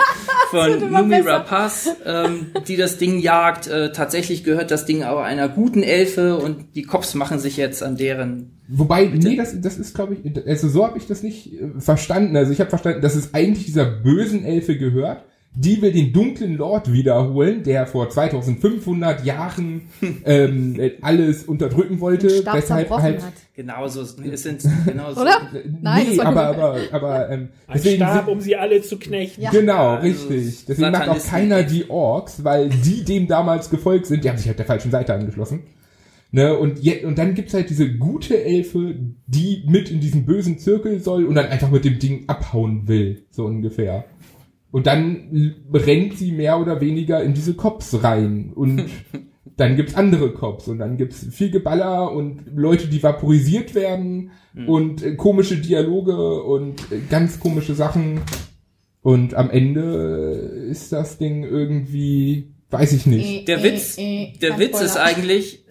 von 0.51 0.91
Numi. 0.91 1.21
Rapaz, 1.21 1.91
ähm, 2.07 2.47
die 2.67 2.77
das 2.77 2.99
Ding 2.99 3.19
jagt. 3.19 3.67
Äh, 3.67 3.93
tatsächlich 3.93 4.45
gehört 4.45 4.71
das 4.71 4.87
Ding 4.87 5.03
aber 5.03 5.25
einer 5.25 5.49
guten 5.49 5.83
Elfe 5.83 6.37
und 6.39 6.75
die 6.75 6.83
Cops 6.83 7.15
machen 7.15 7.39
sich 7.39 7.57
jetzt 7.57 7.83
an 7.83 7.97
deren 7.97 8.59
Wobei, 8.71 9.07
nee, 9.07 9.35
das, 9.35 9.59
das 9.63 9.79
ist, 9.79 9.95
glaube 9.95 10.15
ich, 10.15 10.47
also 10.47 10.69
so 10.69 10.85
habe 10.85 10.99
ich 10.99 11.07
das 11.07 11.23
nicht 11.23 11.55
äh, 11.55 11.81
verstanden. 11.81 12.37
Also 12.37 12.53
ich 12.53 12.61
habe 12.61 12.69
verstanden, 12.69 13.01
dass 13.01 13.15
es 13.15 13.33
eigentlich 13.33 13.65
dieser 13.65 13.87
bösen 13.87 14.45
Elfe 14.45 14.77
gehört. 14.77 15.25
Die 15.61 15.83
will 15.83 15.91
den 15.91 16.13
dunklen 16.13 16.57
Lord 16.57 16.93
wiederholen, 16.93 17.65
der 17.65 17.89
vor 17.89 18.09
2500 18.09 19.25
Jahren 19.25 19.89
ähm, 20.25 20.79
äh, 20.79 20.93
alles 21.01 21.43
unterdrücken 21.43 21.99
wollte. 21.99 22.29
Weshalb 22.29 22.89
halt, 22.91 23.25
hat. 23.25 23.33
genauso 23.57 24.03
es 24.03 24.15
sind 24.45 24.63
genauso 24.87 25.21
Oder? 25.21 25.51
Nein, 25.83 26.07
nee, 26.13 26.21
aber, 26.21 26.47
aber, 26.47 26.77
aber, 26.93 27.31
ähm, 27.31 27.49
Ein 27.67 27.75
deswegen 27.75 27.97
Stab, 27.97 28.27
sind, 28.27 28.33
um 28.33 28.41
sie 28.41 28.55
alle 28.55 28.83
zu 28.83 29.01
knechten. 29.01 29.43
Ja. 29.43 29.51
Genau, 29.51 29.95
Ja, 29.95 29.97
also 29.97 30.29
richtig. 30.29 30.65
Deswegen 30.67 30.93
macht 30.93 31.09
auch 31.09 31.27
keiner 31.27 31.65
die 31.65 31.91
Orks, 31.91 32.45
weil 32.45 32.69
die 32.69 33.03
dem 33.03 33.27
damals 33.27 33.69
gefolgt 33.69 34.07
sind. 34.07 34.23
Die 34.23 34.31
haben 34.31 34.39
sich 34.39 34.47
halt 34.47 34.61
der 34.61 34.67
falschen 34.67 34.93
Seite 34.93 35.13
angeschlossen. 35.13 35.65
Ne, 36.31 36.57
und, 36.57 36.79
je, 36.79 37.05
und 37.05 37.19
dann 37.19 37.35
gibt's 37.35 37.55
halt 37.55 37.71
diese 37.71 37.91
gute 37.97 38.45
Elfe, 38.45 38.95
die 39.27 39.65
mit 39.67 39.91
in 39.91 39.99
diesen 39.99 40.27
bösen 40.27 40.59
Zirkel 40.59 41.01
soll 41.01 41.25
und 41.25 41.35
dann 41.35 41.47
einfach 41.47 41.71
mit 41.71 41.87
dem 41.87 41.99
Ding 41.99 42.25
abhauen 42.29 42.87
will, 42.87 43.25
so 43.31 43.47
ungefähr. 43.47 44.05
Und 44.71 44.87
dann 44.87 45.55
rennt 45.73 46.19
sie 46.19 46.33
mehr 46.33 46.61
oder 46.61 46.81
weniger 46.81 47.23
in 47.23 47.35
diese 47.35 47.55
Cops 47.55 48.03
rein. 48.03 48.53
Und 48.55 48.85
dann 49.57 49.77
gibt's 49.77 49.95
andere 49.95 50.33
Cops 50.33 50.69
und 50.69 50.79
dann 50.79 50.97
gibt's 50.97 51.27
viel 51.31 51.51
Geballer 51.51 52.13
und 52.13 52.43
Leute, 52.55 52.87
die 52.87 53.03
vaporisiert 53.03 53.75
werden 53.75 54.31
und 54.67 55.03
äh, 55.03 55.15
komische 55.17 55.57
Dialoge 55.57 56.43
und 56.43 56.81
äh, 56.93 57.01
ganz 57.09 57.41
komische 57.41 57.75
Sachen. 57.75 58.21
Und 59.03 59.35
am 59.35 59.51
Ende 59.51 59.81
ist 60.71 60.93
das 60.93 61.19
Ding 61.19 61.45
irgendwie, 61.45 62.53
weiß 62.71 62.93
ich 62.93 63.07
nicht. 63.07 63.49
Der 63.49 63.61
Äh, 63.61 63.63
Witz, 63.65 63.97
äh, 63.99 64.33
der 64.41 64.59
Witz 64.59 64.81
ist 64.81 64.97
eigentlich 64.97 65.65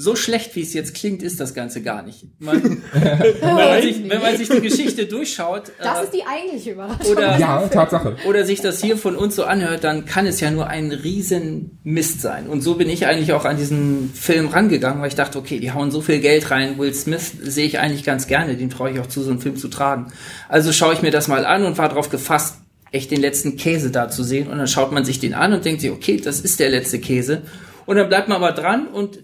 so 0.00 0.16
schlecht, 0.16 0.56
wie 0.56 0.62
es 0.62 0.72
jetzt 0.72 0.94
klingt, 0.94 1.22
ist 1.22 1.40
das 1.40 1.52
Ganze 1.52 1.82
gar 1.82 2.02
nicht. 2.02 2.24
Man, 2.38 2.62
wenn, 2.92 3.54
man 3.54 3.82
sich, 3.82 4.08
wenn 4.08 4.22
man 4.22 4.34
sich 4.34 4.48
die 4.48 4.62
Geschichte 4.62 5.04
durchschaut, 5.04 5.72
Das 5.78 6.00
äh, 6.00 6.04
ist 6.04 6.14
die 6.14 6.22
eigentliche 6.24 6.70
Überraschung. 6.70 7.12
oder 7.12 7.38
Ja, 7.38 7.68
Tatsache. 7.68 8.16
oder 8.26 8.46
sich 8.46 8.62
das 8.62 8.80
hier 8.80 8.96
von 8.96 9.14
uns 9.14 9.36
so 9.36 9.44
anhört, 9.44 9.84
dann 9.84 10.06
kann 10.06 10.26
es 10.26 10.40
ja 10.40 10.50
nur 10.50 10.68
ein 10.68 10.90
riesen 10.90 11.78
Mist 11.84 12.22
sein. 12.22 12.46
Und 12.46 12.62
so 12.62 12.76
bin 12.76 12.88
ich 12.88 13.06
eigentlich 13.06 13.34
auch 13.34 13.44
an 13.44 13.58
diesen 13.58 14.10
Film 14.14 14.48
rangegangen, 14.48 15.02
weil 15.02 15.08
ich 15.08 15.16
dachte, 15.16 15.38
okay, 15.38 15.60
die 15.60 15.72
hauen 15.72 15.90
so 15.90 16.00
viel 16.00 16.20
Geld 16.20 16.50
rein. 16.50 16.78
Will 16.78 16.94
Smith 16.94 17.32
sehe 17.42 17.66
ich 17.66 17.78
eigentlich 17.78 18.02
ganz 18.02 18.26
gerne, 18.26 18.56
den 18.56 18.70
traue 18.70 18.92
ich 18.92 19.00
auch 19.00 19.06
zu, 19.06 19.22
so 19.22 19.30
einen 19.30 19.40
Film 19.40 19.56
zu 19.56 19.68
tragen. 19.68 20.06
Also 20.48 20.72
schaue 20.72 20.94
ich 20.94 21.02
mir 21.02 21.10
das 21.10 21.28
mal 21.28 21.44
an 21.44 21.66
und 21.66 21.76
war 21.76 21.90
darauf 21.90 22.08
gefasst, 22.08 22.54
echt 22.90 23.10
den 23.10 23.20
letzten 23.20 23.58
Käse 23.58 23.90
da 23.90 24.08
zu 24.08 24.24
sehen. 24.24 24.48
Und 24.48 24.56
dann 24.56 24.66
schaut 24.66 24.92
man 24.92 25.04
sich 25.04 25.18
den 25.18 25.34
an 25.34 25.52
und 25.52 25.66
denkt 25.66 25.82
sich, 25.82 25.90
okay, 25.90 26.16
das 26.16 26.40
ist 26.40 26.58
der 26.58 26.70
letzte 26.70 27.00
Käse. 27.00 27.42
Und 27.84 27.96
dann 27.96 28.08
bleibt 28.08 28.28
man 28.28 28.42
aber 28.42 28.52
dran 28.52 28.86
und 28.86 29.18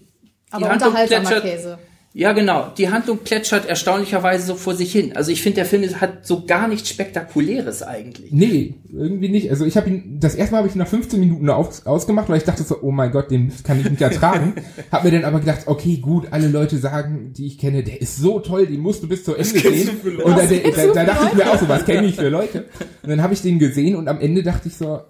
Aber 0.49 0.69
Handlung 0.69 0.89
unterhaltsamer 0.89 1.29
plätschert, 1.29 1.43
Käse. 1.43 1.77
ja, 2.13 2.31
genau. 2.31 2.71
Die 2.77 2.89
Handlung 2.89 3.17
plätschert 3.17 3.67
erstaunlicherweise 3.67 4.45
so 4.45 4.55
vor 4.55 4.75
sich 4.75 4.91
hin. 4.91 5.15
Also 5.15 5.31
ich 5.31 5.41
finde, 5.41 5.57
der 5.57 5.65
Film 5.65 5.83
hat 5.99 6.25
so 6.25 6.45
gar 6.45 6.69
nichts 6.69 6.89
Spektakuläres 6.89 7.83
eigentlich. 7.83 8.31
Nee, 8.31 8.75
irgendwie 8.89 9.27
nicht. 9.27 9.49
Also 9.49 9.65
ich 9.65 9.75
habe 9.75 9.89
ihn, 9.89 10.19
das 10.19 10.35
erste 10.35 10.53
Mal 10.53 10.59
habe 10.59 10.69
ich 10.69 10.75
ihn 10.75 10.79
nach 10.79 10.87
15 10.87 11.19
Minuten 11.19 11.49
aus, 11.49 11.85
ausgemacht, 11.85 12.29
weil 12.29 12.37
ich 12.37 12.45
dachte 12.45 12.63
so, 12.63 12.77
oh 12.81 12.91
mein 12.91 13.11
Gott, 13.11 13.29
den 13.29 13.51
kann 13.63 13.79
ich 13.79 13.89
nicht 13.89 14.01
ertragen. 14.01 14.55
hab 14.91 15.03
mir 15.03 15.11
dann 15.11 15.25
aber 15.25 15.41
gedacht, 15.41 15.63
okay, 15.65 15.97
gut, 15.97 16.27
alle 16.31 16.47
Leute 16.47 16.77
sagen, 16.77 17.33
die 17.33 17.45
ich 17.45 17.57
kenne, 17.57 17.83
der 17.83 18.01
ist 18.01 18.17
so 18.17 18.39
toll, 18.39 18.67
den 18.67 18.79
musst 18.79 19.03
du 19.03 19.09
bis 19.09 19.25
zu 19.25 19.35
Ende 19.35 19.51
kennst 19.51 19.63
sehen. 19.63 19.87
du 19.87 20.09
für 20.09 20.15
Leute? 20.15 20.23
Und 20.23 20.37
da, 20.37 20.43
da, 20.45 20.71
da, 20.71 20.93
da 20.93 21.03
dachte 21.03 21.27
ich 21.31 21.33
mir 21.33 21.51
auch 21.51 21.59
so, 21.59 21.67
was 21.67 21.83
kenne 21.85 22.07
ich 22.07 22.15
für 22.15 22.29
Leute? 22.29 22.65
Und 23.03 23.09
dann 23.09 23.21
habe 23.21 23.33
ich 23.33 23.41
den 23.41 23.59
gesehen 23.59 23.97
und 23.97 24.07
am 24.07 24.21
Ende 24.21 24.43
dachte 24.43 24.69
ich 24.69 24.77
so, 24.77 25.01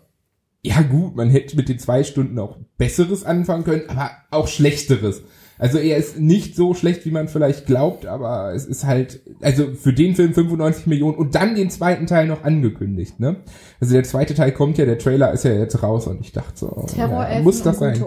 ja 0.67 0.81
gut, 0.81 1.15
man 1.15 1.29
hätte 1.29 1.55
mit 1.55 1.69
den 1.69 1.79
zwei 1.79 2.03
Stunden 2.03 2.37
auch 2.39 2.57
Besseres 2.77 3.23
anfangen 3.23 3.63
können, 3.63 3.83
aber 3.87 4.11
auch 4.31 4.47
Schlechteres. 4.47 5.21
Also 5.59 5.79
er 5.79 5.97
ist 5.97 6.19
nicht 6.19 6.55
so 6.55 6.75
schlecht, 6.75 7.05
wie 7.05 7.11
man 7.11 7.27
vielleicht 7.27 7.65
glaubt, 7.65 8.05
aber 8.05 8.53
es 8.53 8.65
ist 8.65 8.83
halt, 8.83 9.21
also 9.41 9.73
für 9.73 9.91
den 9.91 10.15
Film 10.15 10.33
95 10.33 10.85
Millionen 10.85 11.15
und 11.15 11.33
dann 11.33 11.55
den 11.55 11.71
zweiten 11.71 12.05
Teil 12.05 12.27
noch 12.27 12.43
angekündigt, 12.43 13.19
ne? 13.19 13.37
Also 13.79 13.93
der 13.93 14.03
zweite 14.03 14.35
Teil 14.35 14.51
kommt 14.51 14.77
ja, 14.77 14.85
der 14.85 14.99
Trailer 14.99 15.31
ist 15.31 15.45
ja 15.45 15.53
jetzt 15.53 15.81
raus 15.81 16.05
und 16.05 16.21
ich 16.21 16.31
dachte 16.31 16.51
so, 16.55 16.85
ja, 16.95 17.07
Terrorelfen 17.07 17.43
muss 17.43 17.63
das 17.63 17.79
sein? 17.79 18.03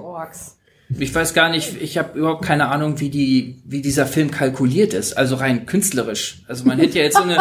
Ich 0.99 1.15
weiß 1.15 1.35
gar 1.35 1.51
nicht, 1.51 1.81
ich 1.81 1.99
habe 1.99 2.19
überhaupt 2.19 2.45
keine 2.45 2.69
Ahnung, 2.69 3.01
wie 3.01 3.11
die, 3.11 3.63
wie 3.65 3.81
dieser 3.81 4.07
Film 4.07 4.31
kalkuliert 4.31 4.93
ist, 4.93 5.17
also 5.17 5.37
rein 5.37 5.67
künstlerisch. 5.67 6.43
Also 6.47 6.65
man 6.65 6.79
hätte 6.79 6.99
ja 6.99 7.05
jetzt 7.05 7.17
so 7.17 7.23
eine, 7.23 7.39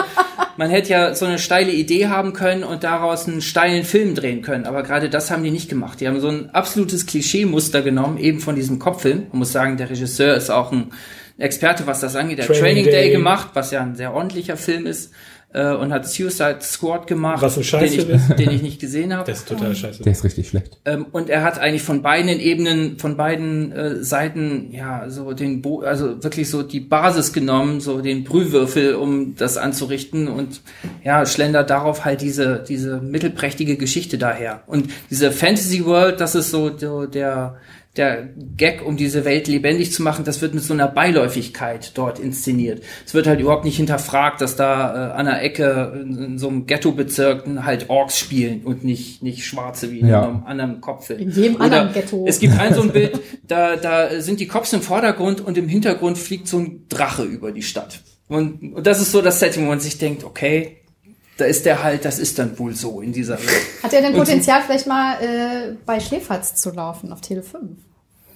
man 0.59 0.69
hätte 0.69 0.89
ja 0.89 1.15
so 1.15 1.23
eine 1.23 1.39
steile 1.39 1.71
Idee 1.71 2.07
haben 2.07 2.33
können 2.33 2.65
und 2.65 2.83
daraus 2.83 3.29
einen 3.29 3.39
steilen 3.39 3.85
Film 3.85 4.13
drehen 4.13 4.41
können. 4.41 4.65
Aber 4.65 4.83
gerade 4.83 5.09
das 5.09 5.31
haben 5.31 5.41
die 5.41 5.51
nicht 5.51 5.69
gemacht. 5.69 6.01
Die 6.01 6.07
haben 6.07 6.19
so 6.19 6.27
ein 6.27 6.49
absolutes 6.49 7.05
Klischee-Muster 7.05 7.81
genommen, 7.81 8.17
eben 8.17 8.41
von 8.41 8.57
diesem 8.57 8.77
Kopffilm. 8.77 9.27
Man 9.29 9.39
muss 9.39 9.53
sagen, 9.53 9.77
der 9.77 9.89
Regisseur 9.89 10.35
ist 10.35 10.49
auch 10.49 10.73
ein 10.73 10.91
Experte, 11.37 11.87
was 11.87 12.01
das 12.01 12.17
angeht. 12.17 12.39
Der 12.39 12.43
hat 12.43 12.57
Training 12.57 12.83
Training 12.83 12.85
Day, 12.91 13.03
Day. 13.05 13.11
gemacht, 13.11 13.51
was 13.53 13.71
ja 13.71 13.79
ein 13.79 13.95
sehr 13.95 14.13
ordentlicher 14.13 14.57
Film 14.57 14.85
ist. 14.85 15.13
Äh, 15.51 15.73
und 15.73 15.91
hat 15.91 16.07
Suicide 16.07 16.59
Squad 16.61 17.07
gemacht, 17.07 17.41
Was 17.41 17.57
ein 17.57 17.63
Scheiße 17.63 18.05
den, 18.05 18.15
ist. 18.15 18.29
ich, 18.29 18.35
den 18.37 18.51
ich 18.51 18.61
nicht 18.61 18.79
gesehen 18.79 19.15
habe. 19.15 19.31
Das 19.31 19.39
ist 19.39 19.47
total 19.47 19.75
scheiße. 19.75 20.03
Der 20.03 20.11
ist 20.11 20.23
richtig 20.23 20.49
schlecht. 20.49 20.77
Ähm, 20.85 21.07
und 21.11 21.27
er 21.27 21.41
hat 21.41 21.57
eigentlich 21.57 21.81
von 21.81 22.03
beiden 22.03 22.29
Ebenen, 22.39 22.99
von 22.99 23.17
beiden 23.17 23.71
äh, 23.71 24.03
Seiten, 24.03 24.71
ja, 24.71 25.09
so 25.09 25.33
den, 25.33 25.63
Bo 25.63 25.79
also 25.79 26.23
wirklich 26.23 26.51
so 26.51 26.61
die 26.61 26.79
Basis 26.79 27.33
genommen, 27.33 27.81
so 27.81 27.99
den 28.01 28.25
Brühwürfel, 28.25 28.93
um 28.93 29.35
das 29.35 29.57
anzurichten 29.57 30.27
und 30.27 30.61
ja, 31.03 31.25
schlendert 31.25 31.71
darauf 31.71 32.05
halt 32.05 32.21
diese, 32.21 32.63
diese 32.67 33.01
mittelprächtige 33.01 33.75
Geschichte 33.75 34.19
daher. 34.19 34.61
Und 34.67 34.91
diese 35.09 35.31
Fantasy 35.31 35.83
World, 35.83 36.21
das 36.21 36.35
ist 36.35 36.51
so, 36.51 36.77
so 36.77 37.07
der, 37.07 37.57
der 37.97 38.29
Gag, 38.55 38.85
um 38.85 38.97
diese 38.97 39.25
Welt 39.25 39.47
lebendig 39.47 39.91
zu 39.91 40.03
machen, 40.03 40.23
das 40.23 40.41
wird 40.41 40.53
mit 40.53 40.63
so 40.63 40.73
einer 40.73 40.87
Beiläufigkeit 40.87 41.91
dort 41.95 42.19
inszeniert. 42.19 42.83
Es 43.05 43.13
wird 43.13 43.27
halt 43.27 43.39
überhaupt 43.39 43.65
nicht 43.65 43.77
hinterfragt, 43.77 44.41
dass 44.41 44.55
da 44.55 45.09
äh, 45.09 45.13
an 45.13 45.25
der 45.25 45.41
Ecke 45.43 45.99
in, 46.01 46.17
in 46.23 46.37
so 46.37 46.47
einem 46.49 46.65
Ghettobezirk 46.67 47.45
halt 47.63 47.89
Orks 47.89 48.19
spielen 48.19 48.61
und 48.63 48.83
nicht, 48.83 49.23
nicht 49.23 49.43
Schwarze 49.45 49.91
wie 49.91 49.99
in 49.99 50.07
Ja. 50.07 50.23
einem 50.23 50.43
anderen 50.45 50.81
Kopffilm. 50.81 51.19
In 51.19 51.31
jedem 51.31 51.61
anderen 51.61 51.91
Ghetto. 51.93 52.25
Es 52.27 52.39
gibt 52.39 52.57
ein 52.59 52.73
so 52.73 52.81
ein 52.83 52.89
Bild, 52.93 53.19
da, 53.47 53.75
da 53.75 54.21
sind 54.21 54.39
die 54.39 54.47
Cops 54.47 54.71
im 54.73 54.81
Vordergrund 54.81 55.41
und 55.41 55.57
im 55.57 55.67
Hintergrund 55.67 56.17
fliegt 56.17 56.47
so 56.47 56.59
ein 56.59 56.85
Drache 56.89 57.23
über 57.23 57.51
die 57.51 57.63
Stadt. 57.63 58.01
Und, 58.27 58.75
und 58.75 58.85
das 58.85 59.01
ist 59.01 59.11
so 59.11 59.21
das 59.23 59.39
Setting, 59.39 59.65
wo 59.65 59.69
man 59.69 59.79
sich 59.79 59.97
denkt, 59.97 60.23
okay, 60.23 60.77
da 61.39 61.45
ist 61.45 61.65
der 61.65 61.83
halt, 61.83 62.05
das 62.05 62.19
ist 62.19 62.37
dann 62.37 62.57
wohl 62.59 62.75
so 62.75 63.01
in 63.01 63.13
dieser 63.13 63.37
Welt. 63.37 63.83
Hat 63.83 63.93
er 63.93 64.01
denn 64.01 64.13
Potenzial, 64.13 64.61
vielleicht 64.65 64.87
mal 64.87 65.21
äh, 65.21 65.75
bei 65.85 65.99
Schläferz 65.99 66.55
zu 66.55 66.71
laufen 66.71 67.11
auf 67.13 67.21
Tele 67.21 67.43
5? 67.43 67.71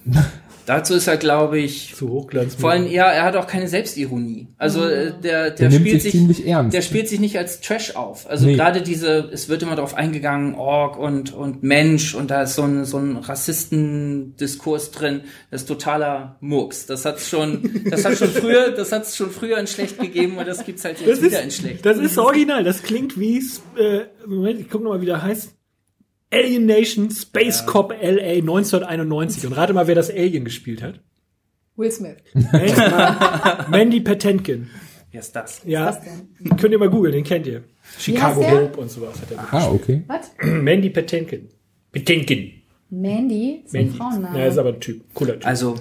Dazu 0.66 0.94
ist 0.94 1.06
er, 1.06 1.16
glaube 1.18 1.58
ich, 1.58 1.94
Zu 1.94 2.08
Hochglanz. 2.10 2.54
vor 2.54 2.70
allem, 2.70 2.86
ja, 2.90 3.06
er 3.10 3.24
hat 3.24 3.36
auch 3.36 3.46
keine 3.46 3.68
Selbstironie. 3.68 4.48
Also 4.56 4.84
äh, 4.86 5.12
der, 5.22 5.50
der, 5.50 5.68
Der 5.68 5.70
spielt 5.70 5.92
sich 6.00 6.02
sich, 6.02 6.12
ziemlich 6.12 6.46
ernst. 6.46 6.74
der 6.74 6.82
spielt 6.82 7.08
sich 7.08 7.20
nicht 7.20 7.36
als 7.38 7.60
Trash 7.60 7.96
auf. 7.96 8.28
Also 8.28 8.46
Nee. 8.46 8.54
gerade 8.56 8.80
diese, 8.82 9.28
es 9.32 9.48
wird 9.48 9.62
immer 9.62 9.76
darauf 9.76 9.94
eingegangen, 9.94 10.54
Org 10.54 10.98
und, 10.98 11.34
und 11.34 11.62
Mensch 11.62 12.14
und 12.14 12.30
da 12.30 12.42
ist 12.42 12.54
so 12.54 12.62
ein, 12.62 12.84
so 12.84 12.98
ein 12.98 13.16
Rassistendiskurs 13.16 14.90
drin, 14.90 15.22
das 15.50 15.62
ist 15.62 15.68
totaler 15.68 16.36
Murks. 16.40 16.86
Das 16.86 17.04
hat's 17.04 17.28
schon, 17.28 17.82
das 17.90 18.04
hat 18.04 18.16
schon 18.16 18.28
früher, 18.28 18.70
das 18.70 18.92
hat's 18.92 19.16
schon 19.16 19.30
früher 19.30 19.58
in 19.58 19.66
schlecht 19.66 19.98
gegeben 20.00 20.36
und 20.38 20.46
das 20.48 20.64
gibt's 20.64 20.84
halt 20.84 20.98
jetzt 21.00 21.10
Das 21.10 21.22
wieder 21.22 21.42
in 21.42 21.48
ist, 21.48 21.56
schlecht. 21.58 21.84
das 21.86 21.98
ist 21.98 22.18
original. 22.18 22.64
Das 22.64 22.82
klingt 22.82 23.18
wie, 23.18 23.38
äh, 23.78 24.00
Moment, 24.26 24.60
ich 24.60 24.68
guck 24.70 24.82
noch 24.82 24.90
mal, 24.90 25.00
wie 25.00 25.06
der 25.06 25.22
heißt. 25.22 25.53
Alien 26.34 26.66
Nation 26.66 27.10
Space 27.10 27.64
Cop 27.66 27.90
LA 27.92 28.38
1991. 28.40 29.46
Und 29.46 29.52
rate 29.52 29.72
mal, 29.72 29.86
wer 29.86 29.94
das 29.94 30.10
Alien 30.10 30.44
gespielt 30.44 30.82
hat. 30.82 31.00
Will 31.76 31.90
Smith. 31.90 32.16
Mandy, 33.70 34.00
Patinkin. 34.00 34.68
Wer 35.10 35.20
ist 35.20 35.34
das? 35.36 35.62
Ja, 35.64 35.86
Was 35.86 36.00
denn? 36.00 36.56
könnt 36.56 36.72
ihr 36.72 36.78
mal 36.78 36.90
googeln, 36.90 37.12
den 37.14 37.24
kennt 37.24 37.46
ihr. 37.46 37.62
Chicago? 37.98 38.42
Hope 38.48 38.80
und 38.80 38.90
sowas 38.90 39.20
hat 39.20 39.30
er 39.30 39.36
gemacht. 39.36 39.52
Ah, 39.52 39.70
okay. 39.70 40.02
Was? 40.08 40.32
Mandy 40.42 40.90
Patinkin. 40.90 41.48
Patinkin. 41.92 42.52
Mandy? 42.90 43.62
Ist 43.64 43.74
ein 43.74 43.84
Mandy. 43.86 43.96
Frauenname. 43.98 44.38
Ja, 44.38 44.46
ist 44.46 44.58
aber 44.58 44.70
ein 44.70 44.80
Typ. 44.80 45.02
Cooler 45.14 45.34
Typ. 45.34 45.46
Also, 45.46 45.76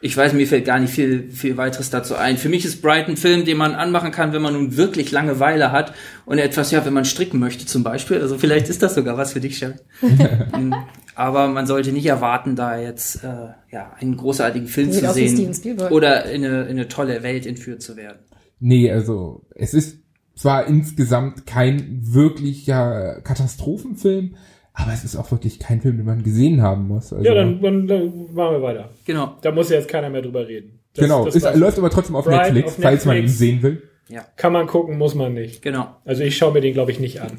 ich 0.00 0.16
weiß, 0.16 0.32
mir 0.32 0.46
fällt 0.46 0.64
gar 0.64 0.78
nicht 0.78 0.92
viel, 0.92 1.28
viel 1.30 1.56
weiteres 1.56 1.90
dazu 1.90 2.14
ein. 2.14 2.36
Für 2.36 2.48
mich 2.48 2.64
ist 2.64 2.82
Bright 2.82 3.08
ein 3.08 3.16
Film, 3.16 3.44
den 3.44 3.56
man 3.56 3.74
anmachen 3.74 4.12
kann, 4.12 4.32
wenn 4.32 4.42
man 4.42 4.54
nun 4.54 4.76
wirklich 4.76 5.10
Langeweile 5.10 5.72
hat 5.72 5.92
und 6.24 6.38
etwas, 6.38 6.70
ja, 6.70 6.84
wenn 6.84 6.92
man 6.92 7.04
stricken 7.04 7.40
möchte 7.40 7.66
zum 7.66 7.82
Beispiel. 7.82 8.20
Also 8.20 8.38
vielleicht 8.38 8.68
ist 8.68 8.82
das 8.82 8.94
sogar 8.94 9.16
was 9.16 9.32
für 9.32 9.40
dich, 9.40 9.58
Sharon. 9.58 9.78
Ähm, 10.02 10.74
Aber 11.18 11.48
man 11.48 11.66
sollte 11.66 11.90
nicht 11.90 12.06
erwarten, 12.06 12.54
da 12.54 12.78
jetzt 12.78 13.24
äh, 13.24 13.48
ja 13.72 13.92
einen 13.98 14.16
großartigen 14.16 14.68
Film 14.68 14.92
zu 14.92 15.12
sehen 15.12 15.52
oder 15.90 16.26
in 16.26 16.44
eine, 16.44 16.62
in 16.62 16.70
eine 16.70 16.86
tolle 16.86 17.24
Welt 17.24 17.44
entführt 17.44 17.82
zu 17.82 17.96
werden. 17.96 18.20
Nee, 18.60 18.88
also 18.92 19.44
es 19.56 19.74
ist 19.74 19.98
zwar 20.36 20.68
insgesamt 20.68 21.44
kein 21.44 22.02
wirklicher 22.02 23.20
Katastrophenfilm, 23.22 24.36
aber 24.80 24.92
es 24.92 25.04
ist 25.04 25.16
auch 25.16 25.30
wirklich 25.30 25.58
kein 25.58 25.80
Film, 25.80 25.96
den 25.96 26.06
man 26.06 26.22
gesehen 26.22 26.62
haben 26.62 26.86
muss. 26.88 27.12
Also, 27.12 27.24
ja, 27.24 27.34
dann, 27.34 27.60
dann, 27.60 27.86
dann 27.88 28.06
machen 28.32 28.52
wir 28.56 28.62
weiter. 28.62 28.88
Genau. 29.04 29.36
Da 29.42 29.50
muss 29.50 29.70
ja 29.70 29.76
jetzt 29.76 29.88
keiner 29.88 30.08
mehr 30.10 30.22
drüber 30.22 30.46
reden. 30.46 30.78
Das- 30.94 31.02
genau, 31.04 31.24
das 31.24 31.34
es 31.36 31.42
war's. 31.42 31.56
läuft 31.56 31.78
aber 31.78 31.90
trotzdem 31.90 32.16
auf 32.16 32.26
Netflix, 32.26 32.68
auf 32.68 32.78
falls 32.80 33.04
man 33.04 33.16
ihn 33.16 33.22
Netflix. 33.22 33.38
sehen 33.38 33.62
will. 33.62 33.82
Ja, 34.08 34.24
Kann 34.36 34.52
man 34.54 34.66
gucken, 34.66 34.96
muss 34.96 35.14
man 35.14 35.34
nicht. 35.34 35.60
genau. 35.62 35.94
Also 36.04 36.22
ich 36.22 36.36
schaue 36.36 36.52
mir 36.52 36.60
den, 36.62 36.72
glaube 36.72 36.92
ich, 36.92 36.98
nicht 37.00 37.20
an. 37.20 37.32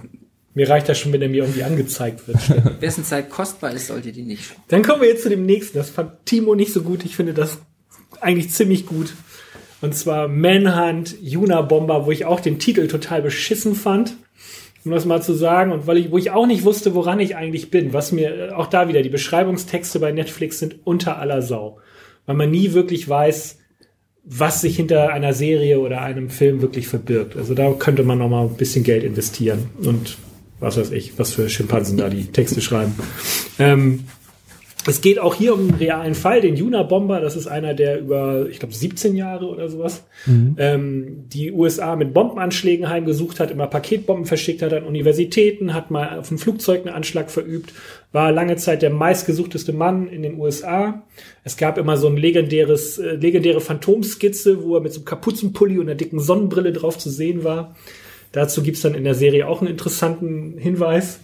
Mir 0.53 0.69
reicht 0.69 0.89
das 0.89 0.99
schon, 0.99 1.11
wenn 1.13 1.21
er 1.21 1.29
mir 1.29 1.43
irgendwie 1.43 1.63
angezeigt 1.63 2.27
wird. 2.27 2.37
Wessen 2.81 3.03
Zeit 3.05 3.29
kostbar 3.29 3.71
ist, 3.71 3.87
sollte 3.87 4.11
die 4.11 4.23
nicht 4.23 4.43
schauen. 4.45 4.57
Dann 4.67 4.83
kommen 4.83 5.01
wir 5.01 5.07
jetzt 5.09 5.23
zu 5.23 5.29
dem 5.29 5.45
nächsten. 5.45 5.77
Das 5.77 5.89
fand 5.89 6.11
Timo 6.25 6.53
nicht 6.55 6.73
so 6.73 6.81
gut. 6.81 7.05
Ich 7.05 7.15
finde 7.15 7.33
das 7.33 7.59
eigentlich 8.21 8.51
ziemlich 8.51 8.85
gut. 8.85 9.13
Und 9.81 9.95
zwar 9.95 10.27
Manhunt, 10.27 11.15
Juna 11.21 11.61
Bomber, 11.61 12.05
wo 12.05 12.11
ich 12.11 12.25
auch 12.25 12.39
den 12.39 12.59
Titel 12.59 12.87
total 12.87 13.21
beschissen 13.21 13.75
fand. 13.75 14.15
Um 14.85 14.91
das 14.91 15.05
mal 15.05 15.21
zu 15.21 15.33
sagen. 15.33 15.71
Und 15.71 15.87
weil 15.87 15.97
ich, 15.97 16.11
wo 16.11 16.17
ich 16.17 16.31
auch 16.31 16.47
nicht 16.47 16.63
wusste, 16.63 16.95
woran 16.95 17.19
ich 17.19 17.35
eigentlich 17.35 17.69
bin. 17.69 17.93
Was 17.93 18.11
mir, 18.11 18.49
äh, 18.49 18.51
auch 18.51 18.67
da 18.67 18.87
wieder, 18.87 19.01
die 19.01 19.09
Beschreibungstexte 19.09 19.99
bei 19.99 20.11
Netflix 20.11 20.59
sind 20.59 20.77
unter 20.85 21.17
aller 21.17 21.41
Sau. 21.41 21.79
Weil 22.25 22.35
man 22.35 22.51
nie 22.51 22.73
wirklich 22.73 23.07
weiß, 23.07 23.57
was 24.23 24.61
sich 24.61 24.75
hinter 24.75 25.11
einer 25.11 25.33
Serie 25.33 25.79
oder 25.79 26.01
einem 26.01 26.29
Film 26.29 26.61
wirklich 26.61 26.87
verbirgt. 26.87 27.35
Also 27.35 27.55
da 27.55 27.71
könnte 27.71 28.03
man 28.03 28.19
noch 28.19 28.29
mal 28.29 28.43
ein 28.43 28.55
bisschen 28.55 28.83
Geld 28.83 29.03
investieren. 29.03 29.69
Und 29.83 30.17
was 30.59 30.77
weiß 30.77 30.91
ich, 30.91 31.17
was 31.17 31.33
für 31.33 31.49
Schimpansen 31.49 31.97
da 31.97 32.09
die 32.09 32.25
Texte 32.25 32.61
schreiben. 32.61 32.93
Ähm, 33.57 34.05
es 34.87 35.01
geht 35.01 35.19
auch 35.19 35.35
hier 35.35 35.53
um 35.53 35.59
einen 35.59 35.75
realen 35.75 36.15
Fall, 36.15 36.39
den 36.39 36.55
Juna 36.55 36.83
Bomber. 36.83 37.19
Das 37.19 37.35
ist 37.35 37.47
einer, 37.47 37.73
der 37.73 37.99
über, 37.99 38.47
ich 38.49 38.59
glaube, 38.59 38.73
17 38.73 39.15
Jahre 39.15 39.47
oder 39.47 39.67
sowas 39.67 40.05
ähm, 40.57 41.25
die 41.27 41.51
USA 41.51 41.97
mit 41.97 42.13
Bombenanschlägen 42.13 42.87
heimgesucht 42.87 43.41
hat, 43.41 43.51
immer 43.51 43.67
Paketbomben 43.67 44.25
verschickt 44.25 44.61
hat 44.61 44.71
an 44.71 44.83
Universitäten, 44.83 45.73
hat 45.73 45.91
mal 45.91 46.17
auf 46.17 46.31
ein 46.31 46.37
Flugzeug 46.37 46.85
einen 46.85 46.95
Anschlag 46.95 47.29
verübt, 47.29 47.73
war 48.13 48.31
lange 48.31 48.55
Zeit 48.55 48.81
der 48.81 48.89
meistgesuchteste 48.89 49.73
Mann 49.73 50.07
in 50.07 50.21
den 50.21 50.39
USA. 50.39 51.03
Es 51.43 51.57
gab 51.57 51.77
immer 51.77 51.97
so 51.97 52.07
ein 52.07 52.17
legendäres, 52.17 52.99
äh, 52.99 53.15
legendäre 53.15 53.59
Phantomskizze, 53.59 54.63
wo 54.63 54.75
er 54.75 54.81
mit 54.81 54.93
so 54.93 54.99
einem 54.99 55.05
Kapuzenpulli 55.05 55.77
und 55.77 55.87
einer 55.87 55.95
dicken 55.95 56.21
Sonnenbrille 56.21 56.71
drauf 56.71 56.97
zu 56.97 57.09
sehen 57.09 57.43
war. 57.43 57.75
Dazu 58.31 58.63
gibt's 58.63 58.81
dann 58.81 58.93
in 58.93 59.03
der 59.03 59.15
Serie 59.15 59.47
auch 59.47 59.61
einen 59.61 59.71
interessanten 59.71 60.57
Hinweis. 60.57 61.19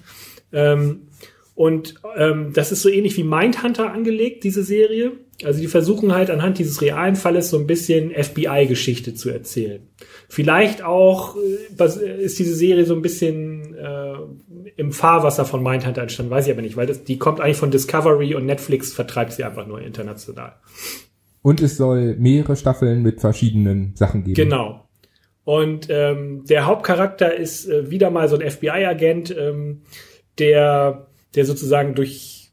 Ähm, 0.52 1.08
und 1.56 1.96
ähm, 2.18 2.52
das 2.54 2.74
ist 2.74 2.82
so 2.82 2.90
ähnlich 2.90 3.16
wie 3.16 3.24
Mindhunter 3.24 3.92
angelegt, 3.92 4.44
diese 4.44 4.62
Serie. 4.62 5.14
Also 5.44 5.62
die 5.62 5.68
versuchen 5.68 6.14
halt 6.14 6.30
anhand 6.30 6.60
dieses 6.60 6.82
realen 6.82 7.16
Falles 7.16 7.50
so 7.50 7.58
ein 7.58 7.66
bisschen 7.66 8.12
FBI-Geschichte 8.12 9.16
zu 9.16 9.30
erzählen. 9.30 9.82
Vielleicht 10.28 10.84
auch 10.84 11.38
äh, 11.38 12.24
ist 12.24 12.40
diese 12.40 12.56
Serie 12.56 12.86
so 12.86 12.94
ein 12.94 13.02
bisschen 13.02 13.74
äh, 13.74 14.16
im 14.76 14.92
Fahrwasser 14.92 15.46
von 15.46 15.64
Mindhunter 15.64 16.02
entstanden, 16.02 16.32
weiß 16.32 16.46
ich 16.48 16.52
aber 16.52 16.62
nicht, 16.62 16.76
weil 16.76 16.88
das, 16.88 17.06
die 17.06 17.18
kommt 17.18 17.40
eigentlich 17.40 17.58
von 17.58 17.72
Discovery 17.72 18.36
und 18.36 18.46
Netflix 18.46 18.94
vertreibt 18.94 19.32
sie 19.32 19.46
einfach 19.46 19.66
nur 19.66 19.82
international. 19.82 20.56
Und 21.42 21.62
es 21.62 21.78
soll 21.78 22.16
mehrere 22.18 22.58
Staffeln 22.58 23.02
mit 23.02 23.22
verschiedenen 23.22 23.96
Sachen 23.96 24.24
geben. 24.24 24.36
Genau. 24.36 24.90
Und 25.46 25.88
ähm, 25.90 26.44
der 26.50 26.66
Hauptcharakter 26.66 27.34
ist 27.34 27.70
äh, 27.70 27.90
wieder 27.90 28.10
mal 28.10 28.28
so 28.28 28.38
ein 28.38 28.50
FBI-Agent, 28.50 29.34
ähm, 29.38 29.84
der, 30.40 31.08
der 31.36 31.46
sozusagen 31.46 31.96
durch, 31.96 32.52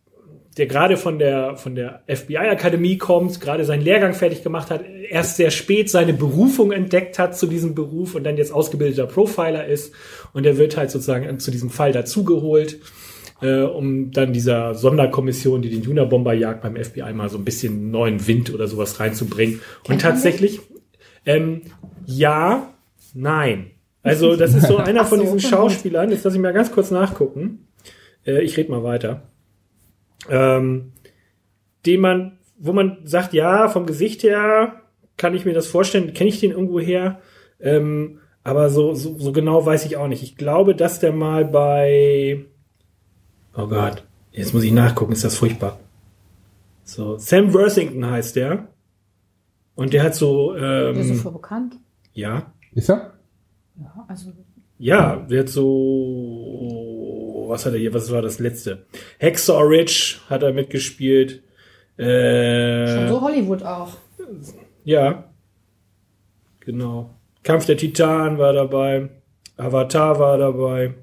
der 0.57 0.67
gerade 0.67 0.97
von 0.97 1.19
der 1.19 1.57
von 1.57 1.75
der 1.75 2.03
FBI-Akademie 2.09 2.99
kommt, 2.99 3.41
gerade 3.41 3.65
seinen 3.65 3.83
Lehrgang 3.83 4.15
fertig 4.15 4.43
gemacht 4.43 4.71
hat, 4.71 4.85
erst 5.09 5.37
sehr 5.37 5.51
spät 5.51 5.91
seine 5.91 6.13
Berufung 6.13 6.73
entdeckt 6.73 7.19
hat 7.19 7.37
zu 7.37 7.47
diesem 7.47 7.75
Beruf 7.75 8.15
und 8.15 8.25
dann 8.25 8.37
jetzt 8.37 8.53
ausgebildeter 8.53 9.07
Profiler 9.07 9.67
ist 9.67 9.93
und 10.33 10.45
er 10.47 10.59
wird 10.59 10.77
halt 10.77 10.91
sozusagen 10.91 11.39
zu 11.39 11.51
diesem 11.51 11.71
Fall 11.71 11.93
dazugeholt, 11.93 12.81
äh, 13.41 13.63
um 13.63 14.11
dann 14.11 14.33
dieser 14.33 14.75
Sonderkommission, 14.75 15.63
die 15.63 15.71
den 15.71 15.83
Juna-Bomber 15.83 16.33
jagt, 16.35 16.63
beim 16.63 16.77
FBI 16.77 17.13
mal 17.13 17.29
so 17.29 17.39
ein 17.39 17.45
bisschen 17.45 17.91
neuen 17.91 18.27
Wind 18.27 18.53
oder 18.53 18.67
sowas 18.67 19.01
reinzubringen. 19.01 19.61
Und 19.89 20.01
tatsächlich, 20.01 20.61
ähm, 21.27 21.63
ja, 22.05 22.73
nein. 23.15 23.71
Also 24.03 24.37
das 24.37 24.55
ist 24.55 24.67
so 24.67 24.77
einer 24.79 25.05
von 25.05 25.19
so. 25.19 25.25
diesen 25.25 25.41
Schauspielern. 25.41 26.11
Jetzt 26.11 26.25
lass 26.25 26.35
ich 26.35 26.41
mal 26.41 26.53
ganz 26.53 26.73
kurz 26.73 26.91
nachgucken. 26.91 27.67
Äh, 28.27 28.43
ich 28.43 28.57
rede 28.57 28.71
mal 28.71 28.83
weiter. 28.83 29.23
Ähm, 30.29 30.93
den 31.87 32.01
man, 32.01 32.39
wo 32.59 32.73
man 32.73 32.99
sagt, 33.05 33.33
ja, 33.33 33.69
vom 33.69 33.87
Gesicht 33.87 34.23
her 34.23 34.83
kann 35.17 35.35
ich 35.35 35.45
mir 35.45 35.55
das 35.55 35.67
vorstellen, 35.67 36.15
kenne 36.15 36.31
ich 36.31 36.41
den 36.41 36.53
irgendwo 36.53 36.81
her. 36.81 37.21
Ähm, 37.61 38.19
aber 38.45 38.71
so, 38.71 38.95
so, 38.95 39.19
so 39.19 39.33
genau 39.33 39.65
weiß 39.67 39.85
ich 39.87 39.97
auch 39.97 40.09
nicht. 40.09 40.23
Ich 40.23 40.37
glaube, 40.37 40.75
dass 40.75 41.01
der 41.01 41.13
mal 41.13 41.45
bei 41.45 42.47
Oh 43.57 43.67
Gott, 43.67 44.05
jetzt 44.33 44.55
muss 44.55 44.65
ich 44.65 44.73
nachgucken, 44.73 45.13
ist 45.13 45.25
das 45.25 45.37
furchtbar. 45.37 45.79
So, 46.85 47.19
Sam 47.19 47.53
Worthington 47.55 48.05
heißt 48.11 48.37
der. 48.37 48.69
Und 49.75 49.93
der 49.93 50.03
hat 50.03 50.15
so, 50.15 50.55
Der 50.55 50.91
ist 50.93 51.23
so 51.23 51.29
ähm, 51.29 51.35
bekannt. 51.35 51.77
ja, 52.15 52.53
Ist 52.75 52.91
er? 52.91 53.15
Ja, 53.79 54.05
also 54.09 54.33
ja, 54.79 55.17
der 55.17 55.41
hat 55.41 55.49
so, 55.49 55.63
was 57.53 57.67
hat 57.67 57.75
er 57.75 57.79
hier, 57.79 57.95
was 57.95 58.11
war 58.11 58.23
das 58.23 58.39
letzte? 58.39 58.87
Hacksaw 59.21 59.63
Ridge 59.63 60.17
hat 60.29 60.43
er 60.43 60.53
mitgespielt. 60.53 61.43
Äh, 61.97 62.89
schon 62.89 63.09
so 63.09 63.21
Hollywood 63.21 63.63
auch. 63.63 63.97
Ja. 64.85 65.31
Genau. 66.61 67.15
Kampf 67.43 67.67
der 67.67 67.77
Titan 67.77 68.39
war 68.39 68.53
dabei. 68.53 69.09
Avatar 69.57 70.19
war 70.19 70.39
dabei. 70.39 70.95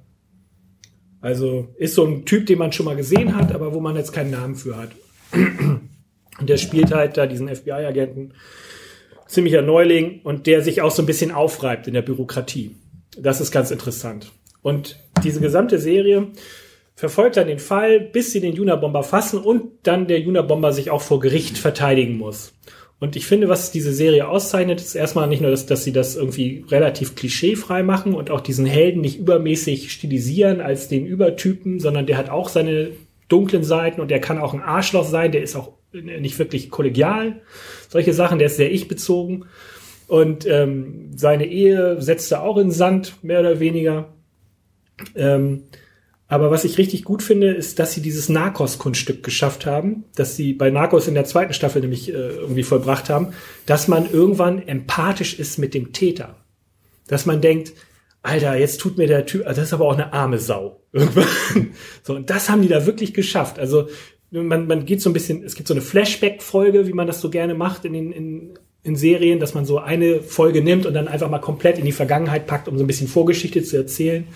Also 1.22 1.68
ist 1.78 1.96
so 1.96 2.06
ein 2.06 2.26
Typ, 2.26 2.46
den 2.46 2.60
man 2.60 2.72
schon 2.72 2.86
mal 2.86 2.96
gesehen 2.96 3.36
hat, 3.36 3.54
aber 3.54 3.74
wo 3.74 3.80
man 3.80 3.96
jetzt 3.96 4.14
keinen 4.14 4.32
Namen 4.32 4.56
für 4.56 4.78
hat. 4.78 4.92
Und 6.40 6.50
der 6.50 6.58
spielt 6.58 6.94
halt 6.94 7.18
da 7.18 7.28
diesen 7.28 7.54
FBI-Agenten. 7.54 8.34
Ziemlicher 9.28 9.62
Neuling 9.62 10.22
und 10.24 10.48
der 10.48 10.64
sich 10.64 10.82
auch 10.82 10.92
so 10.92 11.04
ein 11.04 11.06
bisschen 11.06 11.32
aufreibt 11.32 11.88
in 11.88 11.94
der 11.94 12.02
Bürokratie. 12.02 12.76
Das 13.18 13.42
ist 13.42 13.52
ganz 13.52 13.70
interessant. 13.70 14.32
Und 14.62 15.00
diese 15.24 15.40
gesamte 15.40 15.80
Serie 15.80 16.28
verfolgt 16.96 17.38
dann 17.38 17.48
den 17.48 17.60
Fall, 17.60 18.00
bis 18.00 18.34
sie 18.34 18.42
den 18.42 18.54
Junabomber 18.54 19.04
fassen 19.04 19.40
und 19.40 19.72
dann 19.84 20.08
der 20.08 20.20
Junabomber 20.20 20.74
sich 20.74 20.92
auch 20.92 21.02
vor 21.02 21.20
Gericht 21.20 21.58
verteidigen 21.58 22.18
muss. 22.18 22.54
Und 23.00 23.16
ich 23.16 23.26
finde, 23.26 23.48
was 23.48 23.72
diese 23.72 23.94
Serie 23.94 24.28
auszeichnet, 24.28 24.82
ist 24.82 24.96
erstmal 24.96 25.28
nicht 25.28 25.42
nur, 25.42 25.52
dass, 25.52 25.66
dass 25.66 25.86
sie 25.86 25.94
das 25.94 26.18
irgendwie 26.18 26.66
relativ 26.68 27.16
klischeefrei 27.16 27.82
machen 27.82 28.14
und 28.14 28.30
auch 28.30 28.42
diesen 28.42 28.66
Helden 28.66 29.00
nicht 29.00 29.18
übermäßig 29.18 29.94
stilisieren 29.94 30.60
als 30.60 30.90
den 30.90 31.06
Übertypen, 31.06 31.80
sondern 31.80 32.06
der 32.06 32.18
hat 32.18 32.30
auch 32.30 32.50
seine 32.50 32.92
dunklen 33.30 33.64
Seiten 33.64 34.02
und 34.02 34.12
der 34.12 34.20
kann 34.20 34.38
auch 34.38 34.54
ein 34.54 34.62
Arschloch 34.62 35.06
sein, 35.06 35.32
der 35.32 35.44
ist 35.44 35.56
auch 35.56 35.72
nicht 35.94 36.38
wirklich 36.38 36.70
kollegial. 36.70 37.42
Solche 37.88 38.14
Sachen, 38.14 38.40
der 38.40 38.48
ist 38.48 38.58
sehr 38.58 38.72
ich-bezogen. 38.72 39.46
Und 40.08 40.46
ähm, 40.48 41.12
seine 41.16 41.46
Ehe 41.46 42.02
setzt 42.02 42.32
er 42.32 42.44
auch 42.44 42.58
in 42.58 42.72
Sand, 42.72 43.24
mehr 43.24 43.40
oder 43.40 43.60
weniger. 43.60 44.10
Ähm, 45.16 45.64
aber 46.28 46.52
was 46.52 46.64
ich 46.64 46.78
richtig 46.78 47.04
gut 47.04 47.24
finde, 47.24 47.52
ist, 47.52 47.80
dass 47.80 47.94
sie 47.94 48.02
dieses 48.02 48.30
Narcos-Kunststück 48.30 49.24
geschafft 49.24 49.66
haben, 49.66 50.04
dass 50.16 50.36
sie 50.36 50.54
bei 50.54 50.70
Narcos 50.70 51.08
in 51.08 51.16
der 51.16 51.26
zweiten 51.26 51.54
Staffel 51.54 51.82
nämlich 51.82 52.10
äh, 52.10 52.12
irgendwie 52.12 52.62
vollbracht 52.64 53.10
haben, 53.10 53.34
dass 53.66 53.88
man 53.88 54.10
irgendwann 54.10 54.68
empathisch 54.68 55.40
ist 55.40 55.58
mit 55.58 55.74
dem 55.74 55.92
Täter. 55.92 56.36
Dass 57.08 57.26
man 57.26 57.42
denkt, 57.42 57.74
Alter, 58.22 58.56
jetzt 58.58 58.80
tut 58.80 58.98
mir 58.98 59.08
der 59.08 59.26
Typ, 59.26 59.48
also 59.48 59.62
das 59.62 59.70
ist 59.70 59.74
aber 59.74 59.86
auch 59.86 59.94
eine 59.94 60.14
arme 60.14 60.38
Sau. 60.38 60.84
Irgendwann. 60.92 61.72
so, 62.04 62.16
und 62.16 62.30
das 62.30 62.50
haben 62.50 62.62
die 62.62 62.68
da 62.68 62.86
wirklich 62.86 63.16
geschafft. 63.16 63.58
Also 63.58 63.88
man, 64.30 64.68
man 64.68 64.86
geht 64.86 65.02
so 65.02 65.10
ein 65.10 65.14
bisschen, 65.14 65.44
es 65.44 65.56
gibt 65.56 65.68
so 65.68 65.74
eine 65.74 65.82
Flashback-Folge, 65.82 66.88
wie 66.88 66.94
man 66.94 67.08
das 67.08 67.22
so 67.22 67.32
gerne 67.32 67.56
macht 67.56 67.86
in 67.86 67.94
den 67.94 68.12
in, 68.12 68.60
in 68.84 68.96
Serien, 68.96 69.40
dass 69.40 69.56
man 69.56 69.66
so 69.66 69.80
eine 69.80 70.22
Folge 70.22 70.62
nimmt 70.62 70.86
und 70.86 70.94
dann 70.94 71.08
einfach 71.08 71.30
mal 71.30 71.40
komplett 71.40 71.80
in 71.80 71.86
die 71.86 71.92
Vergangenheit 71.92 72.46
packt, 72.46 72.68
um 72.68 72.78
so 72.78 72.84
ein 72.84 72.88
bisschen 72.88 73.08
Vorgeschichte 73.08 73.64
zu 73.64 73.78
erzählen. 73.78 74.28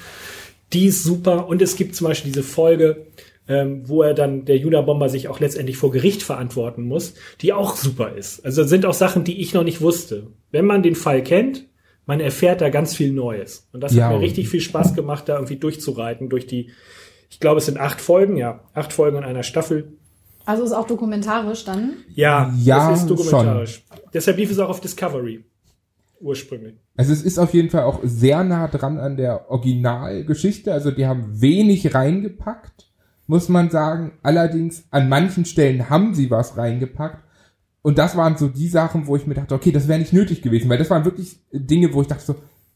Die 0.73 0.85
ist 0.87 1.03
super. 1.03 1.47
Und 1.47 1.61
es 1.61 1.75
gibt 1.75 1.95
zum 1.95 2.07
Beispiel 2.07 2.31
diese 2.31 2.43
Folge, 2.43 3.07
ähm, 3.47 3.83
wo 3.87 4.01
er 4.01 4.13
dann, 4.13 4.45
der 4.45 4.57
Junabomber 4.57 5.09
sich 5.09 5.27
auch 5.27 5.39
letztendlich 5.39 5.77
vor 5.77 5.91
Gericht 5.91 6.23
verantworten 6.23 6.83
muss, 6.83 7.13
die 7.41 7.53
auch 7.53 7.75
super 7.75 8.13
ist. 8.15 8.43
Also 8.45 8.61
das 8.61 8.69
sind 8.69 8.85
auch 8.85 8.93
Sachen, 8.93 9.23
die 9.23 9.41
ich 9.41 9.53
noch 9.53 9.63
nicht 9.63 9.81
wusste. 9.81 10.27
Wenn 10.51 10.65
man 10.65 10.81
den 10.83 10.95
Fall 10.95 11.23
kennt, 11.23 11.67
man 12.05 12.19
erfährt 12.19 12.61
da 12.61 12.69
ganz 12.69 12.95
viel 12.95 13.11
Neues. 13.11 13.67
Und 13.73 13.81
das 13.81 13.93
Ja. 13.93 14.05
hat 14.07 14.13
mir 14.15 14.21
richtig 14.21 14.49
viel 14.49 14.61
Spaß 14.61 14.93
gemacht, 14.93 15.27
da 15.29 15.35
irgendwie 15.35 15.57
durchzureiten 15.57 16.29
durch 16.29 16.47
die, 16.47 16.71
ich 17.29 17.39
glaube, 17.39 17.59
es 17.59 17.65
sind 17.65 17.79
acht 17.79 18.01
Folgen, 18.01 18.37
ja, 18.37 18.61
acht 18.73 18.93
Folgen 18.93 19.17
in 19.17 19.23
einer 19.23 19.43
Staffel. 19.43 19.93
Also 20.45 20.63
ist 20.63 20.73
auch 20.73 20.87
dokumentarisch 20.87 21.63
dann. 21.63 21.93
Ja, 22.13 22.53
Ja, 22.61 22.91
das 22.91 23.01
ist 23.01 23.09
dokumentarisch. 23.09 23.83
Deshalb 24.13 24.37
lief 24.37 24.51
es 24.51 24.59
auch 24.59 24.69
auf 24.69 24.81
Discovery. 24.81 25.43
Ursprünglich. 26.23 26.75
Also 26.95 27.11
es 27.11 27.21
ist 27.21 27.37
auf 27.37 27.53
jeden 27.53 27.69
Fall 27.69 27.83
auch 27.83 27.99
sehr 28.03 28.43
nah 28.45 28.69
dran 28.69 28.97
an 28.97 29.17
der 29.17 29.51
Originalgeschichte. 29.51 30.71
Also 30.71 30.89
die 30.89 31.05
haben 31.05 31.41
wenig 31.41 31.93
reingepackt, 31.93 32.89
muss 33.27 33.49
man 33.49 33.69
sagen. 33.69 34.13
Allerdings 34.23 34.85
an 34.89 35.09
manchen 35.09 35.43
Stellen 35.43 35.89
haben 35.89 36.15
sie 36.15 36.31
was 36.31 36.57
reingepackt. 36.57 37.23
Und 37.81 37.97
das 37.97 38.15
waren 38.15 38.37
so 38.37 38.47
die 38.47 38.69
Sachen, 38.69 39.07
wo 39.07 39.17
ich 39.17 39.27
mir 39.27 39.33
dachte, 39.33 39.53
okay, 39.53 39.73
das 39.73 39.89
wäre 39.89 39.99
nicht 39.99 40.13
nötig 40.13 40.41
gewesen, 40.41 40.69
weil 40.69 40.77
das 40.77 40.89
waren 40.89 41.03
wirklich 41.03 41.41
Dinge, 41.51 41.93
wo 41.93 42.01
ich 42.01 42.07
dachte 42.07 42.23
so, 42.23 42.35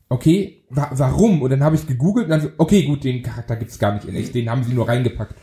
okay, 0.09 0.65
wa 0.69 0.89
warum? 0.93 1.41
Und 1.41 1.49
dann 1.49 1.63
habe 1.63 1.77
ich 1.77 1.87
gegoogelt 1.87 2.25
und 2.25 2.31
dann 2.31 2.41
so, 2.41 2.49
okay, 2.57 2.83
gut, 2.83 3.05
den 3.05 3.23
Charakter 3.23 3.55
gibt's 3.55 3.79
gar 3.79 3.93
nicht 3.93 4.05
in 4.05 4.15
echt, 4.15 4.35
den 4.35 4.49
haben 4.49 4.63
sie 4.63 4.73
nur 4.73 4.89
reingepackt. 4.89 5.35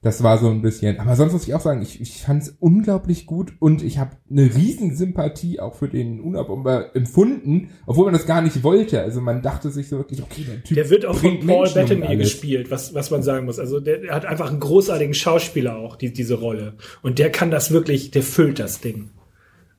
Das 0.00 0.22
war 0.22 0.38
so 0.38 0.48
ein 0.48 0.62
bisschen. 0.62 1.00
Aber 1.00 1.16
sonst 1.16 1.32
muss 1.32 1.48
ich 1.48 1.54
auch 1.54 1.60
sagen, 1.60 1.82
ich, 1.82 2.00
ich 2.00 2.22
fand 2.22 2.44
es 2.44 2.56
unglaublich 2.60 3.26
gut 3.26 3.52
und 3.58 3.82
ich 3.82 3.98
habe 3.98 4.12
eine 4.30 4.54
riesen 4.54 4.96
Sympathie 4.96 5.58
auch 5.58 5.74
für 5.74 5.88
den 5.88 6.20
Unabomber 6.20 6.94
empfunden, 6.94 7.70
obwohl 7.84 8.04
man 8.04 8.14
das 8.14 8.24
gar 8.24 8.40
nicht 8.40 8.62
wollte. 8.62 9.00
Also 9.00 9.20
man 9.20 9.42
dachte 9.42 9.70
sich 9.70 9.88
so 9.88 9.96
wirklich, 9.96 10.22
okay, 10.22 10.44
der 10.46 10.62
Typ. 10.62 10.76
Der 10.76 10.90
wird 10.90 11.04
auch 11.04 11.16
von 11.16 11.44
Paul 11.44 11.68
Bettany 11.68 12.16
gespielt, 12.16 12.70
was, 12.70 12.94
was 12.94 13.10
man 13.10 13.24
sagen 13.24 13.46
muss. 13.46 13.58
Also 13.58 13.80
der, 13.80 13.98
der 13.98 14.14
hat 14.14 14.24
einfach 14.24 14.50
einen 14.50 14.60
großartigen 14.60 15.14
Schauspieler 15.14 15.76
auch, 15.76 15.96
die, 15.96 16.12
diese 16.12 16.34
Rolle. 16.34 16.74
Und 17.02 17.18
der 17.18 17.32
kann 17.32 17.50
das 17.50 17.72
wirklich, 17.72 18.12
der 18.12 18.22
füllt 18.22 18.60
das 18.60 18.80
Ding. 18.80 19.10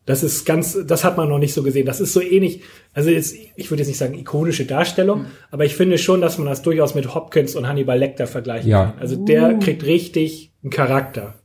Das 0.09 0.23
ist 0.23 0.43
ganz, 0.45 0.75
das 0.87 1.03
hat 1.03 1.17
man 1.17 1.29
noch 1.29 1.37
nicht 1.37 1.53
so 1.53 1.61
gesehen. 1.61 1.85
Das 1.85 1.99
ist 1.99 2.13
so 2.13 2.19
ähnlich, 2.19 2.61
also 2.93 3.11
jetzt, 3.11 3.35
ich 3.55 3.69
würde 3.69 3.81
jetzt 3.81 3.89
nicht 3.89 3.99
sagen 3.99 4.15
ikonische 4.17 4.65
Darstellung, 4.65 5.27
aber 5.51 5.65
ich 5.65 5.75
finde 5.75 5.99
schon, 5.99 6.19
dass 6.19 6.39
man 6.39 6.47
das 6.47 6.63
durchaus 6.63 6.95
mit 6.95 7.13
Hopkins 7.13 7.55
und 7.55 7.67
Hannibal 7.67 7.99
Lecter 7.99 8.25
vergleichen 8.25 8.71
Ja. 8.71 8.85
kann. 8.85 8.99
Also 8.99 9.23
der 9.23 9.59
kriegt 9.59 9.85
richtig 9.85 10.51
einen 10.63 10.71
Charakter. 10.71 11.35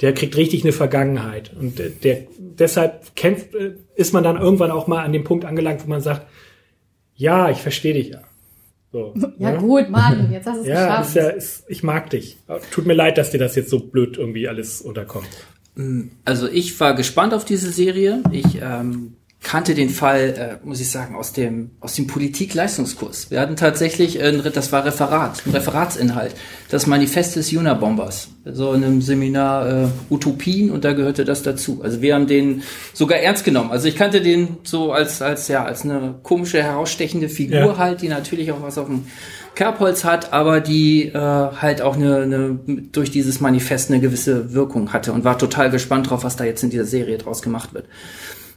Der 0.00 0.14
kriegt 0.14 0.36
richtig 0.36 0.64
eine 0.64 0.72
Vergangenheit. 0.72 1.52
Und 1.56 1.80
der, 2.02 2.18
deshalb 2.38 3.14
kämpft, 3.14 3.50
ist 3.94 4.12
man 4.12 4.24
dann 4.24 4.36
irgendwann 4.36 4.72
auch 4.72 4.88
mal 4.88 5.04
an 5.04 5.12
dem 5.12 5.22
Punkt 5.22 5.44
angelangt, 5.44 5.84
wo 5.84 5.88
man 5.88 6.00
sagt, 6.00 6.26
ja, 7.14 7.50
ich 7.50 7.58
verstehe 7.58 7.94
dich 7.94 8.08
ja. 8.08 8.22
So, 8.90 9.14
Ja 9.38 9.52
ne? 9.52 9.58
gut, 9.58 9.90
Mann, 9.90 10.28
jetzt 10.32 10.46
hast 10.46 10.56
du 10.56 10.62
es 10.62 10.66
Ja, 10.66 10.86
geschafft. 11.02 11.08
ist 11.08 11.14
ja 11.14 11.28
ist, 11.28 11.64
ich 11.68 11.82
mag 11.84 12.10
dich. 12.10 12.36
Tut 12.72 12.84
mir 12.86 12.94
leid, 12.94 13.16
dass 13.16 13.30
dir 13.30 13.38
das 13.38 13.54
jetzt 13.54 13.70
so 13.70 13.78
blöd 13.78 14.18
irgendwie 14.18 14.48
alles 14.48 14.80
unterkommt. 14.82 15.28
Also 16.24 16.48
ich 16.48 16.78
war 16.80 16.94
gespannt 16.94 17.32
auf 17.34 17.44
diese 17.44 17.70
Serie. 17.72 18.22
Ich 18.30 18.60
ähm, 18.60 19.14
kannte 19.42 19.74
den 19.74 19.90
Fall, 19.90 20.58
äh, 20.62 20.66
muss 20.66 20.80
ich 20.80 20.90
sagen, 20.90 21.16
aus 21.16 21.32
dem 21.32 21.70
aus 21.80 21.94
dem 21.94 22.06
Politik-Leistungskurs. 22.06 23.30
Wir 23.30 23.40
hatten 23.40 23.56
tatsächlich, 23.56 24.22
ein, 24.22 24.42
das 24.52 24.70
war 24.70 24.84
Referat, 24.84 25.42
ein 25.46 25.52
Referatsinhalt, 25.52 26.34
das 26.70 26.86
Manifest 26.86 27.36
des 27.36 27.52
Unabombers, 27.52 28.28
so 28.44 28.72
in 28.72 28.84
einem 28.84 29.02
Seminar 29.02 29.84
äh, 29.84 29.88
Utopien 30.10 30.70
und 30.70 30.84
da 30.84 30.92
gehörte 30.92 31.24
das 31.24 31.42
dazu. 31.42 31.80
Also 31.82 32.02
wir 32.02 32.14
haben 32.14 32.26
den 32.26 32.62
sogar 32.92 33.18
ernst 33.18 33.44
genommen. 33.44 33.70
Also 33.70 33.88
ich 33.88 33.96
kannte 33.96 34.20
den 34.20 34.58
so 34.62 34.92
als 34.92 35.22
als 35.22 35.48
ja 35.48 35.64
als 35.64 35.82
eine 35.84 36.14
komische 36.22 36.62
herausstechende 36.62 37.28
Figur 37.28 37.56
Ja. 37.58 37.78
halt, 37.78 38.02
die 38.02 38.08
natürlich 38.08 38.52
auch 38.52 38.62
was 38.62 38.78
auf 38.78 38.86
dem 38.86 39.06
Kerbholz 39.54 40.04
hat, 40.04 40.32
aber 40.32 40.60
die 40.60 41.08
äh, 41.08 41.18
halt 41.18 41.82
auch 41.82 41.96
eine, 41.96 42.22
eine 42.22 42.58
durch 42.92 43.10
dieses 43.10 43.40
Manifest 43.40 43.90
eine 43.90 44.00
gewisse 44.00 44.54
Wirkung 44.54 44.92
hatte 44.92 45.12
und 45.12 45.24
war 45.24 45.38
total 45.38 45.70
gespannt 45.70 46.10
drauf, 46.10 46.24
was 46.24 46.36
da 46.36 46.44
jetzt 46.44 46.62
in 46.62 46.70
dieser 46.70 46.86
Serie 46.86 47.18
draus 47.18 47.42
gemacht 47.42 47.74
wird. 47.74 47.86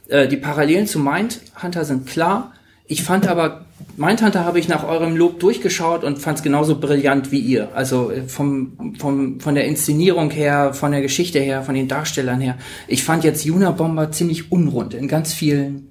Äh, 0.08 0.28
die 0.28 0.36
Parallelen 0.36 0.86
zu 0.86 0.98
Mindhunter 0.98 1.84
sind 1.84 2.06
klar. 2.06 2.52
Ich 2.88 3.02
fand 3.02 3.26
aber, 3.26 3.66
Mindhunter 3.96 4.44
habe 4.44 4.58
ich 4.58 4.68
nach 4.68 4.84
eurem 4.84 5.16
Lob 5.16 5.40
durchgeschaut 5.40 6.04
und 6.04 6.18
fand 6.18 6.38
es 6.38 6.44
genauso 6.44 6.78
brillant 6.78 7.32
wie 7.32 7.40
ihr. 7.40 7.70
Also 7.74 8.10
äh, 8.10 8.22
vom, 8.22 8.94
vom, 8.98 9.40
von 9.40 9.54
der 9.54 9.66
Inszenierung 9.66 10.30
her, 10.30 10.72
von 10.72 10.92
der 10.92 11.02
Geschichte 11.02 11.40
her, 11.40 11.62
von 11.62 11.74
den 11.74 11.88
Darstellern 11.88 12.40
her. 12.40 12.56
Ich 12.88 13.04
fand 13.04 13.24
jetzt 13.24 13.44
Juna 13.44 13.72
Bomber 13.72 14.12
ziemlich 14.12 14.50
unrund 14.50 14.94
in 14.94 15.08
ganz 15.08 15.34
vielen 15.34 15.85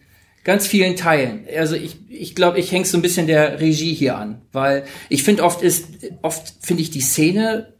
ganz 0.45 0.67
vielen 0.67 0.95
Teilen. 0.95 1.45
Also 1.57 1.75
ich, 1.75 1.97
ich 2.09 2.35
glaube, 2.35 2.59
ich 2.59 2.71
hänge 2.71 2.85
so 2.85 2.97
ein 2.97 3.01
bisschen 3.01 3.27
der 3.27 3.59
Regie 3.59 3.93
hier 3.93 4.17
an, 4.17 4.41
weil 4.53 4.85
ich 5.09 5.23
finde 5.23 5.43
oft 5.43 5.61
ist, 5.61 5.87
oft 6.21 6.53
finde 6.61 6.83
ich 6.83 6.91
die 6.91 7.01
Szene 7.01 7.73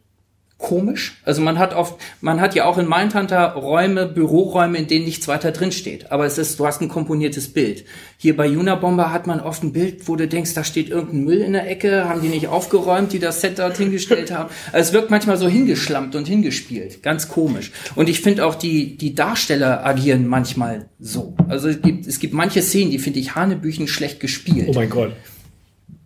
komisch. 0.66 1.18
Also 1.24 1.44
man 1.44 1.60
hat 1.60 1.76
oft, 1.76 1.96
man 2.22 2.42
hat 2.42 2.56
ja 2.56 2.66
auch 2.66 2.80
in 2.80 2.90
Mindhunter 2.90 3.54
Räume, 3.54 4.08
Büroräume, 4.08 4.80
in 4.80 4.88
denen 4.88 5.06
nichts 5.06 5.28
weiter 5.28 5.52
drin 5.52 5.72
steht. 5.72 6.12
Aber 6.12 6.26
es 6.26 6.40
ist, 6.40 6.60
du 6.60 6.66
hast 6.66 6.82
ein 6.82 6.90
komponiertes 6.90 7.54
Bild. 7.54 7.86
Hier 8.18 8.36
bei 8.36 8.50
Unabomber 8.50 9.14
hat 9.14 9.28
man 9.28 9.42
oft 9.42 9.62
ein 9.62 9.74
Bild, 9.74 10.08
wo 10.08 10.16
du 10.16 10.28
denkst, 10.28 10.56
da 10.56 10.64
steht 10.64 10.90
irgendein 10.90 11.24
Müll 11.24 11.42
in 11.42 11.54
der 11.54 11.70
Ecke, 11.70 12.10
haben 12.10 12.24
die 12.24 12.30
nicht 12.30 12.48
aufgeräumt, 12.48 13.14
die 13.14 13.20
das 13.20 13.42
Set 13.42 13.60
dort 13.60 13.78
hingestellt 13.78 14.32
haben. 14.32 14.50
Also 14.72 14.88
es 14.90 14.94
wirkt 14.94 15.12
manchmal 15.12 15.38
so 15.38 15.48
hingeschlampt 15.48 16.16
und 16.16 16.28
hingespielt. 16.28 17.04
Ganz 17.04 17.30
komisch. 17.30 17.72
Und 17.94 18.10
ich 18.10 18.22
finde 18.22 18.44
auch 18.44 18.56
die, 18.56 18.98
die 18.98 19.14
Darsteller 19.14 19.86
agieren 19.86 20.26
manchmal 20.28 20.90
so. 21.00 21.36
Also 21.48 21.70
es 21.70 21.80
gibt, 21.84 22.08
es 22.08 22.20
gibt 22.20 22.34
manche 22.34 22.64
Szenen, 22.64 22.90
die 22.90 22.98
finde 22.98 23.20
ich 23.20 23.36
hanebüchen 23.36 23.88
schlecht 23.88 24.20
gespielt. 24.20 24.70
Oh 24.70 24.74
mein 24.74 24.90
Gott. 24.90 25.12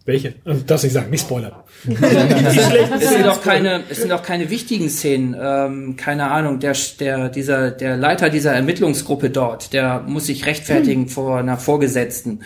Welche? 0.10 0.34
Also, 0.44 0.64
das 0.66 0.84
ich 0.84 0.92
sagen, 0.92 1.12
nicht 1.12 1.22
spoilern. 1.22 1.52
es 1.88 3.10
sind 3.10 3.28
auch 3.28 3.44
keine, 3.44 3.84
es 3.90 4.02
sind 4.02 4.12
auch 4.12 4.24
keine 4.24 4.50
wichtigen 4.50 4.90
Szenen. 4.90 5.36
Ähm, 5.40 5.98
keine 5.98 6.32
Ahnung, 6.32 6.60
der, 6.60 6.76
der, 7.00 7.30
dieser, 7.30 7.70
der 7.70 7.96
Leiter 7.96 8.32
dieser 8.32 8.54
Ermittlungsgruppe 8.54 9.30
dort, 9.30 9.72
der 9.72 10.00
muss 10.08 10.26
sich 10.26 10.48
rechtfertigen 10.48 11.10
vor 11.10 11.38
einer 11.38 11.58
Vorgesetzten. 11.58 12.40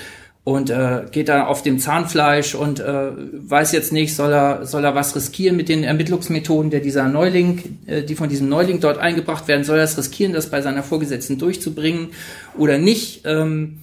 und 0.44 0.70
äh, 0.72 1.06
geht 1.10 1.30
da 1.30 1.46
auf 1.46 1.62
dem 1.62 1.80
Zahnfleisch 1.80 2.54
und 2.54 2.82
äh, 2.82 3.12
weiß 3.48 3.72
jetzt 3.72 3.94
nicht, 3.94 4.14
soll 4.14 4.34
er 4.34 4.66
soll 4.66 4.84
er 4.84 4.94
was 4.94 5.16
riskieren 5.16 5.56
mit 5.56 5.70
den 5.70 5.86
Ermittlungsmethoden, 5.86 6.70
der 6.70 6.82
dieser 6.82 7.08
Neuling, 7.08 7.80
äh, 7.86 8.04
die 8.04 8.16
von 8.16 8.28
diesem 8.28 8.50
Neuling 8.50 8.82
dort 8.82 8.98
eingebracht 8.98 9.48
werden, 9.48 9.64
soll 9.64 9.78
er 9.78 9.86
es 9.86 9.98
riskieren, 9.98 10.34
das 10.34 10.50
bei 10.50 10.62
seiner 10.62 10.84
Vorgesetzten 10.84 11.38
durchzubringen 11.38 12.10
oder 12.58 12.78
nicht? 12.78 13.22
Ähm, 13.24 13.78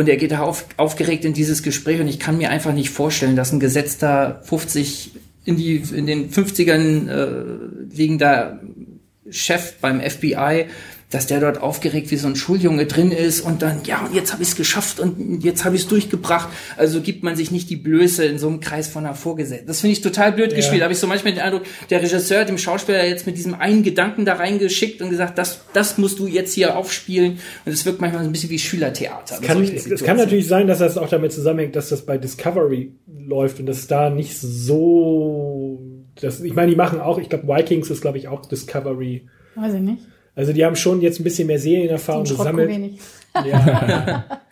und 0.00 0.08
er 0.08 0.16
geht 0.16 0.32
da 0.32 0.40
auf, 0.40 0.64
aufgeregt 0.78 1.26
in 1.26 1.34
dieses 1.34 1.62
Gespräch 1.62 2.00
und 2.00 2.08
ich 2.08 2.18
kann 2.18 2.38
mir 2.38 2.48
einfach 2.48 2.72
nicht 2.72 2.88
vorstellen, 2.88 3.36
dass 3.36 3.52
ein 3.52 3.60
gesetzter 3.60 4.40
50 4.44 5.10
in 5.44 5.58
die 5.58 5.76
in 5.76 6.06
den 6.06 6.30
50ern 6.30 7.08
äh, 7.08 7.94
liegender 7.94 8.60
Chef 9.28 9.74
beim 9.82 10.00
FBI 10.00 10.68
dass 11.10 11.26
der 11.26 11.40
dort 11.40 11.60
aufgeregt 11.60 12.10
wie 12.10 12.16
so 12.16 12.28
ein 12.28 12.36
Schuljunge 12.36 12.86
drin 12.86 13.10
ist 13.10 13.40
und 13.40 13.62
dann, 13.62 13.80
ja, 13.84 14.04
und 14.06 14.14
jetzt 14.14 14.32
habe 14.32 14.42
ich 14.42 14.50
es 14.50 14.56
geschafft 14.56 15.00
und 15.00 15.42
jetzt 15.42 15.64
habe 15.64 15.74
ich 15.74 15.82
es 15.82 15.88
durchgebracht. 15.88 16.48
Also 16.76 17.00
gibt 17.00 17.24
man 17.24 17.34
sich 17.36 17.50
nicht 17.50 17.68
die 17.68 17.76
Blöße 17.76 18.24
in 18.24 18.38
so 18.38 18.48
einem 18.48 18.60
Kreis 18.60 18.88
von 18.88 19.04
einer 19.04 19.14
Vorgesetzten. 19.14 19.66
Das 19.66 19.80
finde 19.80 19.92
ich 19.92 20.00
total 20.00 20.32
blöd 20.32 20.52
ja. 20.52 20.56
gespielt. 20.56 20.80
Da 20.80 20.84
habe 20.84 20.92
ich 20.92 21.00
so 21.00 21.06
manchmal 21.06 21.34
den 21.34 21.42
Eindruck, 21.42 21.62
der 21.90 22.00
Regisseur 22.00 22.40
hat 22.40 22.48
dem 22.48 22.58
Schauspieler 22.58 23.04
jetzt 23.06 23.26
mit 23.26 23.36
diesem 23.36 23.54
einen 23.54 23.82
Gedanken 23.82 24.24
da 24.24 24.34
reingeschickt 24.34 25.02
und 25.02 25.10
gesagt, 25.10 25.36
das, 25.36 25.60
das 25.72 25.98
musst 25.98 26.20
du 26.20 26.28
jetzt 26.28 26.54
hier 26.54 26.76
aufspielen. 26.76 27.38
Und 27.64 27.72
es 27.72 27.84
wirkt 27.84 28.00
manchmal 28.00 28.22
so 28.22 28.28
ein 28.28 28.32
bisschen 28.32 28.50
wie 28.50 28.58
Schülertheater. 28.58 29.34
Es 29.34 29.40
kann, 29.40 29.62
es 29.62 30.04
kann 30.04 30.16
natürlich 30.16 30.46
sein, 30.46 30.68
dass 30.68 30.78
das 30.78 30.96
auch 30.96 31.08
damit 31.08 31.32
zusammenhängt, 31.32 31.74
dass 31.74 31.88
das 31.88 32.06
bei 32.06 32.18
Discovery 32.18 32.94
läuft 33.06 33.58
und 33.58 33.66
dass 33.66 33.86
da 33.88 34.10
nicht 34.10 34.38
so 34.38 35.80
das, 36.20 36.40
ich 36.40 36.54
meine, 36.54 36.70
die 36.70 36.76
machen 36.76 37.00
auch, 37.00 37.18
ich 37.18 37.28
glaube, 37.28 37.48
Vikings 37.48 37.90
ist, 37.90 38.02
glaube 38.02 38.18
ich, 38.18 38.28
auch 38.28 38.44
Discovery. 38.44 39.26
Weiß 39.54 39.74
ich 39.74 39.80
nicht. 39.80 40.02
Also 40.34 40.52
die 40.52 40.64
haben 40.64 40.76
schon 40.76 41.00
jetzt 41.00 41.20
ein 41.20 41.24
bisschen 41.24 41.46
mehr 41.46 41.58
Serienerfahrung 41.58 42.24
gesammelt. 42.24 42.98
Ja. 43.44 44.24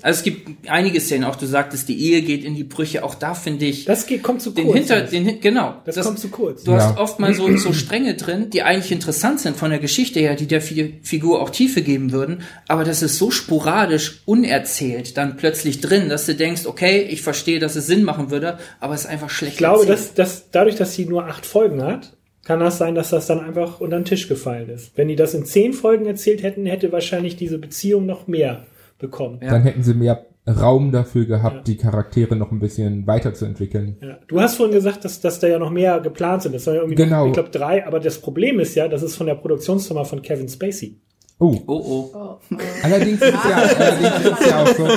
Also 0.00 0.18
es 0.18 0.22
gibt 0.22 0.68
einige 0.68 1.00
Szenen, 1.00 1.24
auch 1.24 1.34
du 1.34 1.46
sagtest, 1.46 1.88
die 1.88 1.98
Ehe 1.98 2.22
geht 2.22 2.44
in 2.44 2.54
die 2.54 2.62
Brüche, 2.62 3.02
auch 3.02 3.16
da 3.16 3.34
finde 3.34 3.66
ich. 3.66 3.84
Das 3.84 4.06
geht, 4.06 4.22
kommt 4.22 4.40
zu 4.42 4.50
den 4.50 4.66
kurz. 4.66 4.76
Hinter, 4.76 5.00
den, 5.02 5.40
genau. 5.40 5.74
Das, 5.84 5.96
das, 5.96 6.06
kommt 6.06 6.20
zu 6.20 6.28
kurz. 6.28 6.62
Du 6.62 6.72
ja. 6.72 6.78
hast 6.78 6.98
oft 6.98 7.18
mal 7.18 7.34
so, 7.34 7.56
so 7.56 7.72
Stränge 7.72 8.14
drin, 8.14 8.50
die 8.50 8.62
eigentlich 8.62 8.92
interessant 8.92 9.40
sind 9.40 9.56
von 9.56 9.70
der 9.70 9.80
Geschichte 9.80 10.20
her, 10.20 10.36
die 10.36 10.46
der 10.46 10.60
Figur 10.60 11.42
auch 11.42 11.50
Tiefe 11.50 11.82
geben 11.82 12.12
würden, 12.12 12.42
aber 12.68 12.84
das 12.84 13.02
ist 13.02 13.18
so 13.18 13.32
sporadisch 13.32 14.22
unerzählt 14.24 15.16
dann 15.16 15.36
plötzlich 15.36 15.80
drin, 15.80 16.08
dass 16.08 16.26
du 16.26 16.34
denkst, 16.34 16.66
okay, 16.66 17.02
ich 17.02 17.22
verstehe, 17.22 17.58
dass 17.58 17.74
es 17.74 17.86
Sinn 17.86 18.04
machen 18.04 18.30
würde, 18.30 18.58
aber 18.78 18.94
es 18.94 19.00
ist 19.00 19.06
einfach 19.08 19.30
schlecht. 19.30 19.54
Ich 19.54 19.58
glaube, 19.58 19.84
dass, 19.84 20.14
dass 20.14 20.50
dadurch, 20.52 20.76
dass 20.76 20.94
sie 20.94 21.06
nur 21.06 21.26
acht 21.26 21.44
Folgen 21.44 21.82
hat, 21.82 22.17
kann 22.48 22.60
das 22.60 22.78
sein, 22.78 22.94
dass 22.94 23.10
das 23.10 23.26
dann 23.26 23.40
einfach 23.40 23.78
unter 23.78 23.98
den 23.98 24.06
Tisch 24.06 24.26
gefallen 24.26 24.70
ist. 24.70 24.96
Wenn 24.96 25.08
die 25.08 25.16
das 25.16 25.34
in 25.34 25.44
zehn 25.44 25.74
Folgen 25.74 26.06
erzählt 26.06 26.42
hätten, 26.42 26.64
hätte 26.64 26.90
wahrscheinlich 26.92 27.36
diese 27.36 27.58
Beziehung 27.58 28.06
noch 28.06 28.26
mehr 28.26 28.64
bekommen. 28.98 29.40
Ja. 29.42 29.50
Dann 29.50 29.64
hätten 29.64 29.82
sie 29.82 29.92
mehr 29.92 30.24
Raum 30.48 30.90
dafür 30.90 31.26
gehabt, 31.26 31.56
ja. 31.56 31.62
die 31.64 31.76
Charaktere 31.76 32.36
noch 32.36 32.50
ein 32.50 32.58
bisschen 32.58 33.06
weiterzuentwickeln. 33.06 33.98
Ja. 34.00 34.18
Du 34.28 34.40
hast 34.40 34.56
vorhin 34.56 34.74
gesagt, 34.74 35.04
dass, 35.04 35.20
dass 35.20 35.40
da 35.40 35.46
ja 35.46 35.58
noch 35.58 35.68
mehr 35.68 36.00
geplant 36.00 36.40
sind. 36.40 36.54
Das 36.54 36.64
soll 36.64 36.76
ja 36.76 36.80
irgendwie 36.80 36.94
genau. 36.94 37.20
Noch, 37.20 37.26
ich 37.26 37.32
glaube 37.34 37.50
drei, 37.50 37.86
aber 37.86 38.00
das 38.00 38.18
Problem 38.18 38.60
ist 38.60 38.74
ja, 38.74 38.88
das 38.88 39.02
ist 39.02 39.16
von 39.16 39.26
der 39.26 39.34
Produktionsfirma 39.34 40.04
von 40.04 40.22
Kevin 40.22 40.48
Spacey. 40.48 40.98
Oh. 41.40 41.54
Oh, 41.66 41.74
oh. 41.76 42.10
oh. 42.14 42.56
Allerdings 42.82 43.20
ist 43.20 43.32
ja, 43.32 43.56
allerdings 43.56 44.40
ist 44.40 44.50
ja 44.50 44.62
auch 44.62 44.68
so, 44.68 44.88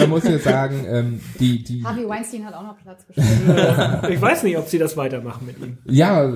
man 0.00 0.10
muss 0.10 0.24
ja 0.24 0.38
sagen, 0.40 0.84
ähm, 0.88 1.20
die, 1.38 1.62
die. 1.62 1.84
Harvey 1.84 2.06
Weinstein 2.06 2.44
hat 2.44 2.54
auch 2.54 2.64
noch 2.64 2.76
Platz 2.82 3.06
gestellt. 3.06 4.08
ich 4.10 4.20
weiß 4.20 4.42
nicht, 4.42 4.58
ob 4.58 4.66
sie 4.66 4.78
das 4.78 4.96
weitermachen 4.96 5.46
mit 5.46 5.58
ihm. 5.58 5.78
Ja, 5.84 6.30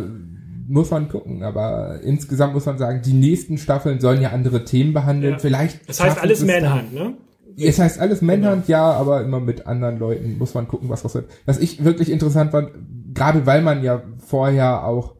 muss 0.70 0.90
man 0.90 1.08
gucken. 1.08 1.42
Aber 1.42 2.00
insgesamt 2.02 2.54
muss 2.54 2.66
man 2.66 2.78
sagen, 2.78 3.02
die 3.04 3.12
nächsten 3.12 3.58
Staffeln 3.58 4.00
sollen 4.00 4.22
ja 4.22 4.30
andere 4.30 4.64
Themen 4.64 4.92
behandeln. 4.92 5.34
Ja. 5.34 5.38
Vielleicht. 5.38 5.88
Das 5.88 6.00
heißt 6.00 6.18
alles 6.18 6.44
Manhunt, 6.44 6.94
ne? 6.94 7.14
Es 7.58 7.78
heißt 7.78 7.98
alles 7.98 8.22
Manhunt, 8.22 8.66
genau. 8.66 8.78
ja, 8.78 8.92
aber 8.92 9.22
immer 9.22 9.40
mit 9.40 9.66
anderen 9.66 9.98
Leuten 9.98 10.38
muss 10.38 10.54
man 10.54 10.68
gucken, 10.68 10.88
was 10.88 11.04
was 11.04 11.14
wird. 11.14 11.28
Was 11.44 11.58
ich 11.58 11.84
wirklich 11.84 12.10
interessant 12.10 12.52
fand, 12.52 12.70
gerade 13.12 13.44
weil 13.44 13.60
man 13.60 13.82
ja 13.82 14.02
vorher 14.18 14.84
auch 14.86 15.16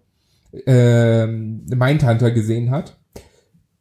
ähm, 0.67 1.67
Mindhunter 1.67 2.31
gesehen 2.31 2.71
hat. 2.71 2.97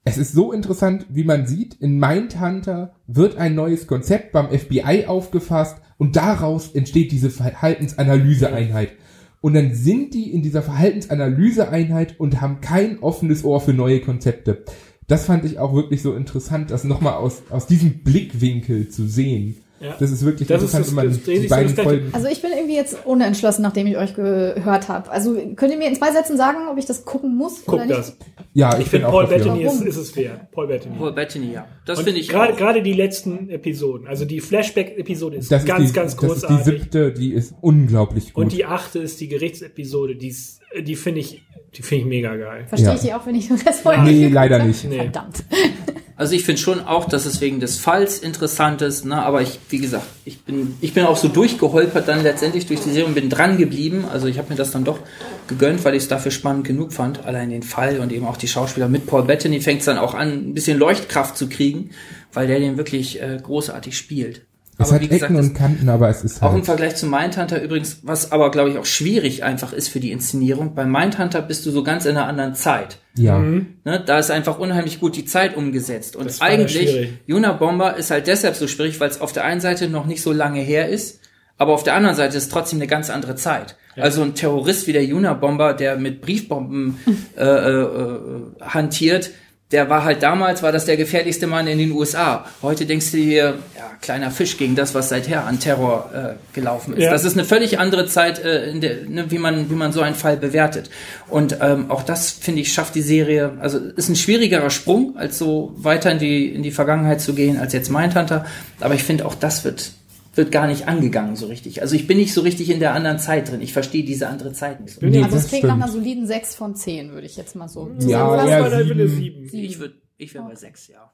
Es 0.03 0.17
ist 0.17 0.33
so 0.33 0.51
interessant, 0.51 1.05
wie 1.09 1.23
man 1.23 1.45
sieht, 1.45 1.75
in 1.75 1.99
Mindhunter 1.99 2.95
wird 3.05 3.37
ein 3.37 3.53
neues 3.53 3.85
Konzept 3.85 4.31
beim 4.31 4.49
FBI 4.49 5.05
aufgefasst 5.05 5.77
und 5.97 6.15
daraus 6.15 6.73
entsteht 6.73 7.11
diese 7.11 7.29
Verhaltensanalyseeinheit. 7.29 8.93
Und 9.41 9.53
dann 9.53 9.73
sind 9.73 10.13
die 10.13 10.33
in 10.33 10.41
dieser 10.41 10.61
Verhaltensanalyseeinheit 10.61 12.19
und 12.19 12.41
haben 12.41 12.61
kein 12.61 12.99
offenes 12.99 13.43
Ohr 13.43 13.61
für 13.61 13.73
neue 13.73 14.01
Konzepte. 14.01 14.65
Das 15.07 15.25
fand 15.25 15.45
ich 15.45 15.59
auch 15.59 15.73
wirklich 15.73 16.01
so 16.01 16.13
interessant, 16.13 16.71
das 16.71 16.83
nochmal 16.83 17.15
aus, 17.15 17.41
aus 17.49 17.65
diesem 17.65 18.03
Blickwinkel 18.03 18.89
zu 18.89 19.07
sehen. 19.07 19.57
Ja. 19.79 19.95
Das 19.99 20.11
ist 20.11 20.25
wirklich 20.25 20.47
das 20.47 20.61
interessant, 20.61 20.85
ist 20.85 20.97
das, 20.97 21.25
das, 21.25 21.41
die 21.41 21.47
beiden 21.47 21.75
Folgen. 21.75 22.09
Also 22.11 22.27
ich 22.27 22.41
bin 22.41 22.51
irgendwie 22.51 22.75
jetzt 22.75 23.05
unentschlossen, 23.05 23.61
nachdem 23.61 23.87
ich 23.87 23.97
euch 23.97 24.13
gehört 24.13 24.89
habe. 24.89 25.09
Also 25.09 25.35
könnt 25.55 25.71
ihr 25.71 25.77
mir 25.77 25.87
in 25.87 25.95
zwei 25.95 26.11
Sätzen 26.11 26.37
sagen, 26.37 26.67
ob 26.69 26.77
ich 26.77 26.85
das 26.85 27.05
gucken 27.05 27.35
muss 27.35 27.63
Guck 27.65 27.75
oder 27.75 27.85
nicht? 27.85 27.97
das. 27.97 28.17
Ja, 28.53 28.73
ich, 28.75 28.81
ich 28.81 28.87
finde 28.87 29.07
Paul 29.07 29.27
Bettany 29.27 29.63
ist, 29.63 29.81
ist 29.81 29.97
es 29.97 30.11
fair. 30.11 30.47
Paul 30.51 30.67
Bettany. 30.67 30.97
Paul 30.97 31.13
Bettany, 31.13 31.53
ja. 31.53 31.67
Das 31.85 32.01
finde 32.01 32.19
ich 32.19 32.27
gerade 32.27 32.53
gerade 32.53 32.81
die 32.81 32.93
letzten 32.93 33.49
Episoden, 33.49 34.07
also 34.07 34.25
die 34.25 34.41
Flashback-Episode 34.41 35.37
ist 35.37 35.51
das 35.51 35.65
ganz, 35.65 35.85
ist 35.85 35.89
die, 35.91 35.95
ganz 35.95 36.17
großartig. 36.17 36.49
Das 36.49 36.59
ist 36.59 36.67
die 36.67 36.79
siebte, 36.79 37.11
die 37.13 37.33
ist 37.33 37.53
unglaublich 37.61 38.33
gut. 38.33 38.43
Und 38.43 38.51
die 38.51 38.65
achte 38.65 38.99
ist 38.99 39.21
die 39.21 39.27
Gerichtsepisode, 39.27 40.15
die 40.15 40.29
ist, 40.29 40.61
die 40.81 40.95
finde 40.95 41.21
ich, 41.21 41.43
die 41.75 41.81
finde 41.81 42.03
ich 42.03 42.09
mega 42.09 42.35
geil. 42.35 42.65
Verstehe 42.67 42.89
ja. 42.89 42.95
ich 42.95 43.01
die 43.01 43.13
auch, 43.13 43.25
wenn 43.25 43.35
ich 43.35 43.49
das 43.65 43.81
vorher 43.81 44.03
Nee, 44.03 44.27
leider 44.27 44.63
nicht. 44.63 44.83
Nee. 44.83 44.97
Verdammt. 44.97 45.43
Also 46.19 46.35
ich 46.35 46.43
finde 46.43 46.59
schon 46.59 46.81
auch, 46.81 47.05
dass 47.05 47.25
es 47.25 47.39
wegen 47.39 47.61
des 47.61 47.77
Falls 47.77 48.19
interessant 48.19 48.81
ist, 48.81 49.05
ne? 49.05 49.23
aber 49.23 49.41
ich, 49.41 49.57
wie 49.69 49.77
gesagt, 49.77 50.05
ich 50.25 50.41
bin, 50.41 50.75
ich 50.81 50.93
bin 50.93 51.05
auch 51.05 51.15
so 51.15 51.29
durchgeholpert 51.29 52.09
dann 52.09 52.23
letztendlich 52.23 52.65
durch 52.65 52.81
die 52.81 52.89
Serie 52.89 53.05
und 53.05 53.13
bin 53.13 53.29
dran 53.29 53.57
geblieben. 53.57 54.03
Also 54.11 54.27
ich 54.27 54.37
habe 54.37 54.49
mir 54.49 54.57
das 54.57 54.71
dann 54.71 54.83
doch 54.83 54.99
gegönnt, 55.47 55.85
weil 55.85 55.95
ich 55.95 56.03
es 56.03 56.09
dafür 56.09 56.31
spannend 56.33 56.67
genug 56.67 56.91
fand. 56.91 57.23
Allein 57.25 57.51
den 57.51 57.63
Fall 57.63 58.01
und 58.01 58.11
eben 58.11 58.25
auch 58.25 58.35
die 58.35 58.49
Schauspieler 58.49 58.89
mit 58.89 59.07
Paul 59.07 59.23
Bettany 59.23 59.61
fängt 59.61 59.79
es 59.79 59.85
dann 59.85 59.97
auch 59.97 60.13
an, 60.13 60.49
ein 60.49 60.53
bisschen 60.53 60.77
Leuchtkraft 60.77 61.37
zu 61.37 61.47
kriegen, 61.47 61.91
weil 62.33 62.47
der 62.47 62.59
den 62.59 62.75
wirklich 62.75 63.21
äh, 63.21 63.39
großartig 63.41 63.97
spielt. 63.97 64.41
Es 64.79 64.87
aber 64.87 64.95
hat 64.95 65.01
wie 65.01 65.07
gesagt, 65.09 65.31
Ecken 65.31 65.35
und 65.35 65.53
Kanten, 65.53 65.89
aber 65.89 66.07
es 66.07 66.23
ist 66.23 66.41
halt 66.41 66.51
Auch 66.51 66.55
im 66.55 66.63
Vergleich 66.63 66.95
zu 66.95 67.05
Mindhunter 67.05 67.61
übrigens, 67.61 67.99
was 68.03 68.31
aber, 68.31 68.49
glaube 68.49 68.69
ich, 68.69 68.77
auch 68.77 68.85
schwierig 68.85 69.43
einfach 69.43 69.73
ist 69.73 69.89
für 69.89 69.99
die 69.99 70.13
Inszenierung. 70.13 70.73
Bei 70.73 70.85
Mindhunter 70.85 71.41
bist 71.41 71.65
du 71.65 71.71
so 71.71 71.83
ganz 71.83 72.05
in 72.05 72.15
einer 72.15 72.27
anderen 72.27 72.55
Zeit. 72.55 72.97
Ja. 73.15 73.37
Mhm. 73.37 73.75
Ne, 73.83 74.01
da 74.03 74.19
ist 74.19 74.31
einfach 74.31 74.57
unheimlich 74.57 75.01
gut 75.01 75.17
die 75.17 75.25
Zeit 75.25 75.57
umgesetzt. 75.57 76.15
Und 76.15 76.33
eigentlich, 76.41 77.09
Juna 77.27 77.51
Bomber 77.51 77.97
ist 77.97 78.09
halt 78.09 78.27
deshalb 78.27 78.55
so 78.55 78.69
schwierig, 78.69 79.01
weil 79.01 79.09
es 79.09 79.19
auf 79.19 79.33
der 79.33 79.43
einen 79.43 79.59
Seite 79.59 79.89
noch 79.89 80.05
nicht 80.05 80.21
so 80.21 80.31
lange 80.31 80.61
her 80.61 80.87
ist, 80.87 81.19
aber 81.57 81.73
auf 81.73 81.83
der 81.83 81.95
anderen 81.95 82.15
Seite 82.15 82.37
ist 82.37 82.43
es 82.43 82.49
trotzdem 82.49 82.79
eine 82.79 82.87
ganz 82.87 83.09
andere 83.09 83.35
Zeit. 83.35 83.75
Ja. 83.97 84.03
Also 84.03 84.21
ein 84.21 84.33
Terrorist 84.33 84.87
wie 84.87 84.93
der 84.93 85.03
Juna 85.03 85.33
Bomber, 85.33 85.73
der 85.73 85.97
mit 85.97 86.21
Briefbomben 86.21 86.97
äh, 87.37 87.43
äh, 87.43 87.81
äh 87.81 88.61
hantiert, 88.61 89.31
der 89.71 89.87
war 89.87 90.03
halt 90.03 90.23
damals, 90.23 90.63
war 90.63 90.71
das 90.71 90.85
der 90.85 90.97
gefährlichste 90.97 91.45
Mann 91.45 91.67
in 91.67 91.77
den 91.77 91.91
USA. 91.91 92.45
Heute 92.63 92.87
denkst 92.87 93.11
du 93.11 93.17
dir, 93.17 93.59
ja, 93.77 93.91
kleiner 94.01 94.31
Fisch 94.31 94.57
gegen 94.57 94.75
das, 94.75 94.95
was 94.95 95.09
seither 95.09 95.45
an 95.45 95.59
Terror 95.59 96.09
äh, 96.11 96.55
gelaufen 96.55 96.95
ist. 96.95 97.03
Ja. 97.03 97.11
Das 97.11 97.23
ist 97.23 97.33
eine 97.33 97.45
völlig 97.45 97.77
andere 97.77 98.07
Zeit, 98.07 98.43
äh, 98.43 98.71
in 98.71 98.81
der, 98.81 99.05
ne, 99.07 99.29
wie, 99.29 99.37
man, 99.37 99.69
wie 99.69 99.75
man 99.75 99.91
so 99.91 100.01
einen 100.01 100.15
Fall 100.15 100.37
bewertet. 100.37 100.89
Und 101.27 101.57
ähm, 101.61 101.91
auch 101.91 102.01
das, 102.01 102.31
finde 102.31 102.61
ich, 102.61 102.73
schafft 102.73 102.95
die 102.95 103.03
Serie, 103.03 103.57
also 103.59 103.77
ist 103.77 104.09
ein 104.09 104.15
schwierigerer 104.15 104.71
Sprung, 104.71 105.15
als 105.17 105.37
so 105.37 105.71
weiter 105.77 106.11
in 106.11 106.17
die, 106.17 106.47
in 106.47 106.63
die 106.63 106.71
Vergangenheit 106.71 107.21
zu 107.21 107.35
gehen, 107.35 107.59
als 107.59 107.71
jetzt 107.71 107.91
Mindhunter. 107.91 108.45
Aber 108.79 108.95
ich 108.95 109.03
finde, 109.03 109.27
auch 109.27 109.35
das 109.35 109.65
wird 109.65 109.91
wird 110.39 110.53
gar 110.53 110.67
nicht 110.67 110.87
angegangen 110.87 111.35
so 111.35 111.47
richtig. 111.47 111.81
Also 111.81 111.95
ich 111.95 112.07
bin 112.07 112.17
nicht 112.17 112.33
so 112.33 112.41
richtig 112.41 112.69
in 112.69 112.79
der 112.79 112.93
anderen 112.93 113.19
Zeit 113.19 113.51
drin. 113.51 113.61
Ich 113.61 113.73
verstehe 113.73 114.05
diese 114.05 114.29
andere 114.29 114.53
Zeit 114.53 114.79
nicht 114.79 114.95
so. 114.95 115.05
Nee, 115.05 115.21
also 115.21 115.35
es 115.35 115.49
klingt 115.49 115.65
nach 115.65 115.75
einer 115.75 115.89
soliden 115.89 116.25
6 116.25 116.55
von 116.55 116.75
10, 116.75 117.11
würde 117.11 117.27
ich 117.27 117.35
jetzt 117.35 117.55
mal 117.55 117.67
so 117.67 117.91
ja, 117.99 118.45
ja, 118.47 118.83
sieben. 119.07 119.43
Ich 119.51 119.79
würde, 119.79 119.95
ich 120.17 120.33
wäre 120.33 120.45
bei 120.45 120.55
6, 120.55 120.87
ja. 120.87 121.11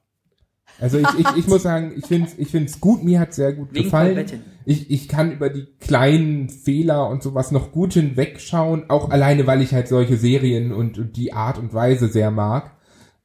Also 0.79 0.99
ich, 0.99 1.07
ich, 1.17 1.37
ich 1.37 1.47
muss 1.47 1.63
sagen, 1.63 1.93
ich 1.97 2.05
finde 2.05 2.27
es 2.27 2.37
ich 2.37 2.49
find's 2.49 2.79
gut, 2.79 3.03
mir 3.03 3.19
hat 3.19 3.33
sehr 3.33 3.53
gut 3.53 3.73
Wegen 3.73 3.85
gefallen. 3.85 4.25
Ich, 4.65 4.91
ich 4.91 5.07
kann 5.07 5.31
über 5.31 5.49
die 5.49 5.65
kleinen 5.79 6.49
Fehler 6.49 7.09
und 7.09 7.23
sowas 7.23 7.51
noch 7.51 7.71
gut 7.71 7.93
hinwegschauen, 7.93 8.89
auch 8.89 9.09
alleine, 9.09 9.47
weil 9.47 9.61
ich 9.61 9.73
halt 9.73 9.87
solche 9.87 10.17
Serien 10.17 10.71
und, 10.71 10.99
und 10.99 11.17
die 11.17 11.33
Art 11.33 11.57
und 11.57 11.73
Weise 11.73 12.09
sehr 12.09 12.29
mag. 12.29 12.73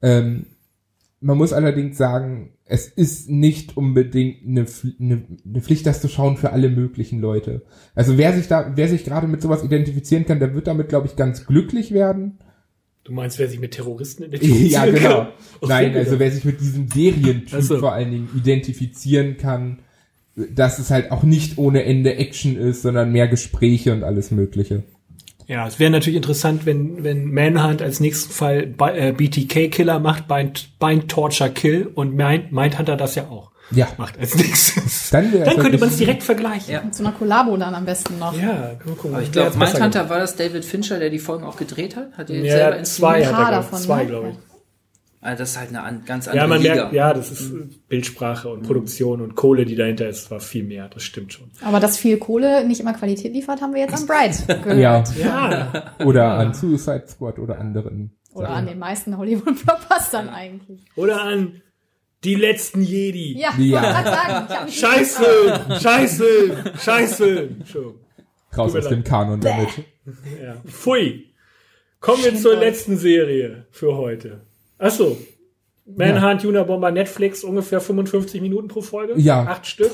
Ähm, 0.01 0.47
man 1.21 1.37
muss 1.37 1.53
allerdings 1.53 1.99
sagen, 1.99 2.55
es 2.71 2.87
ist 2.87 3.29
nicht 3.29 3.77
unbedingt 3.77 4.47
eine, 4.47 4.65
eine, 5.01 5.25
eine 5.45 5.61
Pflicht, 5.61 5.87
das 5.87 6.01
zu 6.01 6.09
schauen 6.09 6.37
für 6.37 6.53
alle 6.53 6.69
möglichen 6.69 7.21
Leute. 7.21 7.63
Also 7.97 8.17
wer 8.17 8.33
sich 8.33 8.47
da, 8.47 8.73
wer 8.77 8.89
sich 8.89 9.05
gerade 9.05 9.27
mit 9.27 9.43
sowas 9.43 9.65
identifizieren 9.65 10.25
kann, 10.25 10.39
der 10.39 10.55
wird 10.55 10.69
damit, 10.69 10.89
glaube 10.89 11.09
ich, 11.09 11.17
ganz 11.17 11.47
glücklich 11.47 11.91
werden. 11.91 12.39
Du 13.03 13.13
meinst, 13.13 13.41
wer 13.41 13.49
sich 13.49 13.59
mit 13.59 13.73
Terroristen 13.73 14.23
identifizieren 14.27 14.95
kann? 14.95 15.03
Ja, 15.03 15.09
genau. 15.09 15.29
Nein, 15.67 15.97
also 15.97 16.21
wer 16.21 16.31
sich 16.31 16.45
mit 16.45 16.61
diesem 16.61 16.87
Serientyp 16.87 17.55
also. 17.55 17.79
vor 17.81 17.93
allen 17.93 18.13
Dingen 18.13 18.29
identifizieren 18.37 19.37
kann, 19.37 19.81
dass 20.37 20.79
es 20.79 20.91
halt 20.91 21.11
auch 21.11 21.25
nicht 21.25 21.59
ohne 21.59 21.83
Ende 21.83 22.15
Action 22.17 22.57
ist, 22.57 22.83
sondern 22.83 23.11
mehr 23.11 23.27
Gespräche 23.27 23.93
und 23.93 24.05
alles 24.05 24.31
Mögliche. 24.31 24.85
Ja, 25.51 25.67
es 25.67 25.81
wäre 25.81 25.91
natürlich 25.91 26.17
interessant, 26.17 26.65
wenn, 26.65 27.03
wenn 27.03 27.25
Manhunt 27.35 27.83
als 27.83 27.99
nächsten 27.99 28.33
Fall 28.33 28.73
äh, 28.95 29.11
BTK-Killer 29.11 29.99
macht, 29.99 30.29
Bind, 30.29 30.79
Bind 30.79 31.11
Torture 31.11 31.51
Kill 31.51 31.91
und 31.93 32.15
Mind, 32.15 32.53
Mindhunter 32.53 32.97
das 32.97 33.17
ja 33.17 33.25
auch. 33.25 33.51
Ja. 33.73 33.89
Macht 33.97 34.17
als 34.17 34.37
nichts. 34.37 35.11
Dann, 35.11 35.33
Dann 35.33 35.57
könnte 35.57 35.79
man 35.79 35.89
es 35.89 35.97
direkt 35.97 36.23
vergleichen. 36.23 36.73
Ja. 36.73 36.83
Mit 36.83 36.95
so 36.95 37.03
einer 37.03 37.13
Kollabo 37.13 37.57
dann 37.57 37.75
am 37.75 37.85
besten 37.85 38.21
noch. 38.21 38.33
Ja, 38.41 38.75
guck 38.79 38.87
mal, 38.87 38.95
gucken. 38.95 39.15
Aber 39.15 39.23
ich 39.25 39.33
glaube, 39.33 39.59
Mindhunter 39.59 40.09
war 40.09 40.21
das 40.21 40.37
David 40.37 40.65
Fincher, 40.65 41.01
der 41.01 41.11
die 41.11 41.19
Folgen 41.19 41.43
auch 41.45 41.57
gedreht 41.57 41.97
hat? 41.97 42.13
Hat 42.17 42.31
er 42.31 42.37
gemacht. 42.37 42.51
selber 42.53 42.77
Ja, 42.77 42.83
zwei 42.85 43.19
inszeniert? 43.19 43.37
hat 43.45 43.53
er, 43.53 43.57
davon, 43.57 43.79
Zwei, 43.81 44.03
ne? 44.05 44.09
glaube 44.09 44.29
ich. 44.29 44.50
Also 45.23 45.41
das 45.41 45.51
ist 45.51 45.59
halt 45.59 45.69
eine 45.69 45.83
an, 45.83 46.03
ganz 46.07 46.29
andere 46.29 46.43
Ja, 46.45 46.49
man 46.49 46.63
Liga. 46.63 46.75
merkt, 46.77 46.93
ja, 46.95 47.13
das 47.13 47.31
ist 47.31 47.53
äh, 47.53 47.69
Bildsprache 47.89 48.49
und 48.49 48.63
Produktion 48.63 49.21
und 49.21 49.35
Kohle, 49.35 49.67
die 49.67 49.75
dahinter 49.77 50.09
ist, 50.09 50.31
war 50.31 50.41
viel 50.41 50.65
mehr. 50.65 50.89
Das 50.89 51.03
stimmt 51.03 51.33
schon. 51.35 51.51
Aber 51.63 51.79
dass 51.79 51.99
viel 51.99 52.17
Kohle 52.19 52.67
nicht 52.67 52.81
immer 52.81 52.95
Qualität 52.95 53.35
liefert, 53.35 53.61
haben 53.61 53.75
wir 53.75 53.83
jetzt 53.83 53.93
an 53.95 54.07
Bright 54.07 54.47
gehört. 54.65 54.79
Ja. 54.79 55.05
Ja, 55.19 55.95
Oder 56.07 56.33
an 56.39 56.55
Suicide 56.55 57.05
Squad 57.07 57.39
oder 57.39 57.59
anderen. 57.59 58.13
Oder 58.33 58.49
an 58.51 58.67
den 58.67 58.79
meisten 58.79 59.19
Hollywood-Blockbustern 59.19 60.29
eigentlich. 60.31 60.81
oder 60.97 61.21
an 61.23 61.61
die 62.25 62.35
letzten 62.37 62.81
Jedi. 62.83 63.39
Ja, 63.39 63.53
Ja. 63.59 64.03
sagen. 64.05 64.69
Ich 64.69 64.79
Scheiße, 64.79 65.25
Scheiße, 65.81 66.75
Scheiße. 66.79 67.49
Raus 68.57 68.75
aus 68.77 68.89
dem. 68.89 69.05
Kanon 69.05 69.41
damit. 69.41 69.69
Ja. 70.43 70.55
Pfui. 70.67 71.27
Kommen 72.01 72.25
wir 72.25 72.35
zur 72.37 72.57
letzten 72.57 72.97
Serie 72.97 73.67
für 73.71 73.97
heute. 73.97 74.47
Achso. 74.81 75.17
Manhunt, 75.87 76.45
Unabomber, 76.45 76.91
Netflix, 76.91 77.45
ungefähr 77.45 77.81
55 77.81 78.41
Minuten 78.41 78.69
pro 78.69 78.81
Folge. 78.81 79.15
Ja. 79.21 79.43
Acht 79.47 79.67
Stück. 79.67 79.91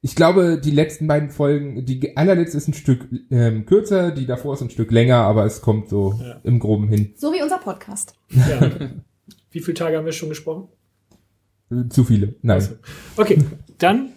Ich 0.00 0.14
glaube, 0.14 0.60
die 0.62 0.70
letzten 0.70 1.06
beiden 1.06 1.30
Folgen, 1.30 1.84
die 1.86 2.16
allerletzte 2.16 2.58
ist 2.58 2.68
ein 2.68 2.74
Stück 2.74 3.08
ähm, 3.30 3.64
kürzer, 3.66 4.10
die 4.10 4.26
davor 4.26 4.54
ist 4.54 4.60
ein 4.62 4.70
Stück 4.70 4.90
länger, 4.90 5.16
aber 5.16 5.44
es 5.44 5.60
kommt 5.62 5.88
so 5.88 6.18
Ja. 6.22 6.40
im 6.44 6.58
Groben 6.58 6.88
hin. 6.88 7.14
So 7.16 7.32
wie 7.32 7.42
unser 7.42 7.58
Podcast. 7.58 8.14
Ja. 8.30 8.70
Wie 9.50 9.60
viele 9.60 9.74
Tage 9.74 9.96
haben 9.96 10.04
wir 10.04 10.12
schon 10.12 10.28
gesprochen? 10.28 10.68
Äh, 11.70 11.88
Zu 11.88 12.04
viele. 12.04 12.34
Nein. 12.42 12.58
Achso. 12.58 12.74
Okay, 13.16 13.38
dann 13.78 14.10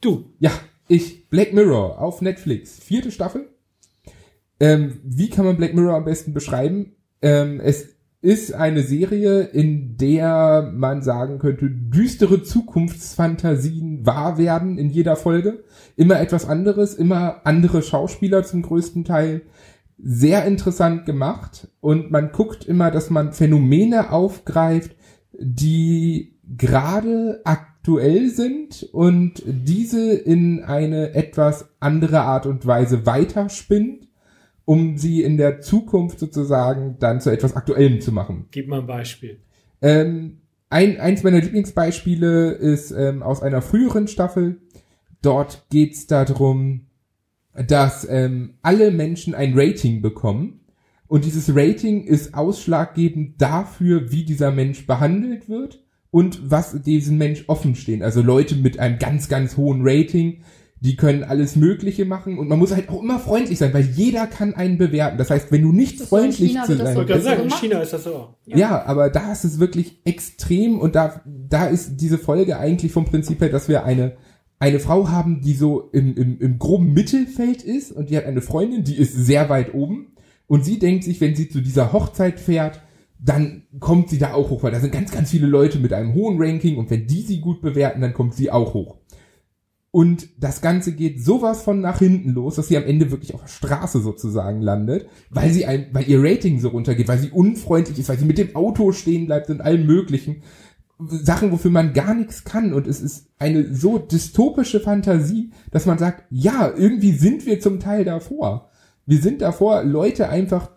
du. 0.00 0.30
Ja, 0.38 0.52
ich, 0.86 1.28
Black 1.28 1.52
Mirror 1.52 2.00
auf 2.00 2.22
Netflix. 2.22 2.78
Vierte 2.78 3.10
Staffel. 3.10 3.48
Ähm, 4.60 5.00
wie 5.04 5.30
kann 5.30 5.44
man 5.44 5.56
Black 5.56 5.74
Mirror 5.74 5.94
am 5.96 6.04
besten 6.04 6.32
beschreiben? 6.32 6.94
Ähm, 7.22 7.60
es 7.60 7.96
ist 8.20 8.52
eine 8.52 8.82
Serie, 8.82 9.42
in 9.42 9.96
der 9.96 10.72
man 10.74 11.02
sagen 11.02 11.38
könnte, 11.38 11.70
düstere 11.70 12.42
Zukunftsfantasien 12.42 14.04
wahr 14.04 14.38
werden 14.38 14.76
in 14.76 14.90
jeder 14.90 15.14
Folge. 15.14 15.62
Immer 15.96 16.20
etwas 16.20 16.48
anderes, 16.48 16.94
immer 16.94 17.42
andere 17.44 17.82
Schauspieler 17.82 18.42
zum 18.42 18.62
größten 18.62 19.04
Teil. 19.04 19.42
Sehr 19.98 20.44
interessant 20.46 21.06
gemacht 21.06 21.68
und 21.80 22.10
man 22.10 22.32
guckt 22.32 22.64
immer, 22.64 22.90
dass 22.90 23.10
man 23.10 23.32
Phänomene 23.32 24.10
aufgreift, 24.12 24.96
die 25.32 26.38
gerade 26.56 27.40
aktuell 27.44 28.30
sind 28.30 28.88
und 28.92 29.42
diese 29.46 30.12
in 30.12 30.64
eine 30.64 31.14
etwas 31.14 31.68
andere 31.80 32.20
Art 32.20 32.46
und 32.46 32.66
Weise 32.66 33.06
weiterspinnt, 33.06 34.07
um 34.68 34.98
sie 34.98 35.22
in 35.22 35.38
der 35.38 35.62
Zukunft 35.62 36.18
sozusagen 36.18 36.96
dann 36.98 37.22
zu 37.22 37.30
etwas 37.30 37.56
Aktuellem 37.56 38.02
zu 38.02 38.12
machen. 38.12 38.48
Gib 38.50 38.68
mal 38.68 38.80
ein 38.80 38.86
Beispiel. 38.86 39.38
Ähm, 39.80 40.42
ein, 40.68 41.00
eins 41.00 41.22
meiner 41.22 41.40
Lieblingsbeispiele 41.40 42.50
ist 42.50 42.90
ähm, 42.90 43.22
aus 43.22 43.40
einer 43.40 43.62
früheren 43.62 44.08
Staffel. 44.08 44.60
Dort 45.22 45.64
geht's 45.70 46.06
darum, 46.06 46.82
dass 47.54 48.06
ähm, 48.10 48.58
alle 48.60 48.90
Menschen 48.90 49.34
ein 49.34 49.54
Rating 49.56 50.02
bekommen. 50.02 50.60
Und 51.06 51.24
dieses 51.24 51.56
Rating 51.56 52.04
ist 52.04 52.34
ausschlaggebend 52.34 53.40
dafür, 53.40 54.12
wie 54.12 54.24
dieser 54.26 54.50
Mensch 54.50 54.86
behandelt 54.86 55.48
wird 55.48 55.82
und 56.10 56.50
was 56.50 56.82
diesem 56.82 57.16
Mensch 57.16 57.44
offen 57.46 57.74
stehen. 57.74 58.02
Also 58.02 58.20
Leute 58.20 58.54
mit 58.54 58.78
einem 58.78 58.98
ganz, 58.98 59.30
ganz 59.30 59.56
hohen 59.56 59.80
Rating, 59.82 60.42
die 60.80 60.96
können 60.96 61.24
alles 61.24 61.56
Mögliche 61.56 62.04
machen 62.04 62.38
und 62.38 62.48
man 62.48 62.58
muss 62.58 62.72
halt 62.72 62.88
auch 62.88 63.02
immer 63.02 63.18
freundlich 63.18 63.58
sein, 63.58 63.74
weil 63.74 63.84
jeder 63.84 64.26
kann 64.26 64.54
einen 64.54 64.78
bewerten. 64.78 65.18
Das 65.18 65.30
heißt, 65.30 65.50
wenn 65.50 65.62
du 65.62 65.72
nicht 65.72 65.94
Das 65.94 66.04
ist 66.04 66.10
so 66.10 66.16
in 66.16 66.22
freundlich 66.22 66.50
China 66.50 66.64
zu 66.64 66.76
sein 66.76 66.98
Ich 67.00 67.06
bist, 67.06 67.24
sagen, 67.24 67.42
in? 67.42 67.50
China 67.50 67.80
ist 67.80 67.92
das 67.92 68.04
so. 68.04 68.34
ja. 68.46 68.84
aber 68.84 69.10
da 69.10 69.32
ist 69.32 69.44
es 69.44 69.58
wirklich 69.58 70.00
extrem 70.04 70.78
und 70.78 70.94
da, 70.94 71.20
da 71.26 71.66
ist 71.66 71.96
diese 71.96 72.18
Folge 72.18 72.58
eigentlich 72.58 72.92
vom 72.92 73.06
Prinzip 73.06 73.40
her, 73.40 73.48
dass 73.48 73.68
wir 73.68 73.84
eine, 73.84 74.16
eine 74.60 74.78
Frau 74.78 75.08
haben, 75.08 75.40
die 75.40 75.54
so 75.54 75.88
im, 75.92 76.16
im, 76.16 76.38
im 76.38 76.58
groben 76.58 76.92
Mittelfeld 76.92 77.62
ist 77.64 77.90
und 77.90 78.10
die 78.10 78.16
hat 78.16 78.26
eine 78.26 78.42
Freundin, 78.42 78.84
die 78.84 78.96
ist 78.96 79.14
sehr 79.14 79.48
weit 79.48 79.74
oben 79.74 80.12
und 80.46 80.64
sie 80.64 80.78
denkt 80.78 81.04
sich, 81.04 81.20
wenn 81.20 81.34
sie 81.34 81.48
zu 81.48 81.60
dieser 81.60 81.92
Hochzeit 81.92 82.38
fährt, 82.38 82.80
dann 83.20 83.64
kommt 83.80 84.10
sie 84.10 84.18
da 84.18 84.34
auch 84.34 84.50
hoch, 84.50 84.62
weil 84.62 84.70
da 84.70 84.78
sind 84.78 84.92
ganz, 84.92 85.10
ganz 85.10 85.30
viele 85.30 85.48
Leute 85.48 85.80
mit 85.80 85.92
einem 85.92 86.14
hohen 86.14 86.40
Ranking 86.40 86.76
und 86.76 86.88
wenn 86.90 87.08
die 87.08 87.22
sie 87.22 87.40
gut 87.40 87.60
bewerten, 87.60 88.00
dann 88.00 88.14
kommt 88.14 88.34
sie 88.34 88.52
auch 88.52 88.74
hoch. 88.74 88.98
Und 89.90 90.28
das 90.38 90.60
Ganze 90.60 90.92
geht 90.92 91.24
sowas 91.24 91.62
von 91.62 91.80
nach 91.80 91.98
hinten 91.98 92.30
los, 92.30 92.56
dass 92.56 92.68
sie 92.68 92.76
am 92.76 92.84
Ende 92.84 93.10
wirklich 93.10 93.32
auf 93.34 93.40
der 93.40 93.48
Straße 93.48 94.00
sozusagen 94.00 94.60
landet, 94.60 95.08
weil 95.30 95.50
sie 95.50 95.64
ein, 95.64 95.86
weil 95.92 96.08
ihr 96.08 96.22
Rating 96.22 96.60
so 96.60 96.68
runtergeht, 96.68 97.08
weil 97.08 97.18
sie 97.18 97.30
unfreundlich 97.30 97.98
ist, 97.98 98.08
weil 98.10 98.18
sie 98.18 98.26
mit 98.26 98.36
dem 98.36 98.54
Auto 98.54 98.92
stehen 98.92 99.26
bleibt 99.26 99.48
und 99.48 99.62
allem 99.62 99.86
möglichen. 99.86 100.42
Sachen, 100.98 101.52
wofür 101.52 101.70
man 101.70 101.92
gar 101.94 102.12
nichts 102.12 102.44
kann. 102.44 102.74
Und 102.74 102.86
es 102.86 103.00
ist 103.00 103.28
eine 103.38 103.72
so 103.72 103.98
dystopische 103.98 104.80
Fantasie, 104.80 105.52
dass 105.70 105.86
man 105.86 105.96
sagt, 105.96 106.24
ja, 106.28 106.70
irgendwie 106.76 107.12
sind 107.12 107.46
wir 107.46 107.60
zum 107.60 107.80
Teil 107.80 108.04
davor. 108.04 108.68
Wir 109.06 109.22
sind 109.22 109.40
davor, 109.40 109.84
Leute 109.84 110.28
einfach 110.28 110.70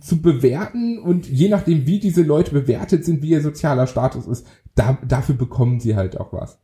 zu 0.00 0.22
bewerten 0.22 0.98
und 0.98 1.28
je 1.28 1.48
nachdem, 1.48 1.86
wie 1.86 1.98
diese 1.98 2.22
Leute 2.22 2.52
bewertet 2.52 3.04
sind, 3.04 3.22
wie 3.22 3.30
ihr 3.30 3.40
sozialer 3.40 3.86
Status 3.86 4.26
ist, 4.26 4.46
da, 4.74 4.98
dafür 5.06 5.34
bekommen 5.34 5.80
sie 5.80 5.96
halt 5.96 6.18
auch 6.20 6.32
was. 6.32 6.58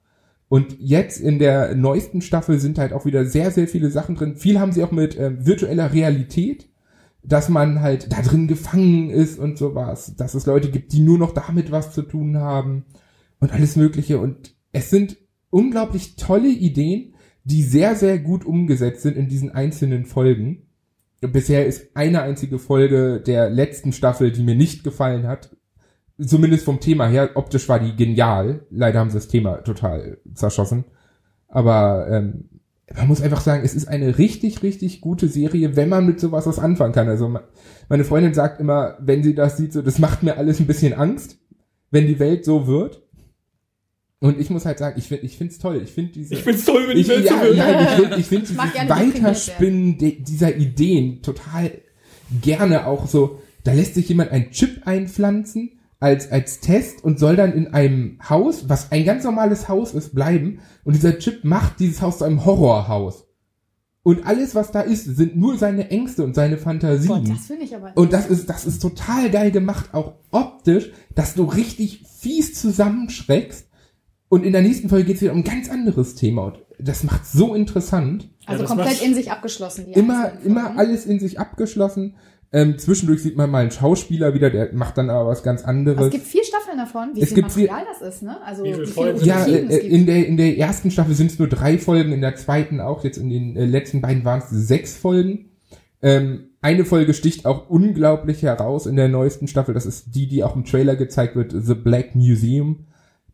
Und 0.51 0.79
jetzt 0.81 1.21
in 1.21 1.39
der 1.39 1.77
neuesten 1.77 2.23
Staffel 2.23 2.59
sind 2.59 2.77
halt 2.77 2.93
auch 2.93 3.05
wieder 3.05 3.25
sehr, 3.25 3.53
sehr 3.53 3.69
viele 3.69 3.89
Sachen 3.89 4.17
drin. 4.17 4.35
Viel 4.35 4.59
haben 4.59 4.73
sie 4.73 4.83
auch 4.83 4.91
mit 4.91 5.17
ähm, 5.17 5.47
virtueller 5.47 5.93
Realität, 5.93 6.69
dass 7.23 7.49
man 7.49 7.81
halt 7.81 8.11
da 8.11 8.21
drin 8.21 8.49
gefangen 8.49 9.11
ist 9.11 9.39
und 9.39 9.59
sowas. 9.59 10.17
Dass 10.17 10.35
es 10.35 10.47
Leute 10.47 10.69
gibt, 10.69 10.93
die 10.93 11.03
nur 11.03 11.19
noch 11.19 11.35
damit 11.35 11.71
was 11.71 11.93
zu 11.93 12.03
tun 12.03 12.39
haben 12.39 12.85
und 13.39 13.53
alles 13.53 13.77
Mögliche. 13.77 14.19
Und 14.19 14.57
es 14.73 14.91
sind 14.91 15.19
unglaublich 15.51 16.17
tolle 16.17 16.49
Ideen, 16.49 17.15
die 17.45 17.63
sehr, 17.63 17.95
sehr 17.95 18.19
gut 18.19 18.45
umgesetzt 18.45 19.03
sind 19.03 19.17
in 19.17 19.29
diesen 19.29 19.53
einzelnen 19.53 20.05
Folgen. 20.05 20.67
Bisher 21.21 21.65
ist 21.65 21.95
eine 21.95 22.23
einzige 22.23 22.59
Folge 22.59 23.23
der 23.25 23.51
letzten 23.51 23.93
Staffel, 23.93 24.33
die 24.33 24.43
mir 24.43 24.57
nicht 24.57 24.83
gefallen 24.83 25.29
hat. 25.29 25.57
Zumindest 26.25 26.65
vom 26.65 26.81
Thema 26.81 27.07
her. 27.09 27.31
Optisch 27.35 27.69
war 27.69 27.79
die 27.81 27.97
genial. 27.97 28.67
Leider 28.71 28.99
haben 29.01 29.11
sie 29.11 29.17
das 29.19 29.29
Thema 29.29 29.57
total 29.65 30.19
zerschossen. 30.35 30.85
Aber 31.49 32.07
ähm, 32.11 32.49
man 32.95 33.09
muss 33.09 33.23
einfach 33.23 33.41
sagen, 33.41 33.63
es 33.65 33.75
ist 33.75 33.89
eine 33.89 34.19
richtig, 34.19 34.63
richtig 34.63 35.01
gute 35.01 35.29
Serie, 35.29 35.77
wenn 35.77 35.89
man 35.89 36.07
mit 36.07 36.21
sowas 36.21 36.47
was 36.47 36.59
anfangen 36.59 36.93
kann. 36.93 37.09
Also 37.09 37.29
me- 37.29 37.45
meine 37.89 38.05
Freundin 38.05 38.35
sagt 38.35 38.61
immer, 38.61 38.97
wenn 39.01 39.23
sie 39.23 39.35
das 39.35 39.57
sieht, 39.57 39.73
so, 39.73 39.83
das 39.83 39.99
macht 39.99 40.23
mir 40.23 40.37
alles 40.37 40.61
ein 40.61 40.67
bisschen 40.67 40.93
Angst, 40.93 41.39
wenn 41.91 42.07
die 42.07 42.19
Welt 42.19 42.45
so 42.45 42.67
wird. 42.67 43.03
Und 44.23 44.39
ich 44.39 44.51
muss 44.51 44.67
halt 44.67 44.79
sagen, 44.79 44.99
ich 44.99 45.09
finde, 45.09 45.25
ich 45.25 45.39
finde 45.39 45.53
es 45.53 45.59
toll. 45.59 45.81
Ich 45.83 45.93
finde 45.93 46.13
diese, 46.13 46.35
Ich 46.35 46.43
find's 46.43 46.65
toll, 46.67 46.85
wenn 46.89 46.95
die 46.97 47.01
ich, 47.03 47.09
Welt 47.09 47.25
ja, 47.25 47.39
so 47.39 47.45
wird. 47.45 47.57
ja, 47.57 47.81
ich 47.81 47.89
finde 47.97 48.17
ich 48.19 48.27
find 48.27 48.57
mag 48.57 48.73
dieses 48.75 48.89
Weiterspinnen 48.91 49.97
dieser 49.99 50.55
Ideen 50.57 51.23
total 51.23 51.71
gerne 52.43 52.87
auch 52.87 53.07
so, 53.07 53.41
da 53.65 53.73
lässt 53.73 53.95
sich 53.95 54.09
jemand 54.09 54.31
einen 54.31 54.51
Chip 54.51 54.83
einpflanzen 54.87 55.80
als, 56.01 56.33
als 56.33 56.61
Test 56.61 57.05
und 57.05 57.19
soll 57.19 57.37
dann 57.37 57.53
in 57.53 57.69
einem 57.69 58.19
Haus, 58.29 58.69
was 58.69 58.91
ein 58.91 59.05
ganz 59.05 59.23
normales 59.23 59.69
Haus 59.69 59.95
ist, 59.95 60.15
bleiben. 60.15 60.61
Und 60.83 60.97
dieser 60.97 61.19
Chip 61.19 61.45
macht 61.45 61.79
dieses 61.79 62.01
Haus 62.01 62.19
zu 62.19 62.25
einem 62.25 62.45
Horrorhaus. 62.45 63.27
Und 64.03 64.27
alles, 64.27 64.55
was 64.55 64.71
da 64.71 64.81
ist, 64.81 65.05
sind 65.05 65.37
nur 65.37 65.59
seine 65.59 65.91
Ängste 65.91 66.25
und 66.25 66.35
seine 66.35 66.57
Fantasien. 66.57 67.09
Gott, 67.09 67.29
das 67.29 67.47
finde 67.47 67.65
ich 67.65 67.77
aber. 67.77 67.93
Und 67.95 68.15
das 68.15 68.29
ist, 68.29 68.49
das 68.49 68.65
ist 68.65 68.81
total 68.81 69.31
geil 69.31 69.51
gemacht, 69.51 69.91
auch 69.93 70.15
optisch, 70.31 70.91
dass 71.15 71.35
du 71.35 71.45
richtig 71.45 72.07
fies 72.19 72.55
zusammenschreckst. 72.59 73.69
Und 74.31 74.45
in 74.45 74.53
der 74.53 74.63
nächsten 74.63 74.89
Folge 74.89 75.05
geht 75.05 75.17
es 75.17 75.23
wieder 75.23 75.33
um 75.33 75.41
ein 75.41 75.45
ganz 75.45 75.69
anderes 75.69 76.15
Thema. 76.15 76.45
Und 76.45 76.59
das 76.79 77.05
macht 77.05 77.27
so 77.27 77.55
interessant. 77.55 78.31
also 78.47 78.63
Ja, 78.63 78.69
komplett 78.69 79.03
in 79.03 79.15
sich 79.15 79.31
abgeschlossen. 79.31 79.89
Immer, 79.89 80.33
immer 80.45 80.79
alles 80.79 81.05
in 81.05 81.21
sich 81.21 81.39
abgeschlossen. 81.39 82.15
Ähm, 82.53 82.79
zwischendurch 82.79 83.23
sieht 83.23 83.37
man 83.37 83.49
mal 83.49 83.61
einen 83.61 83.71
Schauspieler 83.71 84.35
wieder, 84.35 84.51
der 84.51 84.73
macht 84.73 84.99
dann 84.99 85.09
aber 85.09 85.29
was 85.29 85.45
ganz 85.45 85.63
anderes. 85.63 86.07
Es 86.07 86.11
gibt 86.11 86.27
vier 86.27 86.43
Staffeln 86.45 86.79
davon, 86.79 87.11
wie 87.15 87.21
Es 87.21 87.29
viel 87.29 87.37
gibt 87.37 87.53
vier- 87.53 87.71
Material 87.71 87.87
das 88.01 88.15
ist, 88.17 88.23
ne? 88.23 88.43
Also 88.45 88.65
Wie 88.65 88.73
viele 88.73 88.87
wie 88.89 88.91
Folgen 88.91 89.19
viele 89.21 89.39
sind 89.39 89.49
ja, 89.53 89.59
äh, 89.59 89.65
es 89.69 89.81
gibt. 89.83 89.93
in 89.93 90.07
der, 90.07 90.27
in 90.27 90.37
der 90.37 90.59
ersten 90.59 90.91
Staffel 90.91 91.15
sind 91.15 91.31
es 91.31 91.39
nur 91.39 91.47
drei 91.49 91.79
Folgen, 91.79 92.11
in 92.11 92.21
der 92.21 92.35
zweiten 92.35 92.81
auch, 92.81 93.05
jetzt 93.05 93.19
in 93.19 93.31
den 93.31 93.57
äh, 93.57 93.67
letzten 93.67 94.01
beiden 94.01 94.25
waren 94.25 94.41
es 94.41 94.51
sechs 94.51 94.97
Folgen. 94.97 95.51
Ähm, 96.03 96.49
eine 96.61 96.85
Folge 96.85 97.15
sticht 97.15 97.47
auch 97.47 97.71
unglaublich 97.71 98.43
heraus 98.43 98.87
in 98.87 98.97
der 98.97 99.09
neuesten 99.09 99.47
Staffel, 99.47 99.73
das 99.73 99.87
ist 99.87 100.15
die, 100.17 100.27
die 100.27 100.43
auch 100.43 100.57
im 100.57 100.65
Trailer 100.65 100.97
gezeigt 100.97 101.37
wird, 101.37 101.53
The 101.57 101.75
Black 101.75 102.17
Museum. 102.17 102.87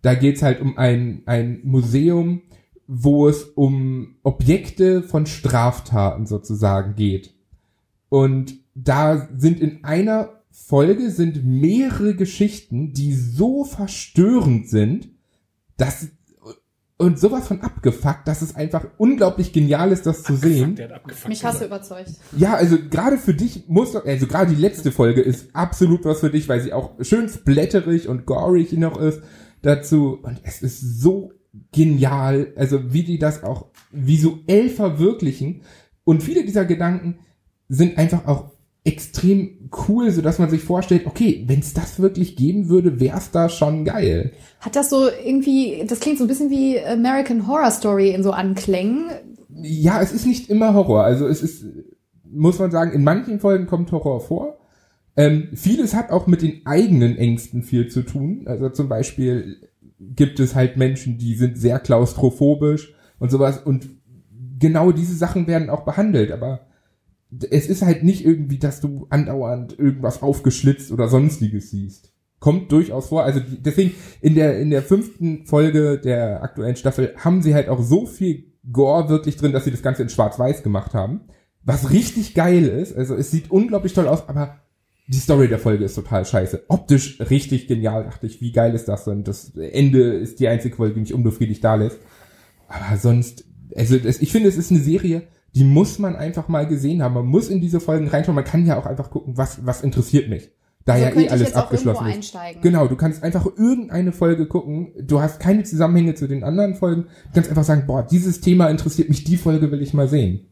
Da 0.02 0.14
geht's 0.14 0.42
halt 0.42 0.60
um 0.60 0.76
ein, 0.76 1.22
ein 1.24 1.60
Museum, 1.64 2.42
wo 2.86 3.28
es 3.28 3.44
um 3.44 4.16
Objekte 4.22 5.02
von 5.02 5.24
Straftaten 5.24 6.26
sozusagen 6.26 6.94
geht. 6.96 7.32
Und 8.10 8.58
da 8.76 9.28
sind 9.36 9.60
in 9.60 9.84
einer 9.84 10.42
Folge 10.50 11.10
sind 11.10 11.44
mehrere 11.44 12.14
Geschichten, 12.14 12.92
die 12.92 13.14
so 13.14 13.64
verstörend 13.64 14.68
sind, 14.68 15.08
dass 15.76 16.08
und 16.98 17.18
sowas 17.18 17.46
von 17.46 17.60
abgefuckt, 17.60 18.26
dass 18.26 18.40
es 18.40 18.56
einfach 18.56 18.86
unglaublich 18.96 19.52
genial 19.52 19.92
ist, 19.92 20.06
das 20.06 20.22
zu 20.22 20.34
sehen. 20.34 20.76
Der 20.76 20.88
hat 20.88 20.94
abgefuckt. 20.94 21.28
Mich 21.28 21.44
hast 21.44 21.60
du 21.60 21.66
überzeugt. 21.66 22.12
Ja, 22.34 22.54
also 22.54 22.78
gerade 22.90 23.18
für 23.18 23.34
dich 23.34 23.64
muss, 23.68 23.94
also 23.94 24.26
gerade 24.26 24.54
die 24.54 24.60
letzte 24.60 24.90
Folge 24.90 25.20
ist 25.20 25.54
absolut 25.54 26.06
was 26.06 26.20
für 26.20 26.30
dich, 26.30 26.48
weil 26.48 26.62
sie 26.62 26.72
auch 26.72 26.92
schön 27.02 27.28
splatterig 27.28 28.08
und 28.08 28.24
gorig 28.24 28.72
noch 28.72 28.98
ist 28.98 29.20
dazu. 29.60 30.20
Und 30.22 30.40
es 30.42 30.62
ist 30.62 30.80
so 30.80 31.32
genial, 31.70 32.54
also 32.56 32.94
wie 32.94 33.02
die 33.02 33.18
das 33.18 33.42
auch 33.42 33.66
visuell 33.90 34.70
verwirklichen. 34.70 35.62
Und 36.04 36.22
viele 36.22 36.46
dieser 36.46 36.64
Gedanken 36.64 37.18
sind 37.68 37.98
einfach 37.98 38.26
auch 38.26 38.55
extrem 38.86 39.68
cool, 39.88 40.10
so 40.12 40.22
dass 40.22 40.38
man 40.38 40.48
sich 40.48 40.62
vorstellt, 40.62 41.06
okay, 41.06 41.44
wenn 41.48 41.58
es 41.58 41.74
das 41.74 41.98
wirklich 41.98 42.36
geben 42.36 42.68
würde, 42.68 43.00
wär's 43.00 43.32
da 43.32 43.48
schon 43.48 43.84
geil. 43.84 44.32
Hat 44.60 44.76
das 44.76 44.90
so 44.90 45.08
irgendwie, 45.08 45.84
das 45.86 45.98
klingt 45.98 46.18
so 46.18 46.24
ein 46.24 46.28
bisschen 46.28 46.50
wie 46.50 46.78
American 46.80 47.48
Horror 47.48 47.72
Story 47.72 48.10
in 48.10 48.22
so 48.22 48.30
Anklängen. 48.30 49.10
Ja, 49.50 50.00
es 50.00 50.12
ist 50.12 50.24
nicht 50.24 50.48
immer 50.48 50.72
Horror. 50.72 51.02
Also 51.02 51.26
es 51.26 51.42
ist, 51.42 51.64
muss 52.24 52.60
man 52.60 52.70
sagen, 52.70 52.92
in 52.92 53.02
manchen 53.02 53.40
Folgen 53.40 53.66
kommt 53.66 53.90
Horror 53.90 54.20
vor. 54.20 54.58
Ähm, 55.16 55.48
vieles 55.54 55.94
hat 55.94 56.10
auch 56.10 56.28
mit 56.28 56.42
den 56.42 56.64
eigenen 56.64 57.16
Ängsten 57.16 57.62
viel 57.64 57.88
zu 57.88 58.02
tun. 58.02 58.44
Also 58.46 58.68
zum 58.68 58.88
Beispiel 58.88 59.68
gibt 59.98 60.38
es 60.38 60.54
halt 60.54 60.76
Menschen, 60.76 61.18
die 61.18 61.34
sind 61.34 61.58
sehr 61.58 61.80
klaustrophobisch 61.80 62.94
und 63.18 63.32
sowas. 63.32 63.58
Und 63.58 63.88
genau 64.60 64.92
diese 64.92 65.16
Sachen 65.16 65.48
werden 65.48 65.70
auch 65.70 65.84
behandelt. 65.84 66.30
Aber 66.30 66.60
es 67.50 67.68
ist 67.68 67.82
halt 67.82 68.04
nicht 68.04 68.24
irgendwie, 68.24 68.58
dass 68.58 68.80
du 68.80 69.06
andauernd 69.10 69.78
irgendwas 69.78 70.22
aufgeschlitzt 70.22 70.92
oder 70.92 71.08
sonstiges 71.08 71.70
siehst. 71.70 72.12
Kommt 72.38 72.70
durchaus 72.70 73.08
vor. 73.08 73.24
Also 73.24 73.40
deswegen 73.40 73.94
in 74.20 74.34
der 74.34 74.58
in 74.60 74.70
der 74.70 74.82
fünften 74.82 75.46
Folge 75.46 75.98
der 75.98 76.42
aktuellen 76.42 76.76
Staffel 76.76 77.14
haben 77.16 77.42
sie 77.42 77.54
halt 77.54 77.68
auch 77.68 77.82
so 77.82 78.06
viel 78.06 78.52
Gore 78.70 79.08
wirklich 79.08 79.36
drin, 79.36 79.52
dass 79.52 79.64
sie 79.64 79.70
das 79.70 79.82
Ganze 79.82 80.02
in 80.02 80.08
Schwarz-Weiß 80.08 80.62
gemacht 80.62 80.94
haben. 80.94 81.22
Was 81.64 81.90
richtig 81.90 82.34
geil 82.34 82.66
ist. 82.66 82.96
Also 82.96 83.14
es 83.14 83.30
sieht 83.30 83.50
unglaublich 83.50 83.92
toll 83.92 84.06
aus, 84.06 84.28
aber 84.28 84.60
die 85.08 85.18
Story 85.18 85.48
der 85.48 85.58
Folge 85.58 85.84
ist 85.84 85.94
total 85.94 86.24
scheiße. 86.24 86.64
Optisch 86.68 87.20
richtig 87.30 87.68
genial, 87.68 88.04
dachte 88.04 88.26
ich. 88.26 88.40
Wie 88.40 88.52
geil 88.52 88.74
ist 88.74 88.86
das 88.86 89.04
denn? 89.04 89.24
Das 89.24 89.54
Ende 89.56 90.14
ist 90.14 90.40
die 90.40 90.48
einzige 90.48 90.76
Folge, 90.76 90.94
die 90.94 91.00
mich 91.00 91.14
unbefriedigt 91.14 91.62
da 91.62 91.76
lässt. 91.76 91.98
Aber 92.68 92.96
sonst, 92.96 93.44
also 93.74 93.98
das, 93.98 94.20
ich 94.20 94.32
finde, 94.32 94.48
es 94.48 94.56
ist 94.56 94.70
eine 94.70 94.80
Serie, 94.80 95.22
die 95.56 95.64
muss 95.64 95.98
man 95.98 96.14
einfach 96.16 96.48
mal 96.48 96.66
gesehen 96.66 97.02
haben. 97.02 97.14
Man 97.14 97.26
muss 97.26 97.48
in 97.48 97.60
diese 97.62 97.80
Folgen 97.80 98.08
reinschauen. 98.08 98.34
Man 98.36 98.44
kann 98.44 98.66
ja 98.66 98.78
auch 98.78 98.84
einfach 98.86 99.10
gucken, 99.10 99.36
was, 99.36 99.64
was 99.64 99.82
interessiert 99.82 100.28
mich. 100.28 100.50
Da 100.84 100.92
Also 100.92 101.06
ja 101.06 101.16
eh 101.16 101.28
alles 101.30 101.54
abgeschlossen 101.54 102.06
ist. 102.06 102.14
einsteigen. 102.14 102.60
Genau, 102.62 102.86
du 102.86 102.94
kannst 102.94 103.22
einfach 103.24 103.46
irgendeine 103.56 104.12
Folge 104.12 104.46
gucken. 104.46 104.92
Du 105.02 105.20
hast 105.20 105.40
keine 105.40 105.64
Zusammenhänge 105.64 106.14
zu 106.14 106.28
den 106.28 106.44
anderen 106.44 106.74
Folgen. 106.74 107.04
Du 107.04 107.30
kannst 107.34 107.48
einfach 107.48 107.64
sagen, 107.64 107.84
boah, 107.86 108.02
dieses 108.06 108.40
Thema 108.40 108.68
interessiert 108.68 109.08
mich, 109.08 109.24
die 109.24 109.36
Folge 109.38 109.72
will 109.72 109.80
ich 109.82 109.94
mal 109.94 110.08
sehen. 110.08 110.46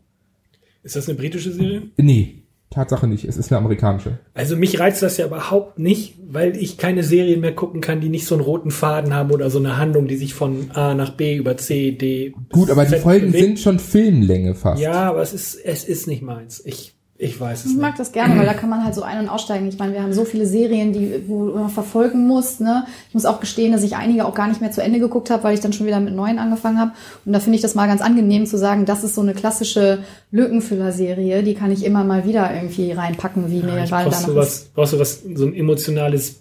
Ist 0.82 0.96
das 0.96 1.08
eine 1.08 1.18
britische 1.18 1.52
Serie? 1.52 1.82
Nee, 1.98 2.43
Tatsache 2.74 3.06
nicht. 3.06 3.24
Es 3.24 3.36
ist 3.36 3.50
eine 3.52 3.58
amerikanische. 3.58 4.18
Also 4.34 4.56
mich 4.56 4.78
reizt 4.80 5.02
das 5.02 5.16
ja 5.16 5.26
überhaupt 5.26 5.78
nicht, 5.78 6.16
weil 6.26 6.56
ich 6.56 6.76
keine 6.76 7.02
Serien 7.02 7.40
mehr 7.40 7.54
gucken 7.54 7.80
kann, 7.80 8.00
die 8.00 8.08
nicht 8.08 8.26
so 8.26 8.34
einen 8.34 8.44
roten 8.44 8.70
Faden 8.70 9.14
haben 9.14 9.30
oder 9.30 9.50
so 9.50 9.58
eine 9.58 9.76
Handlung, 9.76 10.08
die 10.08 10.16
sich 10.16 10.34
von 10.34 10.70
A 10.74 10.94
nach 10.94 11.10
B 11.10 11.36
über 11.36 11.56
C, 11.56 11.92
D. 11.92 12.34
Gut, 12.50 12.70
aber 12.70 12.84
die 12.84 12.90
Z 12.90 13.00
Folgen 13.00 13.28
bewegt. 13.28 13.44
sind 13.44 13.58
schon 13.60 13.78
Filmlänge 13.78 14.54
fast. 14.54 14.82
Ja, 14.82 15.10
aber 15.10 15.22
es 15.22 15.32
ist, 15.32 15.54
es 15.54 15.84
ist 15.84 16.06
nicht 16.06 16.22
meins. 16.22 16.62
Ich, 16.64 16.94
ich 17.24 17.40
weiß 17.40 17.60
es 17.60 17.64
Ich 17.66 17.72
nicht. 17.72 17.80
mag 17.82 17.96
das 17.96 18.12
gerne, 18.12 18.36
weil 18.38 18.46
da 18.46 18.54
kann 18.54 18.68
man 18.68 18.84
halt 18.84 18.94
so 18.94 19.02
ein- 19.02 19.18
und 19.18 19.28
aussteigen. 19.28 19.66
Ich 19.68 19.78
meine, 19.78 19.92
wir 19.94 20.02
haben 20.02 20.12
so 20.12 20.24
viele 20.24 20.46
Serien, 20.46 20.92
die 20.92 21.24
wo 21.26 21.46
du 21.46 21.52
immer 21.52 21.68
verfolgen 21.68 22.26
musst. 22.26 22.60
Ne? 22.60 22.84
Ich 23.08 23.14
muss 23.14 23.24
auch 23.24 23.40
gestehen, 23.40 23.72
dass 23.72 23.82
ich 23.82 23.96
einige 23.96 24.26
auch 24.26 24.34
gar 24.34 24.48
nicht 24.48 24.60
mehr 24.60 24.70
zu 24.70 24.82
Ende 24.82 24.98
geguckt 25.00 25.30
habe, 25.30 25.42
weil 25.44 25.54
ich 25.54 25.60
dann 25.60 25.72
schon 25.72 25.86
wieder 25.86 26.00
mit 26.00 26.14
neuen 26.14 26.38
angefangen 26.38 26.78
habe. 26.78 26.92
Und 27.24 27.32
da 27.32 27.40
finde 27.40 27.56
ich 27.56 27.62
das 27.62 27.74
mal 27.74 27.86
ganz 27.86 28.02
angenehm 28.02 28.46
zu 28.46 28.58
sagen, 28.58 28.84
das 28.84 29.02
ist 29.04 29.14
so 29.14 29.20
eine 29.22 29.34
klassische 29.34 30.00
Lückenfüller-Serie, 30.30 31.42
die 31.42 31.54
kann 31.54 31.70
ich 31.72 31.84
immer 31.84 32.04
mal 32.04 32.26
wieder 32.26 32.54
irgendwie 32.54 32.92
reinpacken, 32.92 33.50
wie 33.50 33.60
mir 33.60 33.76
Ja, 33.76 33.84
ich 33.84 33.90
gerade 33.90 34.04
brauchst 34.10 34.22
da 34.22 34.26
du 34.26 34.32
noch 34.34 34.40
was, 34.42 34.64
brauchst 34.74 34.92
du 34.92 34.98
was, 34.98 35.22
so 35.34 35.46
ein 35.46 35.54
emotionales 35.54 36.40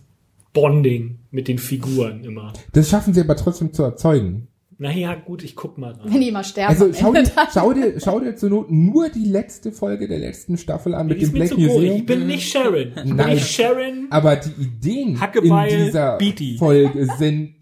Bonding 0.54 1.20
mit 1.32 1.48
den 1.48 1.58
Figuren 1.58 2.24
immer. 2.24 2.54
Das 2.74 2.90
schaffen 2.90 3.14
sie 3.14 3.22
aber 3.22 3.36
trotzdem 3.36 3.74
zu 3.74 3.84
erzeugen. 3.84 4.48
Naja, 4.84 5.16
gut, 5.16 5.46
ich 5.46 5.56
guck 5.56 5.78
mal 5.78 5.94
rein. 5.94 6.02
wenn 6.14 6.20
die 6.20 6.28
immer 6.28 6.44
sterben. 6.44 6.74
Also 6.74 6.92
schau 6.94 7.14
dir, 7.14 7.24
schau 7.54 7.72
dir, 7.72 8.02
schau 8.02 8.20
dir 8.20 8.36
zur 8.36 8.50
Not 8.50 8.70
nur 8.70 9.08
die 9.08 9.24
letzte 9.24 9.72
Folge 9.72 10.10
der 10.10 10.20
letzten 10.20 10.58
Staffel 10.58 10.94
an 10.94 11.08
mit 11.08 11.22
Die 11.22 11.26
dem 11.26 11.32
Black. 11.32 11.58
Museum. 11.58 11.96
Ich 11.96 12.06
bin 12.06 12.28
nicht 12.28 12.52
Sharon. 12.52 12.90
Ich 12.90 12.94
bin 12.96 13.16
Nein. 13.16 13.36
nicht 13.36 13.50
Sharon. 13.50 14.08
Aber 14.10 14.36
die 14.36 14.50
Ideen 14.62 15.22
Hackebeil, 15.22 15.72
in 15.72 15.86
dieser 15.86 16.18
Beatty. 16.18 16.58
Folge 16.58 17.08
sind, 17.18 17.56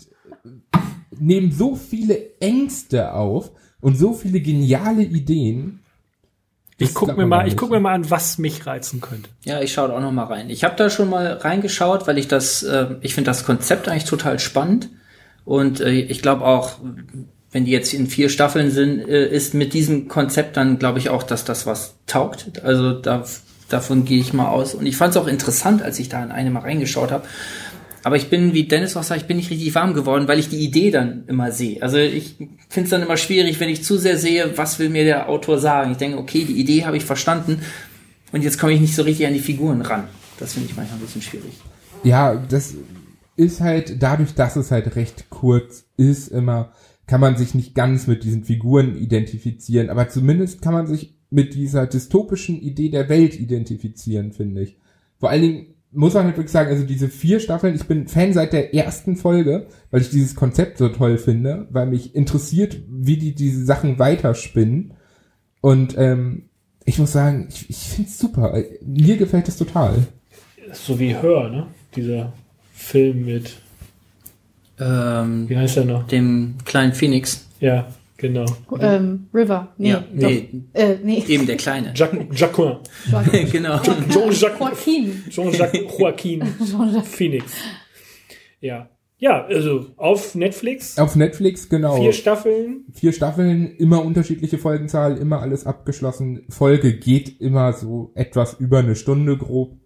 nehmen 1.20 1.52
so 1.52 1.76
viele 1.76 2.40
Ängste 2.40 3.14
auf 3.14 3.52
und 3.82 4.00
so 4.00 4.14
viele 4.14 4.40
geniale 4.40 5.04
Ideen. 5.04 5.82
Ich 6.80 6.96
guck 6.96 7.16
mir 7.16 7.28
mal, 7.28 7.48
ich 7.48 7.56
guck 7.56 7.70
mir 7.70 7.80
mal 7.80 7.94
an, 7.94 8.10
was 8.10 8.40
mich 8.40 8.66
reizen 8.66 9.00
könnte. 9.00 9.30
Ja, 9.44 9.62
ich 9.62 9.74
schaue 9.74 9.90
da 9.90 9.98
auch 9.98 10.02
noch 10.02 10.12
mal 10.12 10.24
rein. 10.24 10.50
Ich 10.50 10.64
habe 10.64 10.76
da 10.76 10.90
schon 10.90 11.12
mal 11.12 11.34
reingeschaut, 11.34 12.08
weil 12.08 12.18
ich 12.18 12.28
das, 12.28 12.64
äh, 12.64 12.96
ich 13.02 13.14
finde 13.14 13.30
das 13.30 13.46
Konzept 13.46 13.88
eigentlich 13.88 14.06
total 14.06 14.40
spannend 14.40 14.90
und 15.46 15.82
äh, 15.82 15.92
ich 15.92 16.22
glaube 16.22 16.46
auch, 16.46 16.78
wenn 17.52 17.66
die 17.66 17.72
jetzt 17.72 17.94
in 17.94 18.08
vier 18.08 18.30
Staffeln 18.30 18.72
sind, 18.72 19.00
äh, 19.08 19.28
ist 19.28 19.54
mit 19.54 19.74
diesem 19.74 20.08
Konzept 20.08 20.58
dann 20.58 20.80
glaube 20.80 21.00
ich 21.00 21.10
auch, 21.10 21.24
dass 21.24 21.44
das 21.44 21.66
was 21.66 21.96
taugt. 22.08 22.64
Also 22.64 22.94
da, 22.94 23.26
davon 23.70 24.06
gehe 24.06 24.20
ich 24.20 24.34
mal 24.34 24.48
aus. 24.48 24.74
Und 24.74 24.86
ich 24.86 24.98
fand 24.98 25.12
es 25.12 25.22
auch 25.22 25.28
interessant, 25.28 25.82
als 25.82 26.00
ich 26.00 26.10
da 26.10 26.24
in 26.24 26.32
eine 26.32 26.50
mal 26.52 26.62
reingeschaut 26.62 27.12
habe. 27.12 27.26
Aber 28.04 28.16
ich 28.16 28.30
bin, 28.30 28.54
wie 28.54 28.64
Dennis 28.64 28.98
auch 28.98 29.04
sagt, 29.04 29.22
ich 29.22 29.28
bin 29.28 29.38
nicht 29.38 29.52
richtig 29.52 29.76
warm 29.76 29.94
geworden, 29.94 30.28
weil 30.28 30.40
ich 30.40 30.50
die 30.50 30.64
Idee 30.64 30.90
dann 30.90 31.24
immer 31.28 31.52
sehe. 31.52 31.82
Also 31.84 31.98
ich 31.98 32.36
finde 32.70 32.86
es 32.86 32.90
dann 32.90 33.04
immer 33.04 33.18
schwierig, 33.18 33.60
wenn 33.60 33.70
ich 33.70 33.84
zu 33.84 33.98
sehr 33.98 34.18
sehe, 34.18 34.58
was 34.58 34.80
will 34.80 34.90
mir 34.90 35.04
der 35.04 35.30
Autor 35.30 35.60
sagen. 35.60 35.92
Ich 35.92 35.98
denke, 35.98 36.18
okay, 36.18 36.46
die 36.46 36.60
Idee 36.60 36.86
habe 36.86 36.98
ich 36.98 37.06
verstanden 37.06 37.62
und 38.32 38.44
jetzt 38.44 38.60
komme 38.60 38.74
ich 38.74 38.80
nicht 38.80 38.96
so 38.96 39.04
richtig 39.04 39.28
an 39.28 39.34
die 39.34 39.40
Figuren 39.40 39.82
ran. 39.82 40.06
Das 40.40 40.54
finde 40.54 40.70
ich 40.70 40.76
manchmal 40.76 40.98
ein 40.98 41.02
bisschen 41.02 41.22
schwierig. 41.22 41.54
Ja, 42.04 42.34
das 42.50 42.74
ist 43.36 43.62
halt, 43.62 44.02
dadurch, 44.02 44.34
dass 44.34 44.56
es 44.56 44.72
halt 44.72 44.96
recht 44.96 45.30
kurz 45.30 45.86
ist, 45.98 46.28
immer, 46.28 46.72
kann 47.08 47.22
man 47.22 47.38
sich 47.38 47.56
nicht 47.56 47.76
ganz 47.76 48.08
mit 48.08 48.24
diesen 48.24 48.44
Figuren 48.44 48.96
identifizieren, 48.96 49.90
aber 49.90 50.10
zumindest 50.10 50.62
kann 50.62 50.74
man 50.74 50.88
sich 50.88 51.16
mit 51.30 51.54
dieser 51.54 51.88
dystopischen 51.88 52.62
Idee 52.62 52.90
der 52.90 53.10
Welt 53.10 53.40
identifizieren, 53.40 54.34
finde 54.34 54.62
ich. 54.62 54.78
Vor 55.20 55.30
allen 55.30 55.42
Dingen 55.42 55.66
muss 55.92 56.14
man 56.14 56.26
halt 56.26 56.38
wirklich 56.38 56.52
sagen, 56.52 56.70
also 56.70 56.86
diese 56.86 57.10
vier 57.10 57.40
Staffeln, 57.40 57.76
ich 57.76 57.86
bin 57.86 58.08
Fan 58.08 58.34
seit 58.34 58.54
der 58.54 58.74
ersten 58.74 59.16
Folge, 59.18 59.68
weil 59.90 60.02
ich 60.02 60.10
dieses 60.10 60.36
Konzept 60.36 60.78
so 60.78 60.90
toll 60.90 61.18
finde, 61.18 61.68
weil 61.70 61.88
mich 61.88 62.16
interessiert, 62.16 62.82
wie 62.88 63.18
die 63.18 63.36
diese 63.36 63.66
Sachen 63.66 64.00
weiterspinnen. 64.00 64.94
Und 65.60 65.98
ähm, 65.98 66.50
ich 66.86 66.98
muss 66.98 67.12
sagen, 67.12 67.48
ich, 67.50 67.70
ich 67.70 67.78
finde 67.78 68.10
es 68.10 68.18
super. 68.18 68.64
Mir 68.86 69.18
gefällt 69.18 69.48
es 69.48 69.58
total. 69.58 70.08
So 70.72 70.98
wie 71.00 71.16
Hör, 71.16 71.50
ne? 71.50 71.68
Dieser 71.96 72.34
Film 72.82 73.26
mit, 73.26 73.58
Ähm, 74.80 75.48
wie 75.48 75.58
heißt 75.58 75.78
der 75.78 75.86
noch? 75.86 76.08
dem 76.08 76.56
kleinen 76.66 76.94
Phoenix. 76.94 77.48
Ja, 77.60 77.88
genau. 78.18 78.46
ähm, 78.80 79.28
River. 79.34 79.74
Nee, 79.78 79.90
Ja, 79.92 80.04
nee. 80.12 80.50
Doch. 80.74 80.82
Äh, 80.82 80.98
nee. 81.04 81.24
Eben 81.28 81.46
der 81.46 81.58
Kleine. 81.58 81.94
Jacques, 81.96 82.40
Jacquin. 82.40 82.78
genau. 83.52 83.80
Jean-Jacques 83.80 84.60
Joaquin. 84.60 85.24
Jean-Jacques 85.30 86.00
Joaquin 86.00 86.44
Phoenix. 87.04 87.54
Ja. 88.60 88.90
Ja, 89.20 89.46
also 89.46 89.86
auf 89.98 90.34
Netflix. 90.34 90.98
Auf 90.98 91.16
Netflix, 91.16 91.70
genau. 91.70 91.98
Vier 92.02 92.12
Staffeln. 92.12 92.86
vier 92.92 93.14
Staffeln, 93.14 93.76
immer 93.76 94.04
unterschiedliche 94.04 94.58
Folgenzahl, 94.58 95.16
immer 95.20 95.42
alles 95.42 95.68
abgeschlossen. 95.68 96.42
Folge 96.50 96.98
geht 96.98 97.40
immer 97.40 97.74
so 97.74 98.12
etwas 98.16 98.56
über 98.56 98.80
eine 98.80 98.96
Stunde 98.96 99.38
grob. 99.38 99.78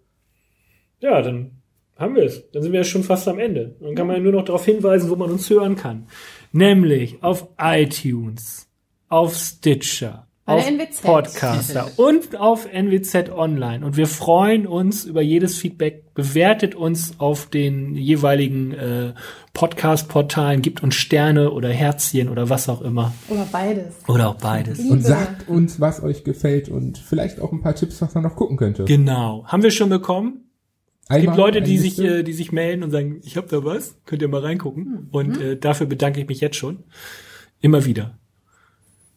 Ja, 1.01 1.21
dann 1.21 1.51
haben 1.97 2.15
wir 2.15 2.23
es. 2.23 2.43
Dann 2.51 2.61
sind 2.61 2.71
wir 2.73 2.79
ja 2.81 2.83
schon 2.83 3.03
fast 3.03 3.27
am 3.27 3.39
Ende. 3.39 3.75
Dann 3.79 3.95
kann 3.95 4.07
man 4.07 4.17
ja 4.17 4.21
nur 4.21 4.33
noch 4.33 4.45
darauf 4.45 4.65
hinweisen, 4.65 5.09
wo 5.09 5.15
man 5.15 5.31
uns 5.31 5.49
hören 5.49 5.75
kann. 5.75 6.07
Nämlich 6.51 7.23
auf 7.23 7.47
iTunes, 7.57 8.67
auf 9.07 9.35
Stitcher, 9.35 10.27
Bei 10.45 10.53
auf 10.53 10.67
NWZ. 10.69 11.01
Podcaster 11.01 11.89
und 11.97 12.37
auf 12.37 12.67
NWZ 12.71 13.29
Online. 13.29 13.85
Und 13.85 13.95
wir 13.95 14.07
freuen 14.07 14.67
uns 14.67 15.05
über 15.05 15.21
jedes 15.21 15.57
Feedback. 15.57 16.13
Bewertet 16.13 16.75
uns 16.75 17.19
auf 17.19 17.47
den 17.47 17.95
jeweiligen 17.95 18.73
äh, 18.73 19.13
Podcast-Portalen, 19.53 20.61
gibt 20.61 20.83
uns 20.83 20.95
Sterne 20.95 21.51
oder 21.51 21.69
Herzchen 21.69 22.29
oder 22.29 22.49
was 22.49 22.67
auch 22.69 22.81
immer. 22.81 23.13
Oder 23.29 23.47
beides. 23.51 23.95
Oder 24.07 24.29
auch 24.29 24.35
beides. 24.35 24.79
Und 24.79 24.97
Liebe. 24.97 25.01
sagt 25.01 25.47
uns, 25.47 25.79
was 25.79 26.03
euch 26.03 26.23
gefällt 26.25 26.67
und 26.69 26.97
vielleicht 26.97 27.39
auch 27.39 27.51
ein 27.53 27.61
paar 27.61 27.75
Tipps, 27.75 28.01
was 28.01 28.13
man 28.15 28.23
noch 28.23 28.35
gucken 28.35 28.57
könnte. 28.57 28.83
Genau. 28.85 29.45
Haben 29.45 29.63
wir 29.63 29.71
schon 29.71 29.89
bekommen? 29.89 30.41
Es 31.07 31.21
gibt 31.21 31.37
Leute, 31.37 31.61
die 31.61 31.77
sich, 31.77 31.99
äh, 31.99 32.23
die 32.23 32.33
sich 32.33 32.51
melden 32.51 32.83
und 32.83 32.91
sagen, 32.91 33.21
ich 33.23 33.37
habe 33.37 33.47
da 33.47 33.63
was, 33.63 33.97
könnt 34.05 34.21
ihr 34.21 34.27
mal 34.27 34.41
reingucken. 34.41 35.07
Und 35.11 35.39
äh, 35.39 35.57
dafür 35.57 35.85
bedanke 35.85 36.19
ich 36.19 36.27
mich 36.27 36.41
jetzt 36.41 36.55
schon. 36.55 36.83
Immer 37.61 37.85
wieder. 37.85 38.17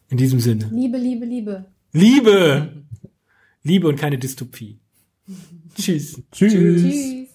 In 0.09 0.17
diesem 0.17 0.39
Sinne. 0.39 0.69
Liebe, 0.71 0.97
Liebe, 0.97 1.25
Liebe. 1.25 1.65
Liebe! 1.91 2.83
Liebe 3.63 3.87
und 3.87 3.95
keine 3.97 4.17
Dystopie. 4.17 4.79
Tschüss. 5.75 6.21
Tschüss. 6.31 6.53
Tschüss. 6.53 7.28